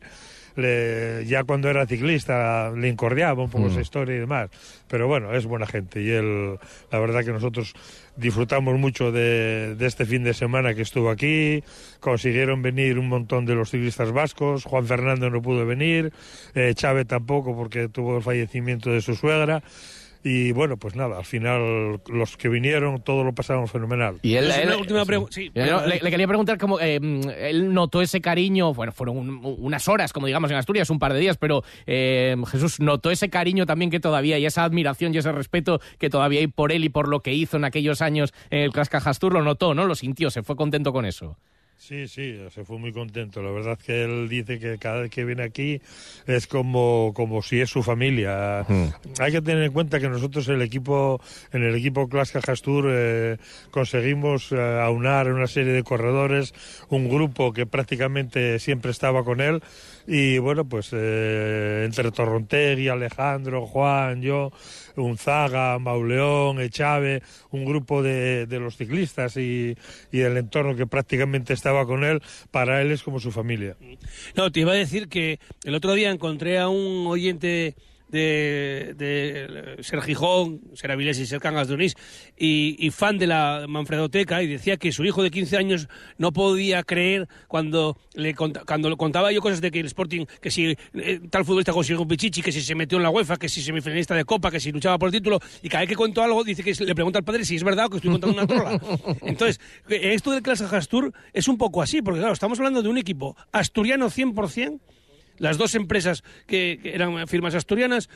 le- 0.56 1.24
ya 1.26 1.44
cuando 1.44 1.70
era 1.70 1.86
ciclista 1.86 2.72
le 2.76 2.88
incordiaba 2.88 3.40
un 3.44 3.48
poco 3.50 3.68
esa 3.68 3.80
historia 3.80 4.16
y 4.16 4.18
demás. 4.18 4.50
Pero 4.88 5.06
bueno, 5.06 5.32
es 5.32 5.46
buena 5.46 5.66
gente 5.66 6.02
y 6.02 6.10
él, 6.10 6.58
la 6.90 6.98
verdad 6.98 7.24
que 7.24 7.30
nosotros 7.30 7.72
disfrutamos 8.16 8.76
mucho 8.80 9.12
de, 9.12 9.76
de 9.76 9.86
este 9.86 10.04
fin 10.06 10.24
de 10.24 10.34
semana 10.34 10.74
que 10.74 10.82
estuvo 10.82 11.08
aquí. 11.08 11.62
Consiguieron 12.00 12.62
venir 12.62 12.98
un 12.98 13.08
montón 13.08 13.46
de 13.46 13.54
los 13.54 13.70
ciclistas 13.70 14.10
vascos. 14.10 14.64
Juan 14.64 14.86
Fernando 14.86 15.30
no 15.30 15.40
pudo 15.40 15.64
venir, 15.66 16.12
eh, 16.56 16.72
Chávez 16.74 17.06
tampoco 17.06 17.54
porque 17.54 17.88
tuvo 17.88 18.16
el 18.16 18.22
fallecimiento 18.24 18.90
de 18.90 19.02
su 19.02 19.14
suegra. 19.14 19.62
Y 20.24 20.52
bueno, 20.52 20.76
pues 20.76 20.96
nada, 20.96 21.18
al 21.18 21.24
final 21.24 22.00
los 22.08 22.36
que 22.36 22.48
vinieron 22.48 23.00
todos 23.02 23.24
lo 23.24 23.34
pasaron 23.34 23.68
fenomenal. 23.68 24.18
Y 24.22 24.34
él, 24.34 24.50
él- 24.50 24.74
última 24.78 25.04
pregunta. 25.04 25.32
Sí, 25.32 25.50
Yo 25.54 25.86
le, 25.86 26.00
le 26.00 26.10
quería 26.10 26.26
preguntar 26.26 26.58
cómo 26.58 26.80
eh, 26.80 26.98
mm, 27.00 27.20
él 27.38 27.72
notó 27.72 28.02
ese 28.02 28.20
cariño, 28.20 28.74
bueno, 28.74 28.92
fueron 28.92 29.16
un- 29.16 29.40
unas 29.58 29.86
horas, 29.88 30.12
como 30.12 30.26
digamos 30.26 30.50
en 30.50 30.56
Asturias, 30.56 30.90
un 30.90 30.98
par 30.98 31.12
de 31.14 31.20
días, 31.20 31.36
pero 31.36 31.62
eh, 31.86 32.36
Jesús 32.50 32.80
notó 32.80 33.10
ese 33.10 33.30
cariño 33.30 33.64
también 33.64 33.90
que 33.90 34.00
todavía, 34.00 34.38
y 34.38 34.46
esa 34.46 34.64
admiración 34.64 35.14
y 35.14 35.18
ese 35.18 35.30
respeto 35.32 35.80
que 35.98 36.10
todavía 36.10 36.40
hay 36.40 36.46
por 36.48 36.72
él 36.72 36.84
y 36.84 36.88
por 36.88 37.08
lo 37.08 37.20
que 37.20 37.32
hizo 37.32 37.56
en 37.56 37.64
aquellos 37.64 38.02
años 38.02 38.34
en 38.50 38.60
el 38.60 38.72
Clas 38.72 38.88
Cajastur, 38.88 39.32
lo 39.32 39.42
notó, 39.42 39.74
¿no? 39.74 39.84
Lo 39.86 39.94
sintió, 39.94 40.30
se 40.30 40.42
fue 40.42 40.56
contento 40.56 40.92
con 40.92 41.06
eso. 41.06 41.36
Sí, 41.78 42.08
sí, 42.08 42.36
se 42.52 42.64
fue 42.64 42.76
muy 42.76 42.92
contento. 42.92 43.40
La 43.40 43.52
verdad 43.52 43.78
que 43.78 44.02
él 44.02 44.28
dice 44.28 44.58
que 44.58 44.78
cada 44.78 45.02
vez 45.02 45.10
que 45.10 45.24
viene 45.24 45.44
aquí 45.44 45.80
es 46.26 46.48
como, 46.48 47.12
como 47.14 47.40
si 47.40 47.60
es 47.60 47.70
su 47.70 47.84
familia. 47.84 48.66
Hay 49.20 49.32
que 49.32 49.40
tener 49.40 49.62
en 49.62 49.72
cuenta 49.72 50.00
que 50.00 50.08
nosotros 50.08 50.48
el 50.48 50.60
equipo, 50.60 51.20
en 51.52 51.62
el 51.62 51.76
equipo 51.76 52.08
Class 52.08 52.32
Cajastur 52.32 52.86
eh, 52.88 53.36
conseguimos 53.70 54.50
eh, 54.50 54.80
aunar 54.82 55.32
una 55.32 55.46
serie 55.46 55.72
de 55.72 55.84
corredores, 55.84 56.52
un 56.88 57.08
grupo 57.08 57.52
que 57.52 57.64
prácticamente 57.64 58.58
siempre 58.58 58.90
estaba 58.90 59.24
con 59.24 59.40
él 59.40 59.62
y 60.10 60.38
bueno, 60.38 60.66
pues 60.66 60.88
eh, 60.92 61.82
entre 61.84 62.10
Torrontegui, 62.10 62.88
Alejandro, 62.88 63.66
Juan, 63.66 64.22
yo, 64.22 64.50
Unzaga, 64.96 65.78
Mauleón, 65.78 66.62
Echave, 66.62 67.22
un 67.50 67.66
grupo 67.66 68.02
de, 68.02 68.46
de 68.46 68.58
los 68.58 68.78
ciclistas 68.78 69.36
y, 69.36 69.76
y 70.10 70.20
el 70.20 70.38
entorno 70.38 70.74
que 70.74 70.86
prácticamente 70.86 71.52
estaba 71.52 71.84
con 71.84 72.04
él, 72.04 72.22
para 72.50 72.80
él 72.80 72.90
es 72.90 73.02
como 73.02 73.20
su 73.20 73.30
familia. 73.30 73.76
No, 74.34 74.50
te 74.50 74.60
iba 74.60 74.72
a 74.72 74.76
decir 74.76 75.08
que 75.08 75.40
el 75.64 75.74
otro 75.74 75.92
día 75.92 76.10
encontré 76.10 76.58
a 76.58 76.70
un 76.70 77.06
oyente 77.06 77.74
de, 78.08 78.94
de 78.96 79.76
Ser 79.82 80.00
Gijón, 80.02 80.60
Ser 80.74 80.90
Avilés 80.92 81.18
y 81.18 81.26
Ser 81.26 81.40
Cangas 81.40 81.68
de 81.68 81.74
Onís, 81.74 81.94
y, 82.36 82.76
y 82.78 82.90
fan 82.90 83.18
de 83.18 83.26
la 83.26 83.66
Manfredoteca, 83.68 84.42
y 84.42 84.46
decía 84.46 84.76
que 84.76 84.92
su 84.92 85.04
hijo 85.04 85.22
de 85.22 85.30
15 85.30 85.56
años 85.56 85.88
no 86.16 86.32
podía 86.32 86.82
creer 86.82 87.28
cuando 87.48 87.96
le 88.14 88.34
cont- 88.34 88.64
cuando 88.66 88.90
le 88.90 88.96
contaba 88.96 89.32
yo 89.32 89.40
cosas 89.40 89.60
de 89.60 89.70
que 89.70 89.80
el 89.80 89.86
Sporting, 89.86 90.26
que 90.40 90.50
si 90.50 90.76
eh, 90.94 91.20
tal 91.30 91.44
futbolista 91.44 91.72
consiguió 91.72 92.02
un 92.02 92.08
pichichi, 92.08 92.42
que 92.42 92.52
si 92.52 92.60
se 92.60 92.74
metió 92.74 92.96
en 92.98 93.02
la 93.04 93.10
UEFA, 93.10 93.36
que 93.36 93.48
si 93.48 93.62
semifinalista 93.62 94.14
de 94.14 94.24
Copa, 94.24 94.50
que 94.50 94.60
si 94.60 94.72
luchaba 94.72 94.98
por 94.98 95.08
el 95.08 95.12
título, 95.12 95.38
y 95.62 95.68
cada 95.68 95.80
vez 95.82 95.88
que 95.90 95.94
contó 95.96 96.22
algo 96.22 96.44
dice 96.44 96.62
que 96.62 96.72
le 96.84 96.94
pregunta 96.94 97.18
al 97.18 97.24
padre 97.24 97.44
si 97.44 97.56
es 97.56 97.64
verdad 97.64 97.86
o 97.86 97.90
que 97.90 97.96
estoy 97.98 98.10
contando 98.10 98.36
una 98.36 98.46
trola. 98.46 98.80
Entonces, 99.22 99.60
esto 99.88 100.30
del 100.32 100.42
Clase 100.42 100.64
Hastur 100.64 101.12
es 101.32 101.48
un 101.48 101.58
poco 101.58 101.82
así, 101.82 102.02
porque 102.02 102.20
claro, 102.20 102.32
estamos 102.32 102.58
hablando 102.58 102.82
de 102.82 102.88
un 102.88 102.98
equipo 102.98 103.36
asturiano 103.52 104.06
100%, 104.10 104.80
las 105.38 105.58
dos 105.58 105.74
empresas 105.74 106.22
que, 106.46 106.80
eran 106.84 107.26
firmas 107.28 107.54
asturianas 107.54 108.08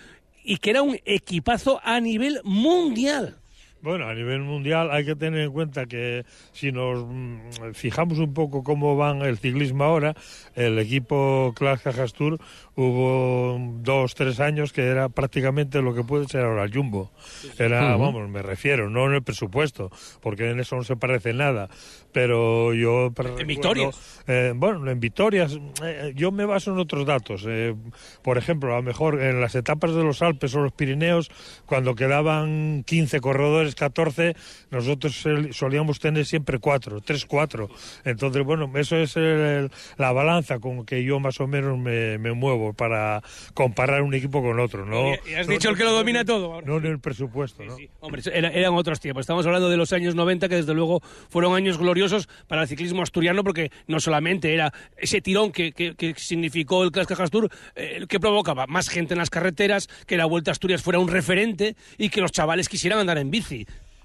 y 0.44 0.58
que 0.58 0.70
era 0.70 0.82
un 0.82 0.98
equipazo 1.04 1.80
a 1.84 2.00
nivel 2.00 2.40
mundial. 2.44 3.41
Bueno, 3.82 4.06
a 4.08 4.14
nivel 4.14 4.42
mundial 4.42 4.90
hay 4.92 5.04
que 5.04 5.16
tener 5.16 5.40
en 5.40 5.50
cuenta 5.50 5.86
que 5.86 6.24
si 6.52 6.70
nos 6.70 7.04
mm, 7.04 7.72
fijamos 7.74 8.18
un 8.18 8.32
poco 8.32 8.62
cómo 8.62 8.96
van 8.96 9.22
el 9.22 9.38
ciclismo 9.38 9.82
ahora, 9.82 10.14
el 10.54 10.78
equipo 10.78 11.52
Clash 11.56 11.80
Cajas 11.80 12.12
Tour 12.12 12.38
hubo 12.76 13.58
dos, 13.80 14.14
tres 14.14 14.38
años 14.38 14.72
que 14.72 14.82
era 14.82 15.08
prácticamente 15.08 15.82
lo 15.82 15.94
que 15.94 16.04
puede 16.04 16.26
ser 16.28 16.44
ahora 16.44 16.62
el 16.62 16.72
Jumbo. 16.72 17.10
Era, 17.58 17.96
vamos, 17.96 18.28
me 18.28 18.40
refiero, 18.40 18.88
no 18.88 19.06
en 19.06 19.14
el 19.14 19.22
presupuesto, 19.22 19.90
porque 20.20 20.50
en 20.50 20.60
eso 20.60 20.76
no 20.76 20.84
se 20.84 20.96
parece 20.96 21.32
nada. 21.32 21.68
Pero 22.12 22.74
yo... 22.74 23.12
En 23.38 23.46
victorias. 23.46 24.22
Eh, 24.26 24.52
bueno, 24.54 24.88
en 24.90 25.00
victorias, 25.00 25.58
eh, 25.82 26.12
yo 26.14 26.30
me 26.30 26.44
baso 26.44 26.72
en 26.72 26.78
otros 26.78 27.06
datos. 27.06 27.44
Eh, 27.48 27.74
por 28.22 28.38
ejemplo, 28.38 28.74
a 28.74 28.76
lo 28.76 28.82
mejor 28.82 29.20
en 29.20 29.40
las 29.40 29.54
etapas 29.54 29.94
de 29.94 30.02
los 30.04 30.22
Alpes 30.22 30.54
o 30.54 30.60
los 30.60 30.72
Pirineos, 30.72 31.30
cuando 31.66 31.94
quedaban 31.94 32.84
15 32.86 33.20
corredores, 33.20 33.71
14, 33.74 34.34
nosotros 34.70 35.14
sol- 35.14 35.52
solíamos 35.52 35.98
tener 36.00 36.24
siempre 36.26 36.58
4, 36.58 37.00
3, 37.00 37.26
4. 37.26 37.68
Entonces, 38.04 38.42
bueno, 38.44 38.70
eso 38.76 38.96
es 38.96 39.16
el- 39.16 39.70
la 39.98 40.12
balanza 40.12 40.58
con 40.58 40.84
que 40.84 41.04
yo 41.04 41.20
más 41.20 41.40
o 41.40 41.46
menos 41.46 41.78
me, 41.78 42.18
me 42.18 42.32
muevo 42.32 42.72
para 42.72 43.22
comparar 43.54 44.02
un 44.02 44.14
equipo 44.14 44.42
con 44.42 44.58
otro. 44.60 44.84
¿no? 44.86 45.10
Y- 45.26 45.34
has 45.34 45.46
No- 45.46 45.52
dicho 45.52 45.70
el 45.70 45.76
que 45.76 45.84
lo 45.84 45.92
domina 45.92 46.24
todo 46.24 46.54
ahora. 46.54 46.66
No 46.66 46.78
en 46.78 46.86
el 46.86 46.98
presupuesto, 47.00 47.62
¿no? 47.64 47.76
Sí, 47.76 47.88
hombre, 48.00 48.22
era- 48.32 48.50
eran 48.50 48.74
otros 48.74 49.00
tiempos. 49.00 49.22
Estamos 49.22 49.46
hablando 49.46 49.68
de 49.70 49.76
los 49.76 49.92
años 49.92 50.14
90, 50.14 50.48
que 50.48 50.56
desde 50.56 50.74
luego 50.74 51.00
fueron 51.28 51.54
años 51.54 51.78
gloriosos 51.78 52.28
para 52.48 52.62
el 52.62 52.68
ciclismo 52.68 53.02
asturiano, 53.02 53.44
porque 53.44 53.70
no 53.86 54.00
solamente 54.00 54.52
era 54.54 54.72
ese 54.96 55.20
tirón 55.20 55.52
que, 55.52 55.72
que- 55.72 55.94
que 55.94 56.14
significó 56.16 56.82
el 56.84 56.90
Clash 56.92 57.06
Cajas 57.06 57.30
Tour, 57.30 57.50
eh, 57.76 58.06
que 58.08 58.18
provocaba 58.20 58.66
más 58.66 58.88
gente 58.88 59.14
en 59.14 59.18
las 59.18 59.30
carreteras, 59.30 59.88
que 60.06 60.16
la 60.16 60.24
Vuelta 60.26 60.50
a 60.50 60.52
Asturias 60.52 60.82
fuera 60.82 60.98
un 60.98 61.08
referente 61.08 61.76
y 61.98 62.08
que 62.08 62.20
los 62.20 62.32
chavales 62.32 62.68
quisieran 62.68 62.98
andar 62.98 63.18
en 63.18 63.30
bici. 63.30 63.61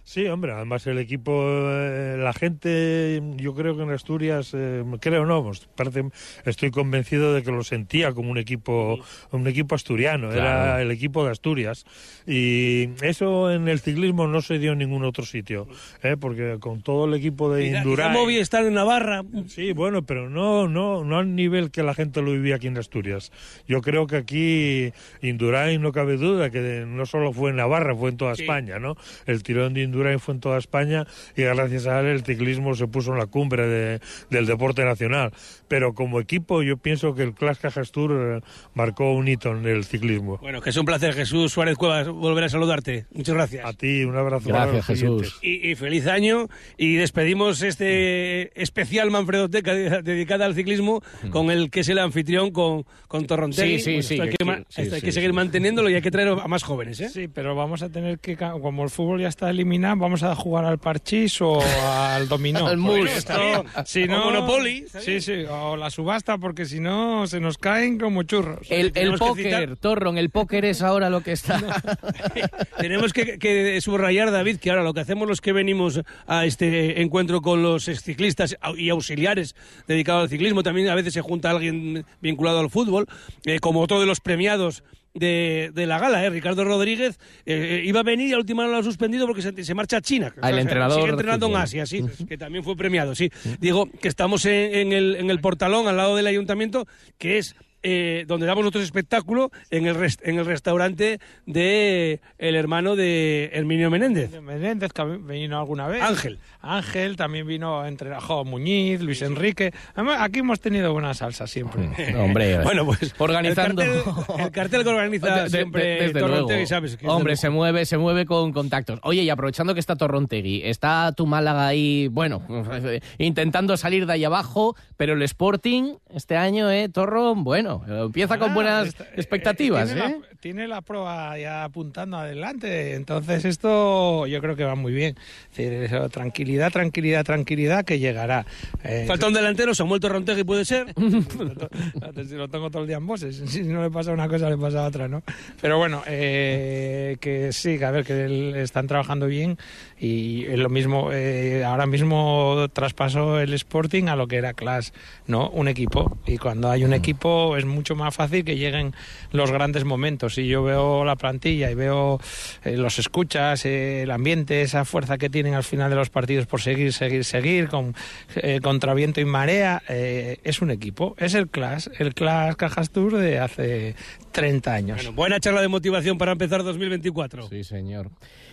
Sí, 0.10 0.26
hombre, 0.28 0.54
además 0.54 0.88
el 0.88 1.00
equipo, 1.00 1.34
eh, 1.44 2.16
la 2.18 2.32
gente, 2.32 3.22
yo 3.36 3.54
creo 3.54 3.76
que 3.76 3.84
en 3.84 3.90
Asturias, 3.92 4.52
eh, 4.54 4.82
creo 5.02 5.26
no, 5.26 5.44
pues, 5.44 5.68
parece, 5.76 6.06
estoy 6.46 6.72
convencido 6.72 7.34
de 7.34 7.44
que 7.44 7.52
lo 7.52 7.62
sentía 7.62 8.14
como 8.14 8.32
un 8.32 8.38
equipo, 8.38 8.98
un 9.32 9.48
equipo 9.48 9.76
asturiano, 9.76 10.30
Claro. 10.30 10.40
era 10.40 10.82
el 10.82 10.92
equipo 10.92 11.26
de 11.26 11.32
Asturias. 11.32 11.86
Y 12.26 12.88
eso 13.02 13.52
en 13.52 13.68
el 13.68 13.82
ciclismo 13.82 14.28
no 14.28 14.42
se 14.42 14.60
dio 14.60 14.72
en 14.72 14.78
ningún 14.78 15.04
otro 15.04 15.26
sitio, 15.26 15.68
¿eh? 16.02 16.16
porque 16.18 16.56
con 16.62 16.82
todo 16.84 17.04
el 17.04 17.14
equipo 17.14 17.54
de 17.54 17.66
Indurain... 17.68 18.12
quizá 18.14 18.18
Movistar 18.18 18.66
en 18.66 18.76
Navarra. 18.76 19.24
Sí, 19.48 19.74
bueno, 19.74 20.04
pero 20.06 20.30
no, 20.30 20.70
no, 20.70 21.04
no 21.04 21.18
al 21.18 21.36
nivel 21.36 21.70
que 21.70 21.84
la 21.84 21.94
gente 21.94 22.22
lo 22.22 22.32
vivía 22.32 22.56
aquí 22.56 22.68
en 22.68 22.78
Asturias. 22.78 23.34
Yo 23.68 23.82
creo 23.82 24.08
que 24.08 24.16
aquí 24.16 24.94
Indurain 25.22 25.82
no 25.82 25.92
cabe 25.92 26.16
duda 26.16 26.50
que 26.50 26.86
no 26.88 27.06
solo 27.06 27.34
fue 27.34 27.50
en 27.50 27.58
Navarra, 27.58 27.94
fue 27.94 28.12
en 28.12 28.16
toda 28.16 28.36
Sí. 28.36 28.44
España, 28.44 28.80
¿no? 28.80 28.96
El 29.26 29.44
tirón 29.44 29.74
de 29.74 29.82
Indurain 29.82 29.97
fue 30.20 30.34
en 30.36 30.40
toda 30.40 30.58
España 30.58 31.06
y 31.36 31.44
gracias 31.44 31.88
a 31.88 32.00
él 32.00 32.08
el 32.08 32.24
ciclismo 32.24 32.74
se 32.76 32.88
puso 32.88 33.12
en 33.14 33.20
la 33.20 33.26
cumbre 33.28 33.68
de- 33.68 34.00
del 34.30 34.46
deporte 34.46 34.84
nacional. 34.86 35.32
Pero 35.68 35.94
como 35.94 36.20
equipo 36.20 36.62
yo 36.64 36.78
pienso 36.78 37.14
que 37.14 37.24
el 37.24 37.34
Clash 37.34 37.58
Cajas 37.58 37.92
Tour 37.92 38.12
eh, 38.12 38.48
marcó 38.74 39.14
un 39.14 39.28
hito 39.28 39.52
en 39.52 39.66
el 39.66 39.84
ciclismo. 39.86 40.38
Bueno, 40.38 40.62
que 40.62 40.70
es 40.70 40.78
un 40.78 40.86
placer, 40.86 41.14
Jesús 41.14 41.52
Suárez 41.52 41.76
Cuevas, 41.78 42.08
volver 42.08 42.46
a 42.46 42.50
saludarte. 42.50 43.06
Muchas 43.14 43.36
gracias. 43.36 43.66
A 43.66 43.74
ti, 43.74 44.04
un 44.04 44.16
abrazo. 44.16 44.48
Gracias, 44.50 44.86
Jesús. 44.86 45.40
Y, 45.42 45.72
y 45.72 45.76
feliz 45.76 46.08
año 46.08 46.48
y 46.78 46.96
despedimos 46.96 47.62
este 47.62 48.62
especial 48.62 49.12
Manfredoteca 49.12 49.74
de- 49.74 50.02
dedicada 50.04 50.46
al 50.46 50.56
ciclismo 50.56 51.02
con 51.32 51.50
el 51.52 51.70
que 51.70 51.82
es 51.82 51.90
el 51.90 52.00
anfitrión 52.00 52.52
con, 52.52 52.86
con 53.08 53.26
Torrontegui. 53.26 53.80
Sí, 53.80 53.80
sí, 53.80 53.92
Bueno, 53.92 54.04
sí, 54.04 54.14
esto 54.14 54.24
hay 54.24 54.30
que- 54.30 54.66
sí, 54.70 54.82
esto 54.82 54.96
hay 54.96 55.02
sí, 55.02 55.06
que 55.06 55.12
sí. 55.12 55.16
seguir 55.16 55.34
manteniéndolo 55.34 55.90
y 55.90 55.96
hay 55.96 56.02
que 56.02 56.12
traer 56.12 56.28
a 56.30 56.48
más 56.48 56.64
jóvenes, 56.64 57.00
¿eh? 57.02 57.10
Sí, 57.10 57.28
pero 57.28 57.56
vamos 57.56 57.82
a 57.82 57.90
tener 57.90 58.20
que, 58.20 58.36
como 58.38 58.84
el 58.84 58.90
fútbol 58.90 59.22
ya 59.22 59.28
está 59.30 59.50
eliminado, 59.50 59.87
vamos 59.96 60.24
a 60.24 60.36
jugar 60.36 60.66
al 60.66 60.78
parchís 60.80 61.40
o 61.42 61.60
al 61.62 62.28
dominó. 62.28 62.68
Al 62.68 62.78
mus. 62.78 63.10
esto, 63.10 63.34
si 63.86 64.04
O 64.04 64.08
no, 64.08 64.26
Monopoly, 64.26 64.86
Sí, 65.00 65.22
sí, 65.22 65.44
o 65.50 65.76
la 65.78 65.90
subasta, 65.90 66.38
porque 66.38 66.66
si 66.66 66.80
no 66.80 67.28
se 67.28 67.40
nos 67.40 67.58
caen 67.58 67.98
como 68.00 68.24
churros. 68.24 68.66
El, 68.70 68.88
el 68.88 68.92
Tenemos 68.94 69.20
que 69.20 69.26
póker, 69.26 69.46
citar- 69.70 69.78
Torron, 69.80 70.18
el 70.18 70.30
póker 70.30 70.66
es 70.66 70.82
ahora 70.82 71.10
lo 71.10 71.22
que 71.22 71.32
está. 71.34 71.60
Tenemos 72.78 73.14
que, 73.14 73.38
que 73.40 73.80
subrayar, 73.82 74.32
David, 74.32 74.58
que 74.58 74.70
ahora 74.70 74.84
lo 74.84 74.94
que 74.94 75.00
hacemos 75.02 75.28
los 75.28 75.42
que 75.42 75.54
venimos 75.54 76.02
a 76.28 76.46
este 76.46 77.02
encuentro 77.02 77.42
con 77.42 77.64
los 77.64 77.86
ciclistas 77.86 78.58
y 78.78 78.90
auxiliares 78.90 79.56
dedicados 79.88 80.24
al 80.24 80.30
ciclismo, 80.30 80.64
también 80.64 80.90
a 80.90 80.96
veces 80.96 81.14
se 81.14 81.22
junta 81.22 81.52
alguien 81.52 82.06
vinculado 82.22 82.60
al 82.60 82.70
fútbol, 82.70 83.08
eh, 83.46 83.60
como 83.60 83.82
otro 83.82 84.00
de 84.00 84.06
los 84.06 84.20
premiados. 84.20 84.84
De, 85.18 85.72
de 85.74 85.86
la 85.88 86.00
gala, 86.00 86.24
¿eh? 86.24 86.30
Ricardo 86.30 86.64
Rodríguez 86.64 87.20
eh, 87.46 87.82
iba 87.86 88.02
a 88.02 88.04
venir 88.04 88.30
y 88.30 88.34
al 88.34 88.40
último 88.40 88.64
lo 88.64 88.78
ha 88.78 88.84
suspendido 88.84 89.26
porque 89.26 89.42
se, 89.42 89.64
se 89.64 89.74
marcha 89.74 89.98
a 89.98 90.02
China. 90.02 90.34
Ah, 90.42 90.50
el 90.50 90.54
O 90.54 90.56
sea, 90.56 90.62
entrenador 90.62 91.00
Sigue 91.00 91.10
entrenando 91.12 91.48
en. 91.48 91.56
Asia, 91.56 91.86
sí, 91.86 92.04
que 92.28 92.38
también 92.38 92.64
fue 92.64 92.76
premiado, 92.76 93.16
sí. 93.16 93.32
Digo 93.60 93.90
que 94.02 94.08
estamos 94.08 94.46
en, 94.46 94.74
en 94.76 94.94
el, 94.94 95.16
en 95.16 95.30
el 95.30 95.40
portalón 95.40 95.88
al 95.88 95.98
lado 95.98 96.16
del 96.16 96.28
ayuntamiento, 96.28 96.88
que 97.18 97.38
es 97.38 97.56
eh, 97.84 98.26
donde 98.28 98.46
damos 98.46 98.66
otro 98.66 98.82
espectáculo 98.82 99.52
en 99.70 99.88
el, 99.88 99.96
rest- 99.96 100.22
en 100.24 100.40
el 100.40 100.46
restaurante 100.46 101.20
de 101.46 102.20
el 102.38 102.56
hermano 102.56 102.96
de 102.96 103.50
Herminio 103.54 103.90
Menéndez. 103.90 104.42
Menéndez, 104.42 104.92
que 104.94 105.04
vino 105.04 105.60
alguna 105.60 105.88
vez. 105.88 106.02
Ángel. 106.02 106.40
Ángel, 106.62 107.16
también 107.16 107.48
vino 107.48 107.86
entre 107.86 108.14
Jo 108.20 108.44
Muñiz, 108.44 109.02
Luis 109.02 109.22
Enrique. 109.22 109.74
Además, 109.96 110.18
aquí 110.22 110.40
hemos 110.40 110.60
tenido 110.60 110.92
buena 110.92 111.14
salsa 111.14 111.48
siempre. 111.48 111.90
Hombre, 112.18 112.60
Bueno, 112.64 112.86
pues 112.86 113.14
organizando. 113.18 113.82
El 113.82 114.04
cartel, 114.04 114.40
el 114.46 114.52
cartel 114.52 114.84
que 114.84 114.90
organiza 114.90 115.28
De- 115.36 115.44
de- 115.44 115.50
siempre 115.50 115.84
desde 116.02 116.20
Torrontegui, 116.20 116.48
luego. 116.54 116.68
¿sabes? 116.68 116.98
Que 116.98 117.06
es 117.06 117.12
Hombre, 117.12 117.34
de- 117.34 117.38
se 117.38 117.50
mueve, 117.50 117.86
se 117.86 117.98
mueve 117.98 118.26
con 118.26 118.52
contactos. 118.54 119.00
Oye, 119.04 119.24
y 119.24 119.30
aprovechando 119.30 119.74
que 119.74 119.80
está 119.80 119.96
Torrontegui, 119.96 120.62
está 120.66 121.12
tu 121.14 121.26
Málaga 121.26 121.68
ahí, 121.68 122.08
bueno, 122.10 122.42
intentando 123.18 123.78
salir 123.78 124.06
de 124.06 124.14
ahí 124.14 124.24
abajo, 124.24 124.76
pero 124.98 125.14
el 125.14 125.22
Sporting 125.22 125.96
este 126.14 126.36
año, 126.38 126.70
eh, 126.72 126.90
Torron, 126.90 127.44
bueno, 127.44 127.67
empieza 127.88 128.38
con 128.38 128.52
Ah, 128.52 128.54
buenas 128.54 128.88
está- 128.90 129.04
eh, 129.06 129.08
expectativas, 129.18 129.88
tiene 129.94 130.06
¿eh? 130.06 130.18
La, 130.20 130.38
tiene 130.40 130.68
la 130.68 130.82
prueba 130.82 131.38
ya 131.38 131.64
apuntando 131.64 132.18
adelante, 132.18 132.96
entonces 132.96 133.46
esto 133.46 134.26
yo 134.28 134.40
creo 134.42 134.56
que 134.56 134.64
va 134.64 134.76
muy 134.76 134.94
bien. 134.94 135.16
Es 135.52 135.58
decir, 135.58 135.74
eso, 135.74 136.10
tranquilidad, 136.10 136.72
tranquilidad, 136.72 137.24
tranquilidad, 137.24 137.84
que 137.86 138.00
llegará. 138.00 138.46
Eh, 138.84 139.06
Falta 139.08 139.28
un 139.28 139.34
delantero, 139.34 139.74
Samuel 139.76 140.00
Torrontegui 140.00 140.44
puede 140.44 140.66
ser. 140.66 140.94
si 142.28 142.36
lo 142.36 142.48
tengo 142.50 142.70
todo 142.70 142.82
el 142.84 142.88
día 142.88 142.98
en 142.98 143.08
voces, 143.08 143.38
si 143.48 143.64
no 143.64 143.82
le 143.82 143.90
pasa 143.90 144.12
una 144.12 144.28
cosa, 144.28 144.50
le 144.50 144.58
pasa 144.58 144.86
otra, 144.86 145.08
¿no? 145.08 145.24
Pero 145.62 145.78
bueno, 145.78 146.04
eh, 146.08 147.18
que 147.20 147.52
sí, 147.52 147.78
que 147.78 147.86
a 147.86 147.92
ver, 147.92 148.06
que 148.06 148.62
están 148.62 148.88
trabajando 148.88 149.28
bien 149.28 149.58
y 150.00 150.46
es 150.46 150.60
lo 150.60 150.70
mismo, 150.70 151.10
eh, 151.12 151.64
ahora 151.66 151.86
mismo 151.86 152.68
traspasó 152.74 153.40
el 153.40 153.54
Sporting 153.54 154.06
a 154.08 154.16
lo 154.16 154.28
que 154.28 154.38
era 154.38 154.54
Class, 154.54 154.94
¿no? 155.26 155.50
Un 155.50 155.68
equipo. 155.68 156.18
Y 156.26 156.38
cuando 156.38 156.70
hay 156.70 156.84
un 156.84 156.94
equipo 156.94 157.57
es 157.58 157.66
mucho 157.66 157.96
más 157.96 158.16
fácil 158.16 158.44
que 158.44 158.56
lleguen 158.56 158.94
los 159.32 159.52
grandes 159.52 159.84
momentos. 159.84 160.36
Si 160.36 160.48
yo 160.48 160.64
veo 160.64 161.04
la 161.06 161.16
plantilla 161.16 161.70
y 161.72 161.76
veo 161.76 162.20
eh, 162.64 162.78
los 162.78 163.00
escuchas, 163.00 163.66
eh, 163.66 164.04
el 164.04 164.12
ambiente, 164.12 164.62
esa 164.62 164.86
fuerza 164.86 165.18
que 165.18 165.30
tienen 165.30 165.54
al 165.54 165.64
final 165.64 165.90
de 165.90 165.96
los 165.96 166.10
partidos 166.10 166.46
por 166.46 166.62
seguir, 166.62 166.94
seguir, 166.94 167.26
seguir, 167.26 167.68
con, 167.68 167.96
eh, 168.36 168.60
contra 168.62 168.94
viento 168.94 169.22
y 169.22 169.26
marea, 169.26 169.82
eh, 169.90 170.40
es 170.44 170.62
un 170.62 170.72
equipo. 170.72 171.16
Es 171.18 171.34
el 171.34 171.50
Class, 171.50 171.90
el 172.00 172.14
Class 172.14 172.56
Cajas 172.56 172.92
Tour 172.92 173.18
de 173.18 173.40
hace 173.40 173.96
30 174.32 174.74
años. 174.74 174.98
Bueno, 174.98 175.14
buena 175.14 175.40
charla 175.40 175.62
de 175.62 175.68
motivación 175.68 176.18
para 176.18 176.32
empezar 176.34 176.64
2024. 176.64 177.50
Sí, 177.50 177.64
señor. 177.64 178.10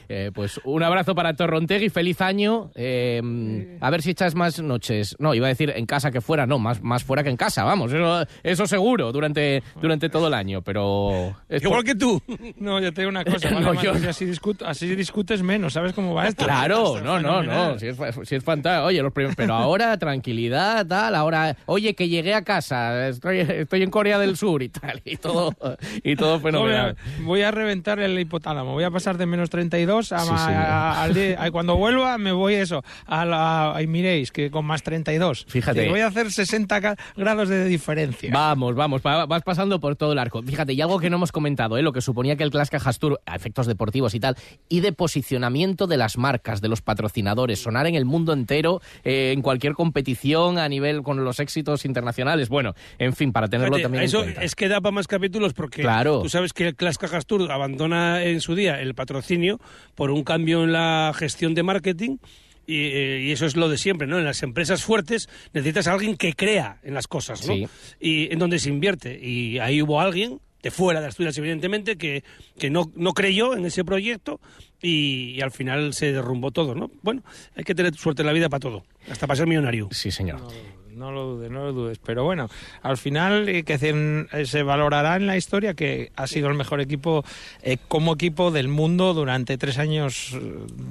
Eh, 0.09 0.31
pues 0.35 0.61
un 0.65 0.83
abrazo 0.83 1.15
para 1.15 1.35
Torrontegui, 1.35 1.89
feliz 1.89 2.21
año. 2.21 2.71
Eh, 2.75 3.77
a 3.81 3.91
ver 3.91 4.03
si 4.03 4.11
echas 4.11 4.35
más 4.35 4.61
noches. 4.61 5.17
No, 5.19 5.35
iba 5.35 5.47
a 5.47 5.49
decir 5.49 5.73
en 5.75 5.87
casa 5.87 6.11
que 6.11 6.21
fuera, 6.21 6.47
no, 6.47 6.59
más, 6.59 6.83
más 6.83 7.05
fuera 7.05 7.23
que 7.23 7.31
en 7.31 7.37
casa, 7.37 7.65
vamos, 7.65 7.93
eso, 7.93 8.27
eso 8.43 8.67
seguro, 8.67 9.13
durante, 9.13 9.63
durante 9.81 10.09
todo 10.09 10.29
el 10.29 10.35
año, 10.35 10.63
pero... 10.63 11.35
por- 11.49 11.63
Igual 11.63 11.85
que 11.85 11.95
tú. 11.95 12.21
No, 12.59 12.81
yo 12.81 12.93
te 12.93 13.03
digo 13.03 13.11
una 13.11 13.25
cosa, 13.25 13.51
vale, 13.51 13.61
No, 13.65 13.83
yo- 13.83 13.95
si 13.97 14.07
así, 14.07 14.27
discut- 14.27 14.63
así 14.67 14.95
discutes 14.95 15.43
menos, 15.43 15.73
¿sabes 15.73 15.93
cómo 15.93 16.15
va 16.15 16.29
esto? 16.29 16.45
Claro, 16.45 17.01
no, 17.05 17.21
no, 17.21 17.43
no, 17.43 17.79
si 17.79 17.89
es, 17.89 17.97
si 18.25 18.35
es 18.37 18.45
fantástico. 18.45 18.87
Oye, 18.87 19.03
los 19.03 19.13
prim- 19.13 19.35
pero 19.37 19.55
ahora 19.55 19.97
tranquilidad, 19.99 20.87
tal, 20.87 21.15
ahora, 21.15 21.57
oye, 21.67 21.95
que 21.95 22.09
llegué 22.09 22.35
a 22.35 22.43
casa, 22.43 23.09
estoy, 23.09 23.41
estoy 23.41 23.83
en 23.83 23.91
Corea 23.91 24.19
del 24.19 24.37
Sur 24.37 24.63
y 24.63 24.69
tal, 24.69 25.01
y 25.05 25.17
todo, 25.17 25.55
y 26.03 26.17
todo 26.17 26.35
No, 26.37 26.41
fenomenal. 26.41 26.97
voy, 26.97 27.23
a, 27.23 27.27
voy 27.27 27.43
a 27.43 27.51
reventar 27.51 28.01
el 28.01 28.19
hipotálamo, 28.19 28.73
voy 28.73 28.85
a 28.85 28.91
pasar 28.91 29.17
de 29.19 29.27
menos 29.27 29.51
32 29.51 29.94
a, 29.99 30.19
Sí, 30.21 30.31
ma- 30.31 30.39
señor. 30.39 30.61
a- 30.63 31.03
al 31.03 31.15
día- 31.15 31.37
a- 31.43 31.51
cuando 31.51 31.77
vuelva 31.77 32.19
me 32.19 32.33
voy 32.33 32.55
eso, 32.55 32.83
a 33.07 33.25
la, 33.25 33.77
y 33.83 33.87
miréis 33.87 34.31
que 34.33 34.51
con 34.51 34.65
más 34.65 34.83
32. 34.83 35.45
Fíjate. 35.49 35.85
Que 35.85 35.91
voy 35.91 36.01
a 36.01 36.07
hacer 36.09 36.31
60 36.33 36.81
ca- 36.81 36.97
grados 37.17 37.49
de 37.49 37.65
diferencia. 37.67 38.31
Vamos, 38.33 38.75
vamos, 38.75 39.03
va- 39.07 39.27
vas 39.27 39.43
pasando 39.43 39.81
por 39.81 39.97
todo 39.97 40.13
el 40.13 40.19
arco. 40.19 40.43
Fíjate, 40.43 40.73
y 40.73 40.81
algo 40.81 40.99
que 40.99 41.11
no 41.11 41.17
hemos 41.17 41.33
comentado, 41.33 41.79
¿eh? 41.79 41.83
lo 41.83 41.93
que 41.93 42.01
suponía 42.01 42.37
que 42.37 42.45
el 42.45 42.51
Clash 42.51 42.69
Cajas 42.69 42.99
Tour, 42.99 43.21
a 43.27 43.37
efectos 43.37 43.67
deportivos 43.67 44.15
y 44.15 44.21
tal, 44.21 44.37
y 44.69 44.81
de 44.81 44.93
posicionamiento 44.93 45.87
de 45.87 45.97
las 45.97 46.19
marcas, 46.19 46.61
de 46.61 46.69
los 46.69 46.83
patrocinadores, 46.83 47.63
sonar 47.63 47.87
en 47.87 47.95
el 47.95 48.05
mundo 48.05 48.33
entero, 48.33 48.81
eh, 49.05 49.33
en 49.35 49.43
cualquier 49.43 49.75
competición 49.75 50.59
a 50.59 50.69
nivel 50.69 51.03
con 51.03 51.25
los 51.25 51.41
éxitos 51.41 51.85
internacionales. 51.85 52.49
Bueno, 52.49 52.75
en 52.99 53.15
fin, 53.15 53.33
para 53.33 53.49
tenerlo 53.49 53.77
Fíjate, 53.77 53.83
también 53.85 54.05
eso 54.05 54.19
en 54.19 54.25
cuenta. 54.25 54.43
es 54.45 54.55
que 54.55 54.69
da 54.69 54.81
para 54.81 54.93
más 54.93 55.07
capítulos 55.07 55.53
porque 55.55 55.83
Claro. 55.83 56.21
tú 56.23 56.29
sabes 56.29 56.53
que 56.53 56.69
el 56.69 56.77
Clash 56.77 56.97
Cajas 56.97 57.27
Tour 57.27 57.51
abandona 57.51 58.23
en 58.25 58.41
su 58.41 58.55
día 58.55 58.81
el 58.81 58.95
patrocinio 58.95 59.61
por 59.95 60.11
un 60.11 60.25
cambio 60.25 60.65
en 60.65 60.73
la 60.73 61.13
gestión 61.15 61.55
de 61.55 61.63
marketing 61.63 62.19
y, 62.67 62.77
eh, 62.77 63.21
y 63.25 63.33
eso 63.33 63.47
es 63.47 63.57
lo 63.57 63.69
de 63.69 63.77
siempre, 63.77 64.07
¿no? 64.07 64.19
En 64.19 64.25
las 64.25 64.43
empresas 64.43 64.83
fuertes 64.85 65.29
necesitas 65.53 65.87
a 65.87 65.93
alguien 65.93 66.17
que 66.17 66.33
crea 66.35 66.79
en 66.83 66.95
las 66.95 67.07
cosas, 67.07 67.47
¿no? 67.47 67.55
Sí. 67.55 67.67
Y 68.01 68.33
en 68.33 68.39
donde 68.39 68.59
se 68.59 68.71
invierte. 68.71 69.19
Y 69.23 69.59
ahí 69.59 69.83
hubo 69.83 70.01
alguien 70.01 70.41
de 70.63 70.71
fuera 70.71 71.03
de 71.03 71.09
Asturias, 71.09 71.37
evidentemente, 71.37 71.97
que, 71.97 72.25
que 72.59 72.71
no, 72.71 72.91
no 72.97 73.13
creyó 73.13 73.55
en 73.55 73.67
ese 73.67 73.85
proyecto 73.85 74.41
y, 74.81 75.35
y 75.37 75.43
al 75.43 75.51
final 75.51 75.93
se 75.93 76.11
derrumbó 76.11 76.53
todo, 76.53 76.75
¿no? 76.75 76.91
Bueno, 77.03 77.23
hay 77.55 77.65
que 77.65 77.75
tener 77.75 77.95
suerte 77.95 78.23
en 78.23 78.27
la 78.27 78.33
vida 78.33 78.49
para 78.49 78.61
todo, 78.61 78.85
hasta 79.11 79.27
para 79.27 79.37
ser 79.37 79.47
millonario. 79.47 79.89
Sí, 79.93 80.11
señor. 80.11 80.41
No 80.41 80.74
lo 81.13 81.35
dudes, 81.35 81.51
no 81.51 81.65
lo 81.65 81.73
dudes. 81.73 81.99
Pero 82.05 82.25
bueno, 82.25 82.49
al 82.83 82.97
final 82.97 83.49
eh, 83.49 83.65
que 83.65 83.79
eh, 83.81 84.47
se 84.47 84.63
valorará 84.63 85.17
en 85.17 85.27
la 85.27 85.37
historia 85.37 85.75
que 85.75 86.13
ha 86.17 86.27
sido 86.27 86.49
el 86.49 86.55
mejor 86.55 86.81
equipo 86.81 87.25
eh, 87.63 87.79
como 87.89 88.15
equipo 88.15 88.51
del 88.51 88.69
mundo 88.69 89.15
durante 89.15 89.59
tres 89.59 89.79
años 89.79 90.37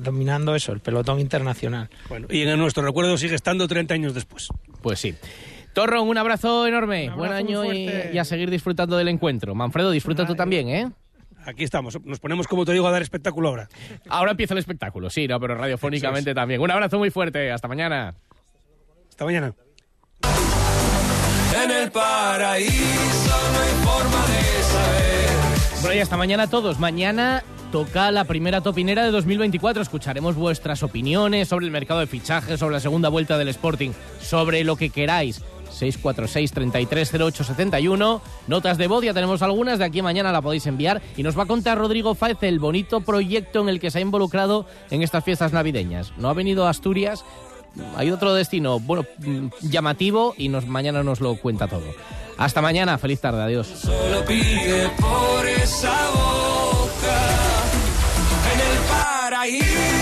dominando 0.03 0.55
eso, 0.55 0.71
el 0.71 0.79
pelotón 0.79 1.19
internacional. 1.19 1.89
Bueno, 2.09 2.27
y 2.29 2.41
en 2.41 2.57
nuestro 2.57 2.83
recuerdo 2.83 3.17
sigue 3.17 3.35
estando 3.35 3.67
30 3.67 3.93
años 3.93 4.13
después. 4.13 4.49
Pues 4.81 4.99
sí. 4.99 5.15
Torron, 5.73 6.07
un 6.07 6.17
abrazo 6.17 6.67
enorme. 6.67 7.09
Un 7.09 7.17
Buen 7.17 7.31
año 7.31 7.73
y 7.73 8.17
a 8.17 8.25
seguir 8.25 8.51
disfrutando 8.51 8.95
del 8.95 9.07
encuentro. 9.07 9.55
Manfredo, 9.55 9.89
disfruta 9.91 10.25
tú 10.27 10.35
también, 10.35 10.69
¿eh? 10.69 10.91
Aquí 11.45 11.63
estamos, 11.63 11.99
nos 12.05 12.19
ponemos, 12.19 12.47
como 12.47 12.65
te 12.65 12.71
digo, 12.71 12.87
a 12.87 12.91
dar 12.91 13.01
espectáculo 13.01 13.49
ahora. 13.49 13.67
Ahora 14.07 14.31
empieza 14.31 14.53
el 14.53 14.59
espectáculo, 14.59 15.09
sí, 15.09 15.27
no, 15.27 15.39
pero 15.39 15.55
radiofónicamente 15.55 16.33
también. 16.33 16.61
Un 16.61 16.71
abrazo 16.71 16.97
muy 16.97 17.09
fuerte. 17.09 17.51
Hasta 17.51 17.67
mañana. 17.67 18.15
Hasta 19.09 19.25
mañana. 19.25 19.53
En 21.63 21.71
el 21.71 21.91
paraíso 21.91 23.37
no 23.53 23.59
hay 23.59 23.85
forma 23.85 24.25
de 24.27 25.81
saber. 25.81 25.95
Y 25.95 25.99
hasta 25.99 26.17
mañana 26.17 26.43
a 26.43 26.47
todos. 26.47 26.77
Mañana 26.79 27.43
toca 27.71 28.11
la 28.11 28.25
primera 28.25 28.59
topinera 28.61 29.05
de 29.05 29.11
2024. 29.11 29.81
Escucharemos 29.81 30.35
vuestras 30.35 30.83
opiniones 30.83 31.47
sobre 31.47 31.65
el 31.65 31.71
mercado 31.71 32.01
de 32.01 32.07
fichajes, 32.07 32.59
sobre 32.59 32.73
la 32.73 32.81
segunda 32.81 33.07
vuelta 33.07 33.37
del 33.37 33.47
Sporting, 33.47 33.91
sobre 34.19 34.65
lo 34.65 34.75
que 34.75 34.89
queráis. 34.89 35.41
646-330871. 35.79 38.21
Notas 38.47 38.77
de 38.77 38.87
voz, 38.87 39.03
ya 39.03 39.13
tenemos 39.13 39.41
algunas, 39.41 39.79
de 39.79 39.85
aquí 39.85 39.99
a 39.99 40.03
mañana 40.03 40.31
la 40.31 40.41
podéis 40.41 40.67
enviar. 40.67 41.01
Y 41.15 41.23
nos 41.23 41.37
va 41.37 41.43
a 41.43 41.47
contar 41.47 41.77
Rodrigo 41.77 42.13
Fáez 42.13 42.37
el 42.41 42.59
bonito 42.59 43.01
proyecto 43.01 43.61
en 43.61 43.69
el 43.69 43.79
que 43.79 43.89
se 43.89 43.99
ha 43.99 44.01
involucrado 44.01 44.65
en 44.91 45.01
estas 45.01 45.23
fiestas 45.23 45.53
navideñas. 45.53 46.11
No 46.17 46.29
ha 46.29 46.33
venido 46.33 46.67
a 46.67 46.69
Asturias, 46.69 47.23
hay 47.95 48.11
otro 48.11 48.33
destino, 48.33 48.79
bueno, 48.79 49.05
mm, 49.19 49.47
llamativo 49.61 50.33
y 50.37 50.49
nos, 50.49 50.67
mañana 50.67 51.03
nos 51.03 51.21
lo 51.21 51.35
cuenta 51.35 51.67
todo. 51.67 51.83
Hasta 52.37 52.61
mañana, 52.61 52.97
feliz 52.97 53.21
tarde, 53.21 53.41
adiós. 53.41 53.67
Solo 53.67 54.25
pide 54.25 54.89
por 54.99 55.47
esa 55.47 56.09
boca 56.11 57.19
en 58.53 58.59
el 58.59 58.77
paraíso. 58.89 59.92